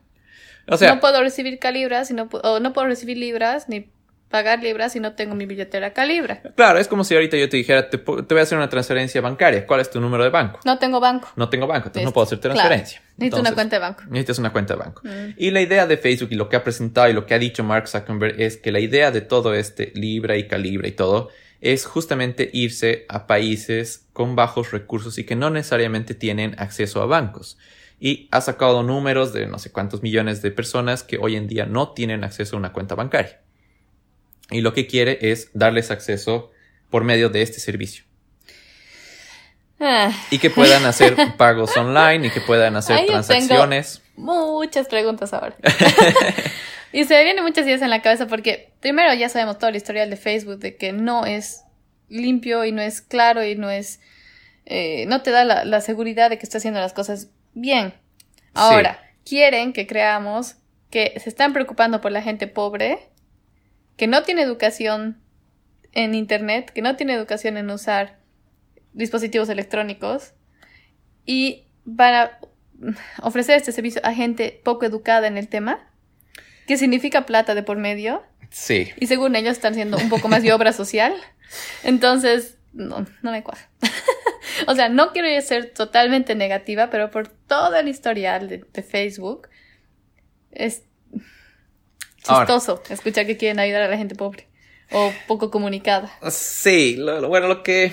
O 0.74 0.76
sea, 0.78 0.94
no 0.94 1.00
puedo 1.00 1.20
recibir 1.22 1.58
calibras 1.58 2.08
si 2.08 2.14
no 2.14 2.28
pu- 2.28 2.40
o 2.42 2.60
no 2.60 2.72
puedo 2.72 2.86
recibir 2.86 3.16
libras 3.18 3.68
ni 3.68 3.90
pagar 4.28 4.62
libras 4.62 4.92
si 4.92 5.00
no 5.00 5.14
tengo 5.14 5.34
mi 5.34 5.44
billetera 5.44 5.92
Calibra. 5.92 6.40
claro, 6.54 6.78
es 6.78 6.86
como 6.86 7.02
si 7.02 7.14
ahorita 7.14 7.36
yo 7.36 7.48
te 7.48 7.56
dijera, 7.56 7.90
te, 7.90 7.98
te 7.98 8.04
voy 8.04 8.38
a 8.38 8.42
hacer 8.42 8.56
una 8.56 8.68
transferencia 8.68 9.20
bancaria. 9.20 9.66
¿Cuál 9.66 9.80
es 9.80 9.90
tu 9.90 10.00
número 10.00 10.22
de 10.22 10.30
banco? 10.30 10.60
No 10.64 10.78
tengo 10.78 11.00
banco. 11.00 11.28
No 11.34 11.48
tengo 11.48 11.66
banco, 11.66 11.88
entonces 11.88 12.04
no 12.04 12.12
puedo 12.12 12.26
hacer 12.26 12.38
Claro. 12.38 12.54
transferencia. 12.54 13.00
Necesito 13.16 13.40
una 13.40 13.48
Entonces, 13.48 13.54
cuenta 13.54 13.76
de 13.76 13.80
banco. 13.80 14.02
Necesitas 14.08 14.38
una 14.38 14.52
cuenta 14.52 14.74
de 14.74 14.78
banco. 14.80 15.02
Mm. 15.04 15.34
Y 15.36 15.50
la 15.50 15.60
idea 15.62 15.86
de 15.88 15.96
Facebook 15.96 16.28
y 16.30 16.36
lo 16.36 16.48
que 16.48 16.54
ha 16.54 16.62
presentado 16.62 17.08
y 17.08 17.12
lo 17.12 17.26
que 17.26 17.34
ha 17.34 17.40
dicho 17.40 17.64
Mark 17.64 17.88
Zuckerberg 17.88 18.40
es 18.40 18.56
que 18.56 18.70
la 18.70 18.78
idea 18.78 19.10
de 19.10 19.20
todo 19.20 19.52
este 19.52 19.90
Libra 19.96 20.36
y 20.36 20.46
Calibra 20.46 20.86
y 20.86 20.92
todo 20.92 21.30
es 21.60 21.84
justamente 21.84 22.48
irse 22.52 23.04
a 23.08 23.26
países 23.26 24.06
con 24.12 24.36
bajos 24.36 24.70
recursos 24.70 25.18
y 25.18 25.24
que 25.24 25.34
no 25.34 25.50
necesariamente 25.50 26.14
tienen 26.14 26.54
acceso 26.58 27.02
a 27.02 27.06
bancos. 27.06 27.58
Y 28.00 28.28
ha 28.30 28.40
sacado 28.40 28.82
números 28.82 29.34
de 29.34 29.46
no 29.46 29.58
sé 29.58 29.70
cuántos 29.70 30.02
millones 30.02 30.40
de 30.40 30.50
personas 30.50 31.02
que 31.02 31.18
hoy 31.18 31.36
en 31.36 31.46
día 31.46 31.66
no 31.66 31.92
tienen 31.92 32.24
acceso 32.24 32.56
a 32.56 32.58
una 32.58 32.72
cuenta 32.72 32.94
bancaria. 32.94 33.42
Y 34.50 34.62
lo 34.62 34.72
que 34.72 34.86
quiere 34.86 35.18
es 35.30 35.50
darles 35.52 35.90
acceso 35.90 36.50
por 36.88 37.04
medio 37.04 37.28
de 37.28 37.42
este 37.42 37.60
servicio. 37.60 38.04
Ah, 39.78 40.12
Y 40.30 40.38
que 40.38 40.50
puedan 40.50 40.84
hacer 40.84 41.16
pagos 41.36 41.76
online 41.76 42.26
y 42.26 42.30
que 42.30 42.40
puedan 42.40 42.76
hacer 42.76 43.06
transacciones. 43.06 44.02
muchas 44.16 44.88
preguntas 44.88 45.32
ahora. 45.32 45.56
y 46.92 47.04
se 47.04 47.14
me 47.14 47.24
vienen 47.24 47.44
muchas 47.44 47.66
ideas 47.66 47.82
en 47.82 47.90
la 47.90 48.02
cabeza 48.02 48.26
porque 48.26 48.72
primero 48.80 49.12
ya 49.14 49.28
sabemos 49.28 49.58
todo 49.58 49.70
el 49.70 49.76
historial 49.76 50.10
de 50.10 50.16
Facebook 50.16 50.58
de 50.58 50.76
que 50.76 50.92
no 50.92 51.24
es 51.26 51.62
limpio 52.08 52.64
y 52.64 52.72
no 52.72 52.82
es 52.82 53.00
claro 53.00 53.44
y 53.44 53.54
no 53.54 53.70
es 53.70 54.00
eh, 54.66 55.06
no 55.06 55.22
te 55.22 55.30
da 55.30 55.44
la, 55.44 55.64
la 55.64 55.80
seguridad 55.80 56.28
de 56.28 56.38
que 56.38 56.44
está 56.44 56.58
haciendo 56.58 56.80
las 56.80 56.92
cosas 56.92 57.28
bien. 57.54 57.94
Ahora, 58.54 59.00
quieren 59.24 59.72
que 59.72 59.86
creamos 59.86 60.56
que 60.90 61.18
se 61.20 61.28
están 61.28 61.52
preocupando 61.52 62.00
por 62.00 62.10
la 62.12 62.22
gente 62.22 62.46
pobre, 62.46 62.98
que 63.96 64.06
no 64.06 64.22
tiene 64.22 64.42
educación 64.42 65.20
en 65.92 66.14
internet, 66.14 66.70
que 66.72 66.82
no 66.82 66.96
tiene 66.96 67.14
educación 67.14 67.56
en 67.56 67.70
usar 67.70 68.18
dispositivos 68.92 69.48
electrónicos 69.48 70.32
y 71.24 71.64
van 71.84 72.14
a 72.14 72.38
ofrecer 73.22 73.56
este 73.56 73.72
servicio 73.72 74.00
a 74.04 74.12
gente 74.14 74.60
poco 74.64 74.84
educada 74.84 75.26
en 75.26 75.36
el 75.38 75.48
tema, 75.48 75.88
que 76.66 76.76
significa 76.76 77.26
plata 77.26 77.54
de 77.54 77.62
por 77.62 77.76
medio, 77.76 78.22
Sí. 78.50 78.90
y 78.98 79.06
según 79.06 79.36
ellos 79.36 79.52
están 79.52 79.72
haciendo 79.72 79.96
un 79.96 80.08
poco 80.08 80.26
más 80.28 80.42
de 80.42 80.52
obra 80.52 80.72
social. 80.72 81.14
Entonces, 81.84 82.58
no, 82.72 83.06
no 83.22 83.30
me 83.30 83.42
cuadra. 83.44 83.68
o 84.66 84.74
sea, 84.74 84.88
no 84.88 85.12
quiero 85.12 85.28
ser 85.42 85.72
totalmente 85.72 86.34
negativa, 86.34 86.90
pero 86.90 87.10
por 87.10 87.28
todo 87.28 87.76
el 87.76 87.88
historial 87.88 88.48
de, 88.48 88.64
de 88.72 88.82
Facebook, 88.82 89.48
es 90.52 90.84
Ahora. 92.26 92.46
chistoso 92.46 92.82
escuchar 92.90 93.26
que 93.26 93.36
quieren 93.36 93.58
ayudar 93.60 93.82
a 93.82 93.88
la 93.88 93.96
gente 93.96 94.14
pobre 94.14 94.46
o 94.92 95.12
poco 95.28 95.50
comunicada. 95.50 96.10
Sí, 96.30 96.96
lo- 96.96 97.20
lo- 97.20 97.28
bueno, 97.28 97.46
lo 97.48 97.62
que 97.62 97.92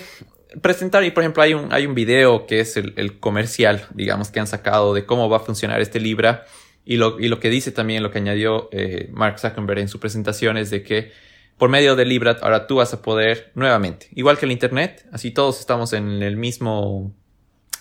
presentaron, 0.60 1.06
y 1.06 1.10
por 1.12 1.22
ejemplo, 1.22 1.42
hay 1.42 1.54
un, 1.54 1.72
hay 1.72 1.86
un 1.86 1.94
video 1.94 2.46
que 2.46 2.60
es 2.60 2.76
el, 2.76 2.92
el 2.96 3.20
comercial, 3.20 3.86
digamos, 3.94 4.30
que 4.30 4.40
han 4.40 4.46
sacado 4.46 4.94
de 4.94 5.06
cómo 5.06 5.28
va 5.28 5.36
a 5.38 5.40
funcionar 5.40 5.80
este 5.80 6.00
Libra. 6.00 6.44
Y 6.84 6.96
lo, 6.96 7.20
y 7.20 7.28
lo 7.28 7.38
que 7.38 7.50
dice 7.50 7.70
también, 7.70 8.02
lo 8.02 8.10
que 8.10 8.18
añadió 8.18 8.68
eh, 8.72 9.10
Mark 9.12 9.38
Zuckerberg 9.38 9.78
en 9.80 9.88
su 9.88 10.00
presentación 10.00 10.56
es 10.56 10.70
de 10.70 10.82
que 10.82 11.12
por 11.58 11.68
medio 11.68 11.96
de 11.96 12.04
Libra 12.04 12.36
ahora 12.40 12.66
tú 12.66 12.76
vas 12.76 12.92
a 12.94 13.02
poder 13.02 13.50
nuevamente, 13.54 14.08
igual 14.14 14.38
que 14.38 14.46
el 14.46 14.52
Internet, 14.52 15.06
así 15.12 15.30
todos 15.30 15.60
estamos 15.60 15.92
en 15.92 16.22
el 16.22 16.36
mismo, 16.36 17.12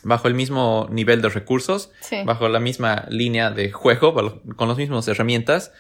bajo 0.04 0.28
el 0.28 0.34
mismo 0.34 0.88
nivel 0.92 1.22
de 1.22 1.30
recursos, 1.30 1.92
Sí. 2.02 2.18
bajo 2.26 2.50
la 2.50 2.60
misma 2.60 3.06
línea 3.10 3.52
de 3.52 3.72
juego, 3.72 4.42
con 4.56 4.68
las 4.68 4.78
mismas 4.78 5.08
herramientas, 5.08 5.72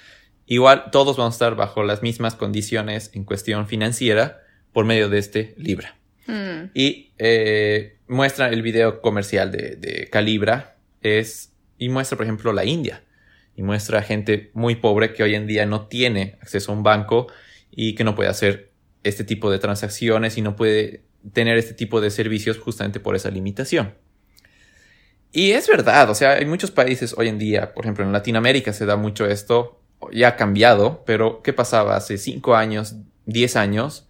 igual 0.46 0.86
todos 0.92 1.18
vamos 1.18 1.34
a 1.34 1.36
estar 1.36 1.56
bajo 1.56 1.84
las 1.84 2.02
mismas 2.04 2.36
condiciones 2.36 3.12
en 3.14 3.24
cuestión 3.26 3.68
financiera 3.68 4.42
por 4.74 4.86
medio 4.86 5.10
de 5.10 5.18
este 5.18 5.54
Libra. 5.58 5.96
Mm, 6.28 6.70
Y 6.74 7.12
eh, 7.18 7.98
muestra 8.08 8.50
el 8.50 8.62
video 8.62 9.02
comercial 9.02 9.52
de, 9.52 9.76
de 9.76 10.08
Calibra 10.10 10.76
es, 11.02 11.54
y 11.78 11.90
muestra, 11.90 12.18
por 12.18 12.26
ejemplo, 12.26 12.54
la 12.54 12.66
India. 12.66 13.02
Y 13.56 13.64
muestra 13.64 14.04
gente 14.04 14.52
muy 14.54 14.76
pobre 14.76 15.14
que 15.14 15.24
hoy 15.24 15.34
en 15.36 15.48
día 15.48 15.66
no 15.66 15.88
tiene 15.88 16.38
acceso 16.42 16.72
a 16.72 16.76
un 16.76 16.84
banco 16.84 17.28
y 17.80 17.94
que 17.94 18.04
no 18.04 18.16
puede 18.16 18.28
hacer 18.28 18.72
este 19.04 19.24
tipo 19.24 19.52
de 19.52 19.60
transacciones 19.60 20.36
y 20.40 20.42
no 20.42 20.56
puede 20.56 21.04
tener 21.32 21.60
este 21.60 21.76
tipo 21.76 22.02
de 22.02 22.10
servicios 22.10 22.58
justamente 22.58 23.00
por 23.00 23.16
esa 23.16 23.30
limitación. 23.30 23.94
Y 25.32 25.52
es 25.52 25.68
verdad, 25.68 26.10
o 26.10 26.16
sea, 26.16 26.32
hay 26.32 26.46
muchos 26.48 26.72
países 26.72 27.14
hoy 27.16 27.28
en 27.28 27.38
día, 27.38 27.76
por 27.76 27.86
ejemplo, 27.86 28.04
en 28.04 28.12
Latinoamérica 28.12 28.74
se 28.74 28.88
da 28.88 28.96
mucho 28.96 29.28
esto, 29.28 29.80
ya 30.12 30.30
ha 30.30 30.36
cambiado, 30.36 31.04
pero 31.06 31.44
¿qué 31.44 31.54
pasaba 31.54 31.96
hace 31.96 32.18
5 32.18 32.56
años, 32.56 32.96
10 33.28 33.56
años? 33.58 34.08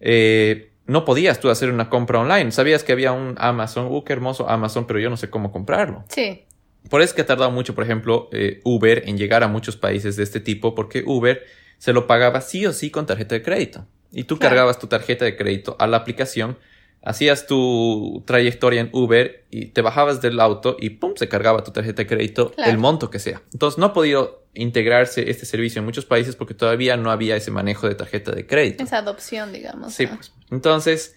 Eh, 0.00 0.72
no 0.86 1.04
podías 1.04 1.38
tú 1.38 1.48
hacer 1.48 1.70
una 1.70 1.88
compra 1.88 2.18
online. 2.18 2.50
Sabías 2.50 2.82
que 2.82 2.90
había 2.90 3.12
un 3.12 3.36
Amazon, 3.38 3.86
uh, 3.88 4.02
qué 4.02 4.14
hermoso 4.14 4.50
Amazon, 4.50 4.88
pero 4.88 4.98
yo 4.98 5.10
no 5.10 5.16
sé 5.16 5.30
cómo 5.30 5.52
comprarlo. 5.52 6.04
sí, 6.08 6.42
Por 6.90 7.02
eso 7.02 7.10
es 7.10 7.14
que 7.14 7.22
ha 7.22 7.26
tardado 7.26 7.52
mucho, 7.52 7.76
por 7.76 7.84
ejemplo, 7.84 8.28
eh, 8.32 8.60
Uber 8.64 9.04
en 9.06 9.16
llegar 9.16 9.44
a 9.44 9.48
muchos 9.48 9.76
países 9.76 10.16
de 10.16 10.24
este 10.24 10.40
tipo, 10.40 10.74
porque 10.74 11.04
Uber 11.06 11.44
se 11.78 11.92
lo 11.92 12.06
pagaba 12.06 12.40
sí 12.40 12.66
o 12.66 12.72
sí 12.72 12.90
con 12.90 13.06
tarjeta 13.06 13.34
de 13.34 13.42
crédito. 13.42 13.86
Y 14.12 14.24
tú 14.24 14.38
Claro. 14.38 14.50
cargabas 14.50 14.78
tu 14.78 14.86
tarjeta 14.86 15.24
de 15.24 15.36
crédito 15.36 15.76
a 15.78 15.86
la 15.86 15.96
aplicación, 15.98 16.58
hacías 17.02 17.46
tu 17.46 18.22
trayectoria 18.26 18.80
en 18.80 18.90
Uber 18.92 19.44
y 19.50 19.66
te 19.66 19.82
bajabas 19.82 20.20
del 20.22 20.40
auto 20.40 20.76
y 20.80 20.90
pum, 20.90 21.12
se 21.16 21.28
cargaba 21.28 21.62
tu 21.64 21.70
tarjeta 21.72 22.02
de 22.02 22.06
crédito 22.06 22.50
Claro. 22.52 22.70
el 22.70 22.78
monto 22.78 23.10
que 23.10 23.18
sea. 23.18 23.42
Entonces 23.52 23.78
no 23.78 23.86
ha 23.86 23.92
podido 23.92 24.44
integrarse 24.54 25.28
este 25.30 25.44
servicio 25.46 25.80
en 25.80 25.84
muchos 25.84 26.04
países 26.06 26.34
porque 26.36 26.54
todavía 26.54 26.96
no 26.96 27.10
había 27.10 27.36
ese 27.36 27.50
manejo 27.50 27.88
de 27.88 27.94
tarjeta 27.94 28.32
de 28.32 28.46
crédito. 28.46 28.82
Esa 28.84 28.98
adopción, 28.98 29.52
digamos. 29.52 29.92
Sí, 29.92 30.06
pues. 30.06 30.32
Entonces, 30.50 31.14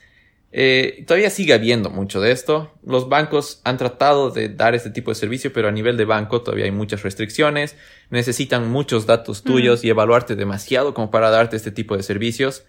eh, 0.52 1.04
todavía 1.06 1.30
sigue 1.30 1.54
habiendo 1.54 1.90
mucho 1.90 2.22
de 2.22 2.32
esto. 2.32 2.74
Los 2.84 3.08
bancos 3.08 3.62
han 3.64 3.78
tratado 3.78 4.32
de 4.32 4.50
dar 4.50 4.74
este 4.74 4.90
tipo 4.90 5.12
de 5.12 5.16
servicio, 5.16 5.54
pero 5.54 5.68
a 5.68 5.72
nivel 5.72 5.96
de 5.98 6.06
banco 6.06 6.42
todavía 6.42 6.66
hay 6.66 6.72
muchas 6.72 7.04
restricciones. 7.04 7.76
Necesitan 8.10 8.70
muchos 8.70 9.06
datos 9.06 9.44
tuyos 9.44 9.84
y 9.84 9.90
evaluarte 9.90 10.36
demasiado 10.36 10.94
como 10.94 11.12
para 11.12 11.30
darte 11.30 11.56
este 11.56 11.72
tipo 11.72 11.96
de 11.96 12.04
servicios. 12.04 12.64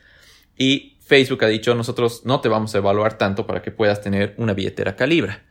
Y 0.57 0.99
Facebook 1.01 1.43
ha 1.45 1.49
dicho, 1.49 1.75
nosotros 1.75 2.23
no 2.25 2.41
te 2.41 2.49
vamos 2.49 2.75
a 2.75 2.79
evaluar 2.79 3.17
tanto 3.17 3.47
para 3.47 3.63
que 3.63 3.71
puedas 3.71 4.03
tener 4.03 4.35
una 4.37 4.53
billetera 4.53 4.95
calibra. 4.95 5.43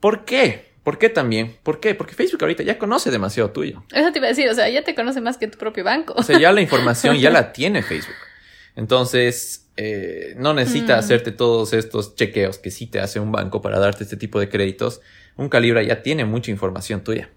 ¿Por 0.00 0.24
qué? 0.24 0.68
¿Por 0.82 0.98
qué 0.98 1.10
también? 1.10 1.56
¿Por 1.62 1.80
qué? 1.80 1.94
Porque 1.94 2.14
Facebook 2.14 2.42
ahorita 2.42 2.62
ya 2.62 2.78
conoce 2.78 3.10
demasiado 3.10 3.50
tuyo. 3.50 3.84
Eso 3.92 4.10
te 4.10 4.18
iba 4.18 4.26
a 4.26 4.30
decir, 4.30 4.48
o 4.48 4.54
sea, 4.54 4.68
ya 4.68 4.82
te 4.82 4.94
conoce 4.94 5.20
más 5.20 5.36
que 5.36 5.46
tu 5.46 5.58
propio 5.58 5.84
banco. 5.84 6.14
O 6.16 6.22
sea, 6.22 6.38
ya 6.38 6.50
la 6.50 6.60
información 6.62 7.18
ya 7.18 7.30
la 7.30 7.52
tiene 7.52 7.82
Facebook. 7.82 8.16
Entonces, 8.78 9.68
eh, 9.76 10.34
no 10.36 10.54
necesita 10.54 10.94
Mm. 10.94 10.98
hacerte 11.00 11.32
todos 11.32 11.72
estos 11.72 12.14
chequeos 12.14 12.58
que 12.58 12.70
sí 12.70 12.86
te 12.86 13.00
hace 13.00 13.18
un 13.18 13.32
banco 13.32 13.60
para 13.60 13.80
darte 13.80 14.04
este 14.04 14.16
tipo 14.16 14.38
de 14.38 14.48
créditos. 14.48 15.00
Un 15.36 15.48
Calibra 15.48 15.82
ya 15.82 16.00
tiene 16.02 16.24
mucha 16.24 16.52
información 16.52 17.02
tuya. 17.02 17.28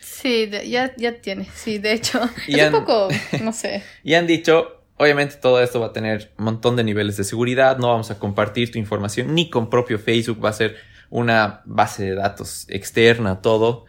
Sí, 0.00 0.46
de- 0.46 0.68
ya, 0.70 0.94
ya 0.96 1.20
tiene. 1.20 1.46
Sí, 1.54 1.76
de 1.78 1.92
hecho. 1.92 2.18
Y 2.48 2.54
es 2.58 2.62
han- 2.66 2.74
un 2.74 2.80
poco, 2.84 3.08
no 3.44 3.52
sé. 3.52 3.82
Y 4.02 4.14
han 4.14 4.26
dicho, 4.26 4.82
obviamente 4.96 5.36
todo 5.36 5.62
esto 5.62 5.80
va 5.80 5.88
a 5.88 5.92
tener 5.92 6.32
un 6.38 6.46
montón 6.46 6.76
de 6.76 6.84
niveles 6.84 7.18
de 7.18 7.24
seguridad, 7.24 7.76
no 7.76 7.88
vamos 7.88 8.10
a 8.10 8.18
compartir 8.18 8.72
tu 8.72 8.78
información 8.78 9.34
ni 9.34 9.50
con 9.50 9.68
propio 9.68 9.98
Facebook, 9.98 10.42
va 10.42 10.48
a 10.48 10.54
ser 10.54 10.76
una 11.10 11.60
base 11.66 12.04
de 12.04 12.14
datos 12.14 12.64
externa, 12.70 13.42
todo. 13.42 13.84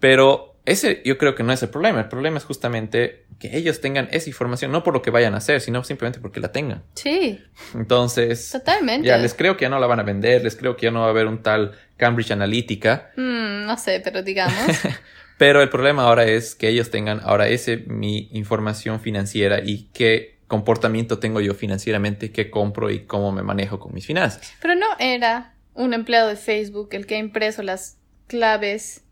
Pero 0.00 0.53
ese 0.66 1.02
yo 1.04 1.18
creo 1.18 1.34
que 1.34 1.42
no 1.42 1.52
es 1.52 1.62
el 1.62 1.68
problema, 1.68 2.00
el 2.00 2.08
problema 2.08 2.38
es 2.38 2.44
justamente 2.44 3.26
que 3.38 3.56
ellos 3.56 3.80
tengan 3.80 4.08
esa 4.12 4.28
información, 4.30 4.72
no 4.72 4.82
por 4.82 4.94
lo 4.94 5.02
que 5.02 5.10
vayan 5.10 5.34
a 5.34 5.38
hacer, 5.38 5.60
sino 5.60 5.84
simplemente 5.84 6.20
porque 6.20 6.40
la 6.40 6.52
tengan. 6.52 6.82
Sí, 6.94 7.42
Entonces, 7.74 8.50
totalmente. 8.50 9.06
ya 9.08 9.18
les 9.18 9.34
creo 9.34 9.56
que 9.56 9.62
ya 9.62 9.68
no 9.68 9.78
la 9.78 9.86
van 9.86 10.00
a 10.00 10.04
vender, 10.04 10.42
les 10.42 10.56
creo 10.56 10.76
que 10.76 10.84
ya 10.86 10.90
no 10.90 11.00
va 11.00 11.06
a 11.06 11.10
haber 11.10 11.26
un 11.26 11.42
tal 11.42 11.72
Cambridge 11.96 12.30
Analytica, 12.30 13.10
Mm, 13.16 13.66
no 13.66 13.76
sé, 13.76 14.00
pero 14.02 14.22
digamos. 14.22 14.54
pero 15.38 15.60
el 15.62 15.68
problema 15.68 16.04
ahora 16.04 16.24
es 16.24 16.54
que 16.54 16.68
ellos 16.68 16.90
tengan 16.90 17.20
ahora 17.24 17.48
ese 17.48 17.78
mi 17.86 18.28
información 18.32 19.00
financiera 19.00 19.60
y 19.62 19.88
qué 19.92 20.38
comportamiento 20.46 21.18
tengo 21.18 21.40
yo 21.40 21.54
financieramente, 21.54 22.30
qué 22.30 22.50
compro 22.50 22.90
y 22.90 23.00
cómo 23.06 23.32
me 23.32 23.42
manejo 23.42 23.78
con 23.80 23.92
mis 23.94 24.06
finanzas. 24.06 24.52
pero 24.62 24.74
no 24.74 24.86
era 24.98 25.54
un 25.74 25.92
empleado 25.94 26.28
de 26.28 26.36
Facebook 26.36 26.90
el 26.92 27.06
que 27.06 27.16
ha 27.16 27.18
impreso 27.18 27.62
las 27.62 27.98
claves 28.28 29.02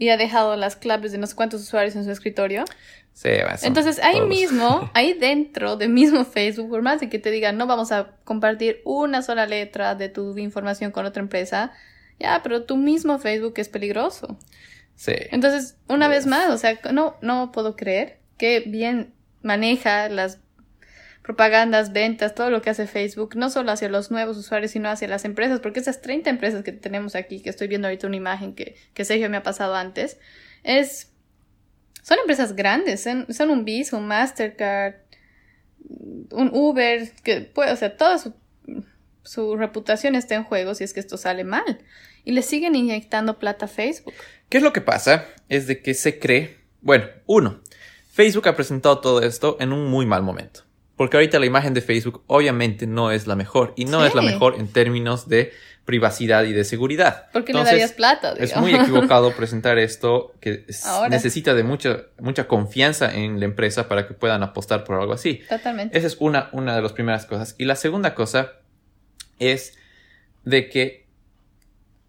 y 0.00 0.08
ha 0.08 0.16
dejado 0.16 0.56
las 0.56 0.74
claves 0.74 1.12
de 1.12 1.18
no 1.18 1.26
sé 1.28 1.36
cuántos 1.36 1.60
usuarios 1.60 1.94
en 1.94 2.04
su 2.04 2.10
escritorio. 2.10 2.64
Sí, 3.12 3.28
Entonces 3.62 4.00
ahí 4.02 4.16
todos. 4.16 4.28
mismo, 4.28 4.90
ahí 4.94 5.12
dentro 5.12 5.76
de 5.76 5.88
mismo 5.88 6.24
Facebook, 6.24 6.70
por 6.70 6.80
más 6.82 7.00
de 7.00 7.08
que 7.10 7.18
te 7.18 7.30
digan 7.30 7.56
no 7.58 7.66
vamos 7.66 7.92
a 7.92 8.16
compartir 8.24 8.80
una 8.84 9.20
sola 9.22 9.46
letra 9.46 9.94
de 9.94 10.08
tu 10.08 10.36
información 10.38 10.90
con 10.90 11.04
otra 11.06 11.22
empresa, 11.22 11.72
ya, 12.18 12.40
pero 12.42 12.64
tu 12.64 12.76
mismo 12.76 13.18
Facebook 13.18 13.54
es 13.58 13.68
peligroso. 13.68 14.38
Sí. 14.96 15.12
Entonces, 15.30 15.76
una 15.88 16.06
Yes. 16.08 16.16
vez 16.16 16.26
más, 16.26 16.50
o 16.50 16.56
sea, 16.58 16.78
no, 16.92 17.16
no 17.20 17.52
puedo 17.52 17.76
creer 17.76 18.18
que 18.38 18.60
bien 18.60 19.12
maneja 19.42 20.08
las 20.08 20.38
propagandas, 21.30 21.92
ventas, 21.92 22.34
todo 22.34 22.50
lo 22.50 22.60
que 22.60 22.70
hace 22.70 22.88
Facebook, 22.88 23.36
no 23.36 23.50
solo 23.50 23.70
hacia 23.70 23.88
los 23.88 24.10
nuevos 24.10 24.36
usuarios, 24.36 24.72
sino 24.72 24.88
hacia 24.88 25.06
las 25.06 25.24
empresas, 25.24 25.60
porque 25.60 25.78
esas 25.78 26.02
30 26.02 26.28
empresas 26.28 26.64
que 26.64 26.72
tenemos 26.72 27.14
aquí, 27.14 27.40
que 27.40 27.50
estoy 27.50 27.68
viendo 27.68 27.86
ahorita 27.86 28.08
una 28.08 28.16
imagen 28.16 28.52
que, 28.52 28.74
que 28.94 29.04
Sergio 29.04 29.30
me 29.30 29.36
ha 29.36 29.44
pasado 29.44 29.76
antes, 29.76 30.18
es, 30.64 31.12
son 32.02 32.18
empresas 32.18 32.56
grandes, 32.56 33.04
son, 33.04 33.50
un 33.50 33.64
Visa, 33.64 33.96
un 33.96 34.08
Mastercard, 34.08 34.94
un 36.32 36.50
Uber, 36.52 37.12
que 37.22 37.42
puede, 37.42 37.70
o 37.70 37.76
sea, 37.76 37.96
toda 37.96 38.18
su, 38.18 38.34
su 39.22 39.54
reputación 39.54 40.16
está 40.16 40.34
en 40.34 40.42
juego 40.42 40.74
si 40.74 40.82
es 40.82 40.92
que 40.92 40.98
esto 40.98 41.16
sale 41.16 41.44
mal. 41.44 41.78
Y 42.24 42.32
le 42.32 42.42
siguen 42.42 42.74
inyectando 42.74 43.38
plata 43.38 43.66
a 43.66 43.68
Facebook. 43.68 44.14
¿Qué 44.48 44.56
es 44.56 44.64
lo 44.64 44.72
que 44.72 44.80
pasa? 44.80 45.26
Es 45.48 45.68
de 45.68 45.80
que 45.80 45.94
se 45.94 46.18
cree, 46.18 46.58
bueno, 46.80 47.06
uno, 47.26 47.60
Facebook 48.10 48.48
ha 48.48 48.56
presentado 48.56 49.00
todo 49.00 49.22
esto 49.22 49.58
en 49.60 49.72
un 49.72 49.86
muy 49.86 50.06
mal 50.06 50.24
momento. 50.24 50.68
Porque 51.00 51.16
ahorita 51.16 51.38
la 51.38 51.46
imagen 51.46 51.72
de 51.72 51.80
Facebook 51.80 52.24
obviamente 52.26 52.86
no 52.86 53.10
es 53.10 53.26
la 53.26 53.34
mejor 53.34 53.72
y 53.74 53.86
no 53.86 54.02
Sí. 54.02 54.08
es 54.08 54.14
la 54.14 54.20
mejor 54.20 54.56
en 54.58 54.68
términos 54.68 55.30
de 55.30 55.50
privacidad 55.86 56.44
y 56.44 56.52
de 56.52 56.62
seguridad. 56.62 57.30
¿Por 57.32 57.42
qué 57.42 57.54
le 57.54 57.60
Entonces, 57.60 57.72
darías 57.72 57.92
plata? 57.92 58.34
Es 58.36 58.54
muy 58.56 58.74
equivocado 58.74 59.32
presentar 59.32 59.78
esto 59.78 60.34
que 60.40 60.66
Ahora. 60.84 61.08
necesita 61.08 61.54
de 61.54 61.62
mucha, 61.62 62.02
mucha 62.18 62.46
confianza 62.46 63.14
en 63.14 63.40
la 63.40 63.46
empresa 63.46 63.88
para 63.88 64.06
que 64.06 64.12
puedan 64.12 64.42
apostar 64.42 64.84
por 64.84 65.00
algo 65.00 65.14
así. 65.14 65.40
Totalmente. 65.48 65.96
Esa 65.96 66.06
es 66.06 66.18
una, 66.20 66.50
una 66.52 66.76
de 66.76 66.82
las 66.82 66.92
primeras 66.92 67.24
cosas. 67.24 67.54
Y 67.56 67.64
la 67.64 67.76
segunda 67.76 68.14
cosa 68.14 68.52
es 69.38 69.78
de 70.44 70.68
que 70.68 71.06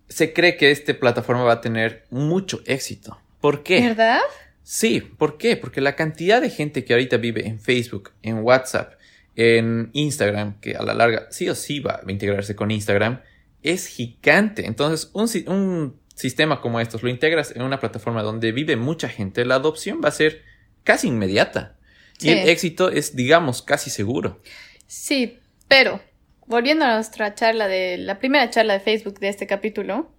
se 0.10 0.34
cree 0.34 0.58
que 0.58 0.70
esta 0.70 0.94
plataforma 0.96 1.44
va 1.46 1.54
a 1.54 1.62
tener 1.62 2.08
mucho 2.10 2.60
éxito. 2.66 3.18
¿Por 3.40 3.64
qué? 3.64 3.80
¿Verdad? 3.88 4.20
Sí, 4.64 5.02
¿por 5.02 5.38
qué? 5.38 5.58
Porque 5.58 5.82
la 5.82 5.96
cantidad 5.96 6.42
de 6.42 6.50
gente 6.50 6.86
que 6.86 6.94
ahorita 6.94 7.18
vive 7.18 7.48
en 7.48 7.60
Facebook, 7.60 8.12
en 8.22 8.40
WhatsApp, 8.40 8.94
en 9.36 9.90
Instagram, 9.94 10.60
que 10.60 10.76
a 10.76 10.84
la 10.84 10.94
larga 10.94 11.28
sí 11.32 11.50
o 11.50 11.56
sí 11.56 11.80
va 11.80 12.02
a 12.06 12.12
integrarse 12.12 12.56
con 12.56 12.70
Instagram, 12.72 13.22
es 13.64 13.88
gigante. 13.88 14.66
Entonces, 14.66 15.10
un, 15.14 15.28
si- 15.28 15.46
un 15.48 16.00
sistema 16.16 16.62
como 16.62 16.80
estos 16.80 17.02
lo 17.04 17.10
integras 17.10 17.56
en 17.56 17.62
una 17.64 17.80
plataforma 17.80 18.22
donde 18.24 18.52
vive 18.52 18.76
mucha 18.76 19.10
gente, 19.10 19.46
la 19.46 19.56
adopción 19.56 20.02
va 20.04 20.10
a 20.10 20.14
ser 20.14 20.44
casi 20.84 21.08
inmediata. 21.08 21.78
Sí. 22.18 22.28
Y 22.30 22.32
el 22.34 22.50
éxito 22.50 22.90
es, 22.90 23.16
digamos, 23.16 23.62
casi 23.64 23.90
seguro. 23.90 24.42
Sí, 24.86 25.40
pero 25.68 26.02
volviendo 26.46 26.86
a 26.86 26.96
nuestra 26.96 27.34
charla 27.34 27.68
de 27.68 27.98
la 27.98 28.20
primera 28.20 28.50
charla 28.50 28.74
de 28.74 28.80
Facebook 28.80 29.20
de 29.20 29.30
este 29.30 29.48
capítulo, 29.48 30.14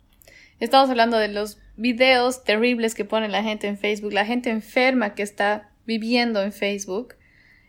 estamos 0.59 0.89
hablando 0.91 1.19
de 1.19 1.29
los 1.29 1.59
videos 1.77 2.45
terribles 2.45 2.95
que 2.95 3.05
pone 3.05 3.29
la 3.29 3.43
gente 3.43 3.67
en 3.67 3.79
Facebook, 3.79 4.13
la 4.13 4.27
gente 4.27 4.51
enferma 4.51 5.15
que 5.15 5.23
está 5.23 5.71
viviendo 5.87 6.43
en 6.43 6.53
Facebook. 6.53 7.15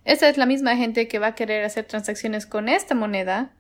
Esa 0.06 0.30
es 0.30 0.38
la 0.38 0.46
misma 0.46 0.76
gente 0.76 1.08
que 1.08 1.20
va 1.20 1.28
a 1.28 1.36
querer 1.36 1.64
hacer 1.64 1.86
transacciones 1.86 2.46
con 2.46 2.70
esta 2.70 2.96
moneda 2.96 3.54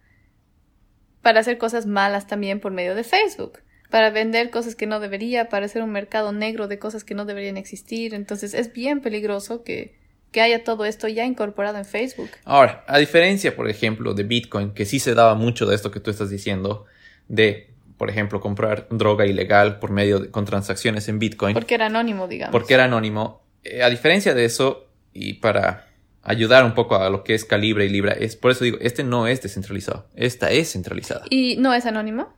para 1.22 1.40
hacer 1.40 1.58
cosas 1.58 1.86
malas 1.86 2.28
también 2.28 2.60
por 2.60 2.72
medio 2.72 2.96
de 2.96 3.04
Facebook, 3.06 3.60
para 3.90 4.10
vender 4.10 4.50
cosas 4.50 4.76
que 4.76 4.86
no 4.86 5.00
debería, 5.00 5.48
para 5.48 5.66
hacer 5.66 5.82
un 5.82 5.92
mercado 5.92 6.34
negro 6.34 6.68
de 6.68 6.80
cosas 6.80 7.04
que 7.04 7.16
no 7.16 7.26
deberían 7.26 7.58
existir. 7.58 8.14
Entonces 8.14 8.54
es 8.54 8.74
bien 8.74 9.02
peligroso 9.02 9.64
que, 9.64 9.98
que 10.32 10.42
haya 10.42 10.66
todo 10.66 10.84
esto 10.84 11.08
ya 11.08 11.26
incorporado 11.26 11.78
en 11.78 11.86
Facebook. 11.86 12.30
Ahora, 12.44 12.84
a 12.88 12.98
diferencia, 12.98 13.56
por 13.56 13.70
ejemplo, 13.70 14.14
de 14.14 14.24
Bitcoin, 14.24 14.74
que 14.74 14.86
sí 14.86 15.00
se 15.00 15.14
daba 15.14 15.36
mucho 15.36 15.66
de 15.66 15.76
esto 15.76 15.92
que 15.92 16.02
tú 16.02 16.12
estás 16.12 16.30
diciendo, 16.30 16.86
de, 17.30 17.73
por 18.04 18.10
ejemplo, 18.10 18.42
comprar 18.42 18.86
droga 18.90 19.26
ilegal 19.26 19.80
por 19.80 19.90
medio 19.90 20.20
de, 20.20 20.30
con 20.30 20.44
transacciones 20.44 21.08
en 21.08 21.20
Bitcoin, 21.20 21.54
Porque 21.54 21.76
era 21.76 21.86
anónimo, 21.86 22.28
digamos. 22.28 22.52
porque 22.52 22.74
era 22.74 22.84
anónimo. 22.84 23.42
eh, 23.64 23.82
a 23.82 23.90
diferencia 23.90 24.34
de 24.34 24.44
eso, 24.44 24.88
y 25.14 25.36
para 25.36 25.88
ayudar 26.22 26.66
un 26.66 26.74
poco 26.74 26.98
a 26.98 27.10
lo 27.10 27.24
que 27.24 27.34
es 27.34 27.46
Calibre 27.46 27.86
y 27.86 27.90
Libra, 27.90 28.12
es 28.12 28.36
por 28.36 28.52
eso 28.52 28.66
digo, 28.66 28.78
este 28.82 29.06
no 29.06 29.26
es 29.26 29.42
descentralizado, 29.42 30.06
esta 30.16 30.52
es 30.52 30.74
centralizada. 30.74 31.24
¿Y 31.30 31.56
no 31.56 31.74
es 31.74 31.86
anónimo? 31.86 32.34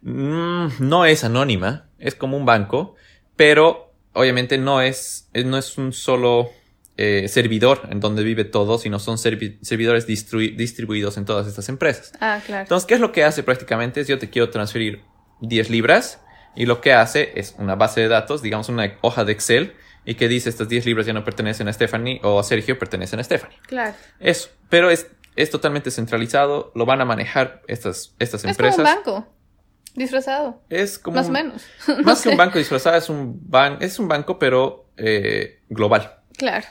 Mm, 0.00 0.68
no 0.80 1.04
es 1.04 1.22
anónima, 1.22 1.90
es 1.98 2.14
como 2.14 2.38
un 2.38 2.46
banco, 2.46 2.94
pero 3.36 3.92
obviamente 4.14 4.56
no 4.56 4.80
es, 4.80 5.28
es- 5.34 5.44
no 5.44 5.58
es 5.58 5.76
un 5.76 5.92
solo 5.92 6.48
eh, 6.98 7.28
servidor 7.28 7.88
en 7.90 8.00
donde 8.00 8.22
vive 8.24 8.44
todo, 8.44 8.76
sino 8.78 8.98
son 8.98 9.16
servi- 9.16 9.58
servidores 9.62 10.06
distribuidos 10.06 11.16
en 11.16 11.24
todas 11.24 11.46
estas 11.46 11.68
empresas. 11.68 12.12
Ah, 12.20 12.40
claro. 12.44 12.62
Entonces, 12.62 12.86
¿qué 12.86 12.94
es 12.94 13.00
lo 13.00 13.12
que 13.12 13.24
hace 13.24 13.42
prácticamente? 13.42 14.00
Es 14.00 14.08
yo 14.08 14.18
te 14.18 14.28
quiero 14.28 14.50
transferir 14.50 15.02
10 15.40 15.70
libras 15.70 16.20
y 16.56 16.66
lo 16.66 16.80
que 16.80 16.92
hace 16.92 17.32
es 17.36 17.54
una 17.58 17.76
base 17.76 18.00
de 18.00 18.08
datos, 18.08 18.42
digamos 18.42 18.68
una 18.68 18.92
hoja 19.00 19.24
de 19.24 19.32
Excel, 19.32 19.74
y 20.04 20.14
que 20.14 20.26
dice 20.28 20.48
estas 20.48 20.68
10 20.68 20.86
libras 20.86 21.06
ya 21.06 21.12
no 21.12 21.22
pertenecen 21.24 21.68
a 21.68 21.72
Stephanie 21.72 22.20
o 22.24 22.38
a 22.40 22.42
Sergio, 22.42 22.78
pertenecen 22.78 23.20
a 23.20 23.24
Stephanie. 23.24 23.56
Claro. 23.66 23.94
Eso, 24.18 24.48
pero 24.68 24.90
es, 24.90 25.06
es 25.36 25.50
totalmente 25.50 25.90
centralizado, 25.90 26.72
lo 26.74 26.84
van 26.86 27.00
a 27.00 27.04
manejar 27.04 27.62
estas, 27.68 28.14
estas 28.18 28.44
Es 28.44 28.56
como 28.56 28.68
empresas. 28.68 28.78
un 28.78 28.84
banco. 28.84 29.28
Disfrazado. 29.94 30.62
Es 30.68 30.98
como 30.98 31.16
Más 31.16 31.28
o 31.28 31.30
menos. 31.32 31.62
Más 31.88 31.98
No 32.04 32.12
que 32.14 32.16
sé. 32.16 32.28
un 32.30 32.36
banco 32.36 32.58
disfrazado, 32.58 32.96
es 32.96 33.08
un, 33.08 33.38
ban 33.48 33.78
es 33.80 33.98
un 33.98 34.08
banco, 34.08 34.38
pero 34.38 34.90
eh, 34.96 35.60
global. 35.68 36.16
Claro. 36.36 36.66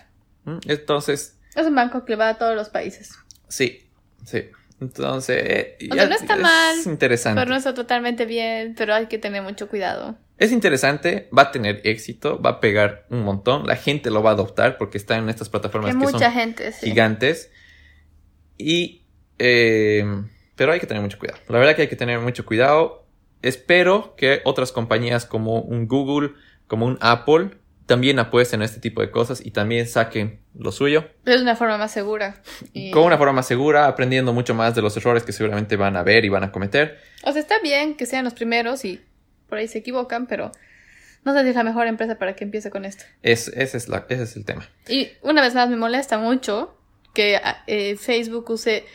Entonces, 0.68 1.38
Es 1.56 1.66
un 1.68 1.76
banco 1.76 2.06
que 2.06 2.16
va 2.16 2.30
a 2.30 2.38
todos 2.38 2.56
los 2.56 2.70
países. 2.70 3.12
sí, 3.48 3.90
sí. 4.26 4.46
Entonces, 4.80 5.38
eh, 5.44 5.78
O 5.92 5.96
sea, 5.96 6.06
no 6.08 6.14
está 6.16 6.36
es 6.36 6.40
mal, 6.40 6.76
interesante. 6.86 7.40
Pero 7.42 7.50
no 7.50 7.58
está 7.58 7.74
totalmente 7.74 8.28
bien, 8.28 8.76
pero 8.78 8.94
hay 8.94 9.08
que 9.08 9.18
tener 9.18 9.42
mucho 9.42 9.68
cuidado. 9.70 10.16
Es 10.38 10.52
interesante, 10.52 11.30
va 11.36 11.44
a 11.44 11.52
tener 11.52 11.82
éxito, 11.84 12.40
va 12.40 12.52
a 12.52 12.60
pegar 12.60 13.08
un 13.10 13.24
montón, 13.24 13.66
la 13.66 13.76
gente 13.76 14.12
lo 14.12 14.22
va 14.22 14.30
a 14.30 14.34
adoptar 14.34 14.78
porque 14.78 15.00
está 15.00 15.18
en 15.18 15.30
estas 15.30 15.50
plataformas 15.50 15.96
Que 15.96 16.00
que 16.00 16.06
mucha 16.06 16.26
son 16.26 16.32
gente, 16.32 16.72
sí. 16.74 16.86
gigantes. 16.92 17.50
Y, 18.58 19.02
eh, 19.40 20.06
pero 20.56 20.72
hay 20.74 20.80
que 20.80 20.86
tener 20.86 21.02
mucho 21.02 21.18
cuidado. 21.18 21.40
La 21.50 21.58
verdad 21.58 21.76
que 21.76 21.82
hay 21.84 21.88
que 21.88 21.96
tener 21.96 22.20
mucho 22.20 22.46
cuidado. 22.46 23.08
Espero 23.42 24.16
que 24.16 24.42
otras 24.46 24.72
compañías 24.72 25.26
como 25.26 25.62
un 25.62 25.88
Google, 25.88 26.34
como 26.68 26.86
un 26.86 27.00
Apple, 27.02 27.58
también 27.88 28.20
apuesten 28.20 28.62
a 28.62 28.66
este 28.66 28.80
tipo 28.80 29.02
de 29.02 29.10
cosas 29.10 29.44
y 29.44 29.52
también 29.52 29.88
saquen 29.88 30.42
lo 30.54 30.72
suyo. 30.72 31.08
Es 31.26 31.42
una 31.42 31.56
forma 31.56 31.78
más 31.78 31.92
segura. 31.92 32.42
Y... 32.74 32.92
Con 32.92 33.04
una 33.04 33.18
forma 33.18 33.34
más 33.34 33.48
segura, 33.48 33.88
aprendiendo 33.88 34.34
mucho 34.34 34.54
más 34.54 34.76
de 34.76 34.82
los 34.82 34.96
errores 34.98 35.24
que 35.24 35.32
seguramente 35.32 35.78
van 35.78 35.96
a 35.96 36.04
ver 36.04 36.26
y 36.26 36.30
van 36.30 36.44
a 36.44 36.52
cometer. 36.52 37.00
O 37.24 37.32
sea, 37.32 37.42
está 37.42 37.56
bien 37.64 37.96
que 37.96 38.06
sean 38.06 38.26
los 38.26 38.34
primeros 38.34 38.86
y 38.86 39.02
por 39.48 39.58
ahí 39.58 39.68
se 39.68 39.80
equivocan, 39.80 40.28
pero 40.28 40.52
no 41.24 41.34
sé 41.34 41.44
si 41.44 41.50
es 41.50 41.56
la 41.56 41.64
mejor 41.64 41.88
empresa 41.88 42.18
para 42.20 42.36
que 42.36 42.44
empiece 42.44 42.70
con 42.70 42.84
esto. 42.84 43.06
Es, 43.24 43.48
ese, 43.48 43.78
es 43.78 43.88
la, 43.88 44.06
ese 44.10 44.24
es 44.24 44.36
el 44.36 44.46
tema. 44.46 44.70
Y 44.88 45.10
una 45.22 45.42
vez 45.42 45.56
más 45.56 45.70
me 45.70 45.78
molesta 45.78 46.18
mucho 46.18 46.78
que 47.14 47.40
eh, 47.68 47.96
Facebook 47.96 48.50
use, 48.50 48.86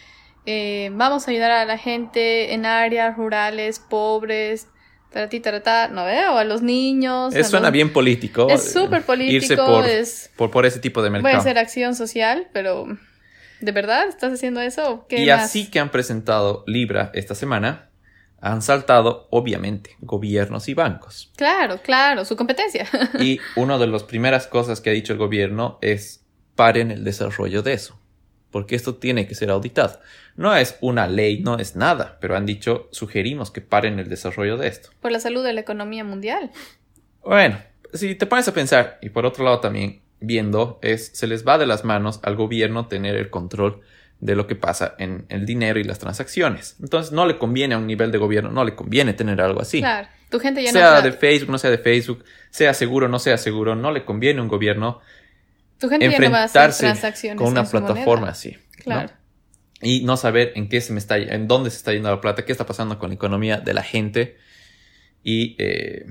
eh, 0.45 0.91
vamos 0.93 1.27
a 1.27 1.31
ayudar 1.31 1.51
a 1.51 1.65
la 1.65 1.79
gente 1.79 2.53
en 2.53 2.67
áreas 2.67 3.17
rurales, 3.17 3.79
pobres, 3.79 4.69
taratí, 5.13 5.41
taratá, 5.41 5.89
no 5.89 6.05
veo, 6.05 6.37
a 6.39 6.45
los 6.45 6.63
niños. 6.63 7.35
Es, 7.35 7.47
a 7.47 7.51
suena 7.51 7.67
los- 7.67 7.73
bien 7.73 7.93
político. 7.93 8.49
Es 8.51 8.73
súper 8.73 9.03
político, 9.03 9.35
Irse 9.37 9.57
por, 9.57 9.87
es- 9.87 10.31
por, 10.37 10.51
por 10.51 10.67
ese 10.67 10.81
tipo 10.81 11.03
de 11.03 11.11
mercado. 11.11 11.37
hacer 11.37 11.59
acción 11.59 11.95
social, 11.95 12.49
pero 12.53 12.87
¿de 13.61 13.73
verdad 13.73 14.09
estás 14.09 14.33
haciendo 14.33 14.61
eso? 14.61 14.91
¿O 14.91 15.07
¿Qué 15.07 15.23
Y 15.23 15.27
más? 15.29 15.43
así 15.43 15.71
que 15.71 15.79
han 15.81 15.91
presentado 15.91 16.65
Libra 16.67 17.11
esta 17.15 17.35
semana, 17.35 17.91
han 18.41 18.61
saltado, 18.63 19.29
obviamente, 19.31 19.97
gobiernos 20.01 20.69
y 20.69 20.75
bancos. 20.75 21.31
Claro, 21.37 21.79
claro, 21.81 22.25
su 22.25 22.35
competencia. 22.37 22.89
Y 23.21 23.39
una 23.55 23.79
de 23.79 23.87
las 23.87 24.03
primeras 24.03 24.49
cosas 24.49 24.81
que 24.81 24.91
ha 24.91 24.93
dicho 24.93 25.13
el 25.13 25.19
gobierno 25.21 25.79
es 25.81 26.25
paren 26.57 26.91
el 26.91 27.05
desarrollo 27.05 27.63
de 27.63 27.75
eso, 27.75 28.01
porque 28.53 28.77
esto 28.77 28.95
tiene 28.95 29.27
que 29.27 29.35
ser 29.35 29.51
auditado. 29.51 29.99
No 30.37 30.55
es 30.55 30.77
una 30.81 31.09
ley, 31.09 31.41
no 31.41 31.59
es 31.59 31.75
nada, 31.75 32.19
pero 32.21 32.37
han 32.37 32.47
dicho, 32.47 32.89
sugerimos 32.93 33.51
que 33.51 33.61
paren 33.61 33.99
el 33.99 34.09
desarrollo 34.09 34.57
de 34.57 34.69
esto. 34.69 34.91
Por 35.01 35.11
la 35.11 35.19
salud 35.19 35.43
de 35.43 35.55
la 35.55 35.61
economía 35.61 36.05
mundial. 36.05 36.53
Bueno, 37.25 37.59
si 37.93 38.15
te 38.15 38.27
pones 38.27 38.47
a 38.47 38.55
pensar, 38.55 38.99
y 39.03 39.09
por 39.09 39.27
otro 39.27 39.45
lado 39.45 39.61
también 39.61 40.03
viendo, 40.21 40.79
es 40.83 41.11
se 41.15 41.27
les 41.27 41.47
va 41.47 41.59
de 41.59 41.67
las 41.67 41.85
manos 41.85 42.21
al 42.23 42.37
gobierno 42.37 42.87
tener 42.87 43.17
el 43.17 43.31
control 43.31 43.81
de 44.21 44.37
lo 44.37 44.47
que 44.47 44.55
pasa 44.55 44.95
en 44.99 45.27
el 45.31 45.45
dinero 45.47 45.81
y 45.81 45.85
las 45.85 45.99
transacciones. 45.99 46.77
Entonces 46.81 47.13
no 47.13 47.27
le 47.27 47.39
conviene 47.39 47.75
a 47.75 47.79
un 47.79 47.89
nivel 47.89 48.13
de 48.13 48.19
gobierno, 48.19 48.51
no 48.51 48.65
le 48.65 48.77
conviene 48.77 49.15
tener 49.15 49.41
algo 49.41 49.61
así. 49.61 49.81
Claro, 49.81 50.07
tu 50.31 50.39
gente 50.39 50.63
ya 50.63 50.71
sea 50.71 50.95
no 50.95 51.03
de 51.03 51.13
Facebook, 51.13 51.51
no 51.51 51.59
sea 51.59 51.71
de 51.71 51.79
Facebook, 51.79 52.25
sea 52.51 52.73
seguro, 52.73 53.09
no 53.09 53.19
sea 53.19 53.37
seguro, 53.37 53.75
no 53.75 53.91
le 53.91 54.05
conviene 54.05 54.39
a 54.39 54.43
un 54.43 54.49
gobierno 54.49 55.01
tu 55.83 55.89
gente 55.89 56.11
ya 56.11 56.19
no 56.19 56.31
va 56.31 56.43
a 56.43 56.45
hacer 56.45 56.63
enfrentarse 56.63 56.85
transacciones 56.85 57.39
con 57.39 57.49
una 57.49 57.65
plataforma 57.65 58.29
así. 58.29 58.53
¿no? 58.53 58.85
Claro. 58.85 59.11
Y 59.83 60.05
no 60.05 60.17
saber 60.17 60.53
en 60.55 60.69
qué 60.69 60.81
se 60.81 60.93
me 60.93 61.01
está, 61.01 61.19
en 61.19 61.49
dónde 61.49 61.71
se 61.71 61.77
está 61.77 61.93
yendo 61.93 62.09
la 62.09 62.21
plata, 62.21 62.45
qué 62.45 62.53
está 62.53 62.65
pasando 62.65 62.99
con 62.99 63.11
la 63.11 63.15
economía 63.17 63.59
de 63.59 63.75
la 63.75 63.83
gente. 63.83 64.37
Y 65.25 65.57
eh, 65.59 66.07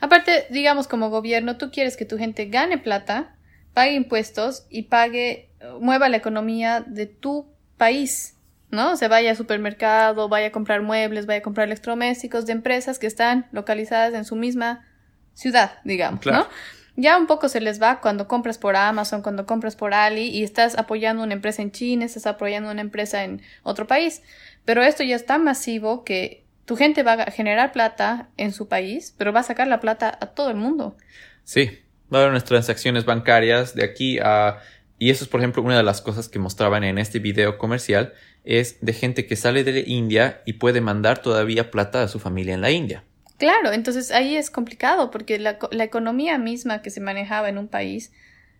Aparte, 0.00 0.46
digamos 0.50 0.86
como 0.86 1.10
gobierno, 1.10 1.56
tú 1.56 1.70
quieres 1.70 1.96
que 1.96 2.04
tu 2.04 2.16
gente 2.16 2.46
gane 2.46 2.78
plata, 2.78 3.34
pague 3.74 3.94
impuestos 3.94 4.66
y 4.70 4.84
pague, 4.84 5.50
mueva 5.80 6.08
la 6.08 6.16
economía 6.16 6.84
de 6.86 7.06
tu 7.06 7.52
país, 7.76 8.36
¿no? 8.70 8.92
O 8.92 8.96
sea, 8.96 9.08
vaya 9.08 9.30
al 9.30 9.36
supermercado, 9.36 10.28
vaya 10.28 10.48
a 10.48 10.52
comprar 10.52 10.82
muebles, 10.82 11.26
vaya 11.26 11.40
a 11.40 11.42
comprar 11.42 11.66
electrodomésticos 11.66 12.46
de 12.46 12.52
empresas 12.52 12.98
que 12.98 13.08
están 13.08 13.48
localizadas 13.50 14.14
en 14.14 14.24
su 14.24 14.36
misma 14.36 14.86
ciudad, 15.34 15.78
digamos, 15.84 16.20
Claro. 16.20 16.44
¿no? 16.44 16.77
Ya 17.00 17.16
un 17.16 17.28
poco 17.28 17.48
se 17.48 17.60
les 17.60 17.80
va 17.80 18.00
cuando 18.00 18.26
compras 18.26 18.58
por 18.58 18.74
Amazon, 18.74 19.22
cuando 19.22 19.46
compras 19.46 19.76
por 19.76 19.94
Ali 19.94 20.30
y 20.30 20.42
estás 20.42 20.76
apoyando 20.76 21.22
una 21.22 21.32
empresa 21.32 21.62
en 21.62 21.70
China, 21.70 22.04
estás 22.04 22.26
apoyando 22.26 22.72
una 22.72 22.80
empresa 22.80 23.22
en 23.22 23.40
otro 23.62 23.86
país. 23.86 24.20
Pero 24.64 24.82
esto 24.82 25.04
ya 25.04 25.14
es 25.14 25.24
tan 25.24 25.44
masivo 25.44 26.02
que 26.02 26.42
tu 26.64 26.74
gente 26.74 27.04
va 27.04 27.12
a 27.12 27.30
generar 27.30 27.70
plata 27.70 28.30
en 28.36 28.52
su 28.52 28.66
país, 28.66 29.14
pero 29.16 29.32
va 29.32 29.40
a 29.40 29.44
sacar 29.44 29.68
la 29.68 29.78
plata 29.78 30.18
a 30.20 30.26
todo 30.26 30.50
el 30.50 30.56
mundo. 30.56 30.96
sí, 31.44 31.70
va 32.12 32.18
a 32.18 32.22
haber 32.22 32.32
unas 32.32 32.44
transacciones 32.44 33.04
bancarias 33.04 33.76
de 33.76 33.84
aquí 33.84 34.18
a... 34.18 34.58
Y 34.98 35.10
eso 35.10 35.22
es, 35.22 35.30
por 35.30 35.38
ejemplo, 35.38 35.62
una 35.62 35.76
de 35.76 35.84
las 35.84 36.00
cosas 36.00 36.28
que 36.28 36.40
mostraban 36.40 36.82
en 36.82 36.98
este 36.98 37.20
video 37.20 37.58
comercial, 37.58 38.12
es 38.42 38.78
de 38.80 38.92
gente 38.92 39.24
que 39.28 39.36
sale 39.36 39.62
de 39.62 39.84
India 39.86 40.42
y 40.46 40.54
puede 40.54 40.80
mandar 40.80 41.22
todavía 41.22 41.70
plata 41.70 42.02
a 42.02 42.08
su 42.08 42.18
familia 42.18 42.54
en 42.54 42.60
la 42.60 42.72
India. 42.72 43.04
Claro, 43.38 43.72
entonces 43.72 44.10
ahí 44.10 44.36
es 44.36 44.50
complicado 44.50 45.10
porque 45.10 45.38
la, 45.38 45.58
la 45.70 45.84
economía 45.84 46.38
misma 46.38 46.82
que 46.82 46.90
se 46.90 47.00
manejaba 47.00 47.48
en 47.48 47.58
un 47.58 47.68
país 47.68 48.12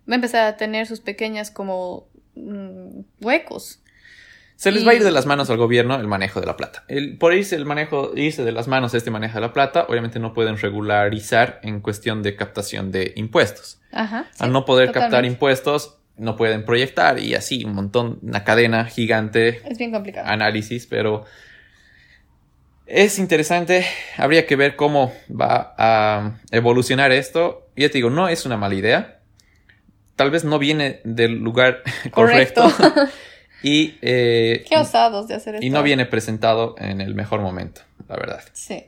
va 0.09 0.15
a 0.15 0.17
empezar 0.17 0.47
a 0.47 0.57
tener 0.57 0.87
sus 0.87 1.01
pequeñas 1.01 1.51
como 1.51 2.09
mm, 2.37 3.01
huecos. 3.21 3.81
Se 4.57 4.73
les 4.73 4.85
va 4.85 4.91
a 4.91 4.95
ir 4.95 5.05
de 5.05 5.13
las 5.13 5.25
manos 5.25 5.51
al 5.51 5.57
gobierno 5.57 5.95
el 5.95 6.09
manejo 6.09 6.41
de 6.41 6.47
la 6.47 6.57
plata. 6.57 6.83
El, 6.89 7.17
por 7.17 7.33
irse 7.33 7.55
el 7.55 7.65
manejo, 7.65 8.11
irse 8.17 8.43
de 8.45 8.51
las 8.51 8.67
manos 8.67 8.93
este 8.93 9.09
manejo 9.11 9.35
de 9.37 9.43
la 9.43 9.53
plata, 9.53 9.87
obviamente 9.89 10.19
no 10.19 10.33
pueden 10.35 10.57
regularizar 10.59 11.61
en 11.63 11.81
cuestión 11.81 12.25
de 12.25 12.35
captación 12.35 12.91
de 12.91 13.13
impuestos. 13.15 13.81
Ajá. 13.93 14.27
sí, 14.33 14.43
Al 14.43 14.51
no 14.51 14.65
poder 14.65 14.91
captar 14.91 15.25
impuestos, 15.25 15.99
no 16.17 16.35
pueden 16.35 16.65
proyectar 16.65 17.21
y 17.21 17.37
así 17.37 17.65
un 17.65 17.75
montón, 17.75 18.19
una 18.23 18.43
cadena 18.43 18.85
gigante, 18.87 19.63
Es 19.65 19.79
bien 19.79 19.93
complicado. 19.93 20.27
análisis, 20.27 20.87
pero 20.87 21.25
es 22.89 23.19
interesante. 23.19 23.87
Habría 24.17 24.47
que 24.47 24.57
ver 24.57 24.75
cómo 24.75 25.13
va 25.29 25.75
a 25.77 26.41
evolucionar 26.51 27.13
esto. 27.13 27.69
Ya 27.77 27.89
te 27.89 27.99
digo, 27.99 28.11
no 28.11 28.29
es 28.29 28.47
una 28.47 28.57
mala 28.57 28.75
idea. 28.75 29.21
Tal 30.17 30.31
vez 30.31 30.45
no 30.45 30.59
viene 30.59 31.01
del 31.05 31.39
lugar 31.39 31.83
correcto. 32.11 32.63
Correcto. 32.63 33.13
y, 33.63 33.99
eh, 34.03 34.65
Qué 34.69 34.77
osados 34.77 35.29
de 35.29 35.35
hacer 35.35 35.57
esto. 35.57 35.67
y 35.67 35.71
no 35.71 35.83
viene 35.83 36.07
presentado 36.07 36.75
en 36.79 37.01
el 37.01 37.15
mejor 37.15 37.41
momento, 37.41 37.83
la 38.09 38.17
verdad. 38.17 38.43
Sí. 38.53 38.87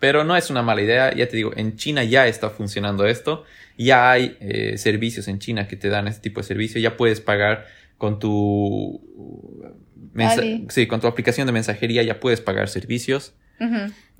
Pero 0.00 0.24
no 0.24 0.36
es 0.36 0.50
una 0.50 0.62
mala 0.62 0.82
idea, 0.82 1.14
ya 1.14 1.28
te 1.28 1.36
digo, 1.36 1.52
en 1.56 1.76
China 1.76 2.04
ya 2.04 2.26
está 2.26 2.50
funcionando 2.50 3.06
esto, 3.06 3.44
ya 3.78 4.10
hay 4.10 4.36
eh, 4.40 4.76
servicios 4.76 5.28
en 5.28 5.38
China 5.38 5.66
que 5.66 5.76
te 5.76 5.88
dan 5.88 6.08
este 6.08 6.20
tipo 6.20 6.40
de 6.40 6.46
servicio, 6.46 6.80
ya 6.80 6.96
puedes 6.96 7.20
pagar 7.20 7.66
con 7.96 8.18
tu. 8.18 9.00
Sí, 10.68 10.86
con 10.86 11.00
tu 11.00 11.06
aplicación 11.06 11.46
de 11.46 11.52
mensajería 11.52 12.02
ya 12.02 12.20
puedes 12.20 12.40
pagar 12.40 12.68
servicios, 12.68 13.34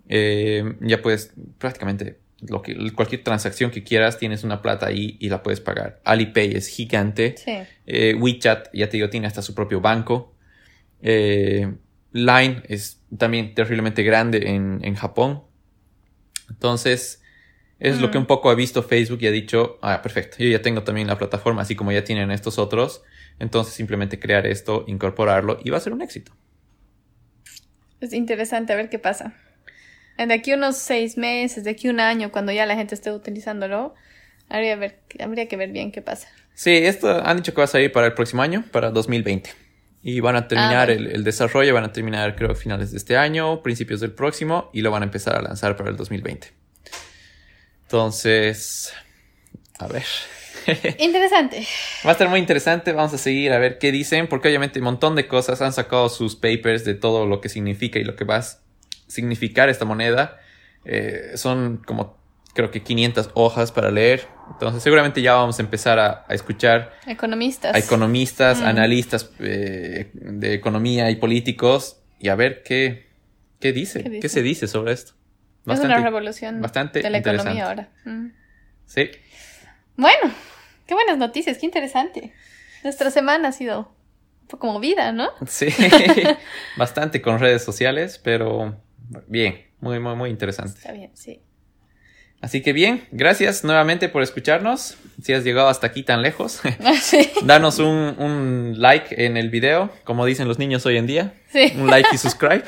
eh, 0.08 0.74
ya 0.80 1.00
puedes 1.02 1.32
prácticamente 1.58 2.18
lo 2.46 2.60
que 2.62 2.76
cualquier 2.92 3.22
transacción 3.22 3.70
que 3.70 3.82
quieras 3.82 4.18
tienes 4.18 4.44
una 4.44 4.60
plata 4.60 4.86
ahí 4.86 5.16
y 5.18 5.28
la 5.30 5.42
puedes 5.42 5.60
pagar. 5.60 6.00
Alipay 6.04 6.52
es 6.54 6.68
gigante, 6.68 7.34
Sí. 7.38 7.52
eh, 7.86 8.14
WeChat, 8.14 8.68
ya 8.74 8.88
te 8.88 8.98
digo, 8.98 9.08
tiene 9.08 9.26
hasta 9.26 9.40
su 9.42 9.54
propio 9.54 9.80
banco. 9.80 10.34
Eh, 11.00 11.72
Line 12.12 12.62
es 12.68 13.00
también 13.16 13.54
terriblemente 13.54 14.02
grande 14.02 14.50
en, 14.50 14.80
en 14.82 14.94
Japón. 14.94 15.42
Entonces, 16.50 17.22
es 17.80 18.00
lo 18.00 18.10
que 18.10 18.18
un 18.18 18.26
poco 18.26 18.50
ha 18.50 18.54
visto 18.54 18.82
Facebook 18.82 19.18
y 19.22 19.26
ha 19.26 19.30
dicho, 19.30 19.78
ah, 19.82 20.00
perfecto, 20.02 20.36
yo 20.38 20.48
ya 20.48 20.62
tengo 20.62 20.82
también 20.84 21.06
la 21.06 21.18
plataforma, 21.18 21.62
así 21.62 21.74
como 21.74 21.92
ya 21.92 22.04
tienen 22.04 22.30
estos 22.30 22.58
otros. 22.58 23.02
Entonces, 23.38 23.74
simplemente 23.74 24.18
crear 24.18 24.46
esto, 24.46 24.84
incorporarlo 24.86 25.58
y 25.62 25.70
va 25.70 25.78
a 25.78 25.80
ser 25.80 25.92
un 25.92 26.02
éxito. 26.02 26.32
Es 28.00 28.12
interesante 28.12 28.72
a 28.72 28.76
ver 28.76 28.88
qué 28.88 28.98
pasa. 28.98 29.34
De 30.16 30.32
aquí 30.32 30.52
unos 30.52 30.76
seis 30.76 31.16
meses, 31.16 31.64
de 31.64 31.70
aquí 31.70 31.88
un 31.88 31.98
año, 31.98 32.30
cuando 32.30 32.52
ya 32.52 32.66
la 32.66 32.76
gente 32.76 32.94
esté 32.94 33.10
utilizándolo, 33.10 33.94
habría, 34.48 34.76
ver, 34.76 35.00
habría 35.20 35.48
que 35.48 35.56
ver 35.56 35.72
bien 35.72 35.90
qué 35.90 36.02
pasa. 36.02 36.28
Sí, 36.54 36.70
esto 36.70 37.24
han 37.26 37.38
dicho 37.38 37.52
que 37.52 37.60
va 37.60 37.64
a 37.64 37.68
salir 37.68 37.90
para 37.90 38.06
el 38.06 38.14
próximo 38.14 38.42
año, 38.42 38.64
para 38.70 38.90
2020. 38.90 39.50
Y 40.02 40.20
van 40.20 40.36
a 40.36 40.46
terminar 40.46 40.88
bueno. 40.88 41.08
el, 41.08 41.16
el 41.16 41.24
desarrollo, 41.24 41.74
van 41.74 41.84
a 41.84 41.92
terminar 41.92 42.36
creo 42.36 42.52
a 42.52 42.54
finales 42.54 42.92
de 42.92 42.98
este 42.98 43.16
año, 43.16 43.62
principios 43.62 44.00
del 44.00 44.12
próximo, 44.12 44.70
y 44.72 44.82
lo 44.82 44.90
van 44.90 45.02
a 45.02 45.06
empezar 45.06 45.34
a 45.34 45.42
lanzar 45.42 45.76
para 45.76 45.90
el 45.90 45.96
2020. 45.96 46.48
Entonces, 47.82 48.92
a 49.78 49.88
ver. 49.88 50.04
Interesante. 50.98 51.66
Va 52.04 52.10
a 52.10 52.12
estar 52.12 52.28
muy 52.28 52.38
interesante, 52.40 52.92
vamos 52.92 53.12
a 53.14 53.18
seguir 53.18 53.52
a 53.52 53.58
ver 53.58 53.78
qué 53.78 53.92
dicen, 53.92 54.26
porque 54.28 54.48
obviamente 54.48 54.78
un 54.78 54.84
montón 54.84 55.14
de 55.16 55.26
cosas 55.26 55.60
han 55.62 55.72
sacado 55.72 56.08
sus 56.08 56.36
papers 56.36 56.84
de 56.84 56.94
todo 56.94 57.26
lo 57.26 57.40
que 57.40 57.48
significa 57.48 57.98
y 57.98 58.04
lo 58.04 58.16
que 58.16 58.24
va 58.24 58.36
a 58.38 58.44
significar 59.06 59.68
esta 59.68 59.84
moneda. 59.84 60.38
Eh, 60.84 61.32
son 61.36 61.78
como 61.86 62.16
creo 62.54 62.70
que 62.70 62.82
500 62.82 63.30
hojas 63.34 63.72
para 63.72 63.90
leer. 63.90 64.28
Entonces 64.52 64.82
seguramente 64.82 65.22
ya 65.22 65.34
vamos 65.34 65.58
a 65.58 65.62
empezar 65.62 65.98
a, 65.98 66.24
a 66.28 66.34
escuchar 66.34 66.92
Economistas. 67.06 67.74
a 67.74 67.78
economistas, 67.78 68.60
Mm. 68.60 68.64
analistas 68.64 69.30
eh, 69.40 70.10
de 70.12 70.54
economía 70.54 71.10
y 71.10 71.16
políticos 71.16 71.96
y 72.20 72.28
a 72.28 72.34
ver 72.36 72.62
qué, 72.62 73.08
qué 73.60 73.72
dice, 73.72 74.20
¿Qué 74.20 74.28
se 74.28 74.42
dice 74.42 74.68
sobre 74.68 74.92
esto. 74.92 75.14
es 75.66 75.80
una 75.80 75.98
revolución 75.98 76.60
bastante 76.60 77.00
de 77.00 77.10
la 77.10 77.18
economía 77.18 77.66
ahora. 77.66 77.88
Mm. 78.04 78.28
Sí, 78.86 79.10
Bueno, 79.96 80.30
qué 80.86 80.94
buenas 80.94 81.18
noticias, 81.18 81.58
qué 81.58 81.66
interesante. 81.66 82.32
Nuestra 82.82 83.10
semana 83.10 83.48
ha 83.48 83.52
sido 83.52 83.94
un 84.42 84.48
poco 84.48 84.66
movida, 84.66 85.12
¿no? 85.12 85.30
sí, 85.46 85.68
bastante 86.76 87.22
con 87.22 87.38
redes 87.38 87.64
sociales, 87.64 88.20
pero 88.22 88.76
bien, 89.26 89.66
muy, 89.80 89.98
muy, 90.00 90.14
muy 90.16 90.30
interesante. 90.30 90.78
Está 90.78 90.92
bien, 90.92 91.10
sí. 91.14 91.40
Así 92.44 92.60
que 92.60 92.74
bien, 92.74 93.08
gracias 93.10 93.64
nuevamente 93.64 94.10
por 94.10 94.22
escucharnos. 94.22 94.98
Si 95.22 95.32
has 95.32 95.44
llegado 95.44 95.68
hasta 95.68 95.86
aquí 95.86 96.02
tan 96.02 96.20
lejos, 96.20 96.60
sí. 97.00 97.30
danos 97.42 97.78
un, 97.78 98.16
un 98.18 98.74
like 98.76 99.24
en 99.24 99.38
el 99.38 99.48
video, 99.48 99.90
como 100.04 100.26
dicen 100.26 100.46
los 100.46 100.58
niños 100.58 100.84
hoy 100.84 100.98
en 100.98 101.06
día. 101.06 101.34
Sí. 101.50 101.72
Un 101.76 101.88
like 101.88 102.10
y 102.12 102.18
subscribe. 102.18 102.64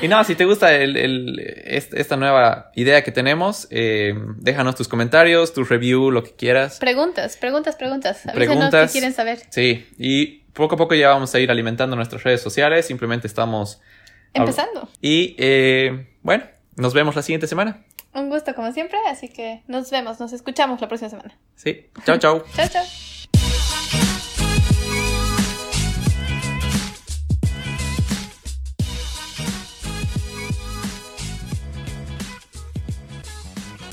Y 0.00 0.08
nada, 0.08 0.24
si 0.24 0.34
te 0.34 0.44
gusta 0.44 0.74
el, 0.74 0.96
el- 0.96 1.38
est- 1.64 1.94
esta 1.94 2.16
nueva 2.16 2.70
idea 2.74 3.02
que 3.04 3.12
tenemos, 3.12 3.68
eh, 3.70 4.14
déjanos 4.38 4.74
tus 4.74 4.88
comentarios, 4.88 5.52
tu 5.52 5.64
review, 5.64 6.10
lo 6.10 6.24
que 6.24 6.32
quieras. 6.32 6.78
Preguntas, 6.78 7.36
preguntas, 7.36 7.76
preguntas. 7.76 8.24
Avísenos 8.26 8.70
qué 8.70 8.92
quieren 8.92 9.12
saber. 9.12 9.40
Sí, 9.50 9.86
y 9.98 10.40
poco 10.54 10.74
a 10.74 10.78
poco 10.78 10.94
ya 10.94 11.10
vamos 11.10 11.34
a 11.34 11.38
ir 11.40 11.50
alimentando 11.50 11.94
nuestras 11.94 12.22
redes 12.24 12.40
sociales. 12.40 12.86
Simplemente 12.86 13.26
estamos. 13.26 13.80
Empezando. 14.34 14.88
Y 15.00 15.36
eh, 15.38 16.08
bueno, 16.22 16.44
nos 16.76 16.94
vemos 16.94 17.14
la 17.14 17.22
siguiente 17.22 17.46
semana. 17.46 17.84
Un 18.14 18.28
gusto 18.28 18.54
como 18.54 18.72
siempre, 18.72 18.98
así 19.08 19.28
que 19.28 19.62
nos 19.68 19.90
vemos, 19.90 20.20
nos 20.20 20.32
escuchamos 20.32 20.80
la 20.80 20.88
próxima 20.88 21.10
semana. 21.10 21.36
Sí, 21.54 21.86
chao, 22.04 22.18
chao. 22.18 22.44
Chao, 22.56 22.68
chao. 22.68 22.84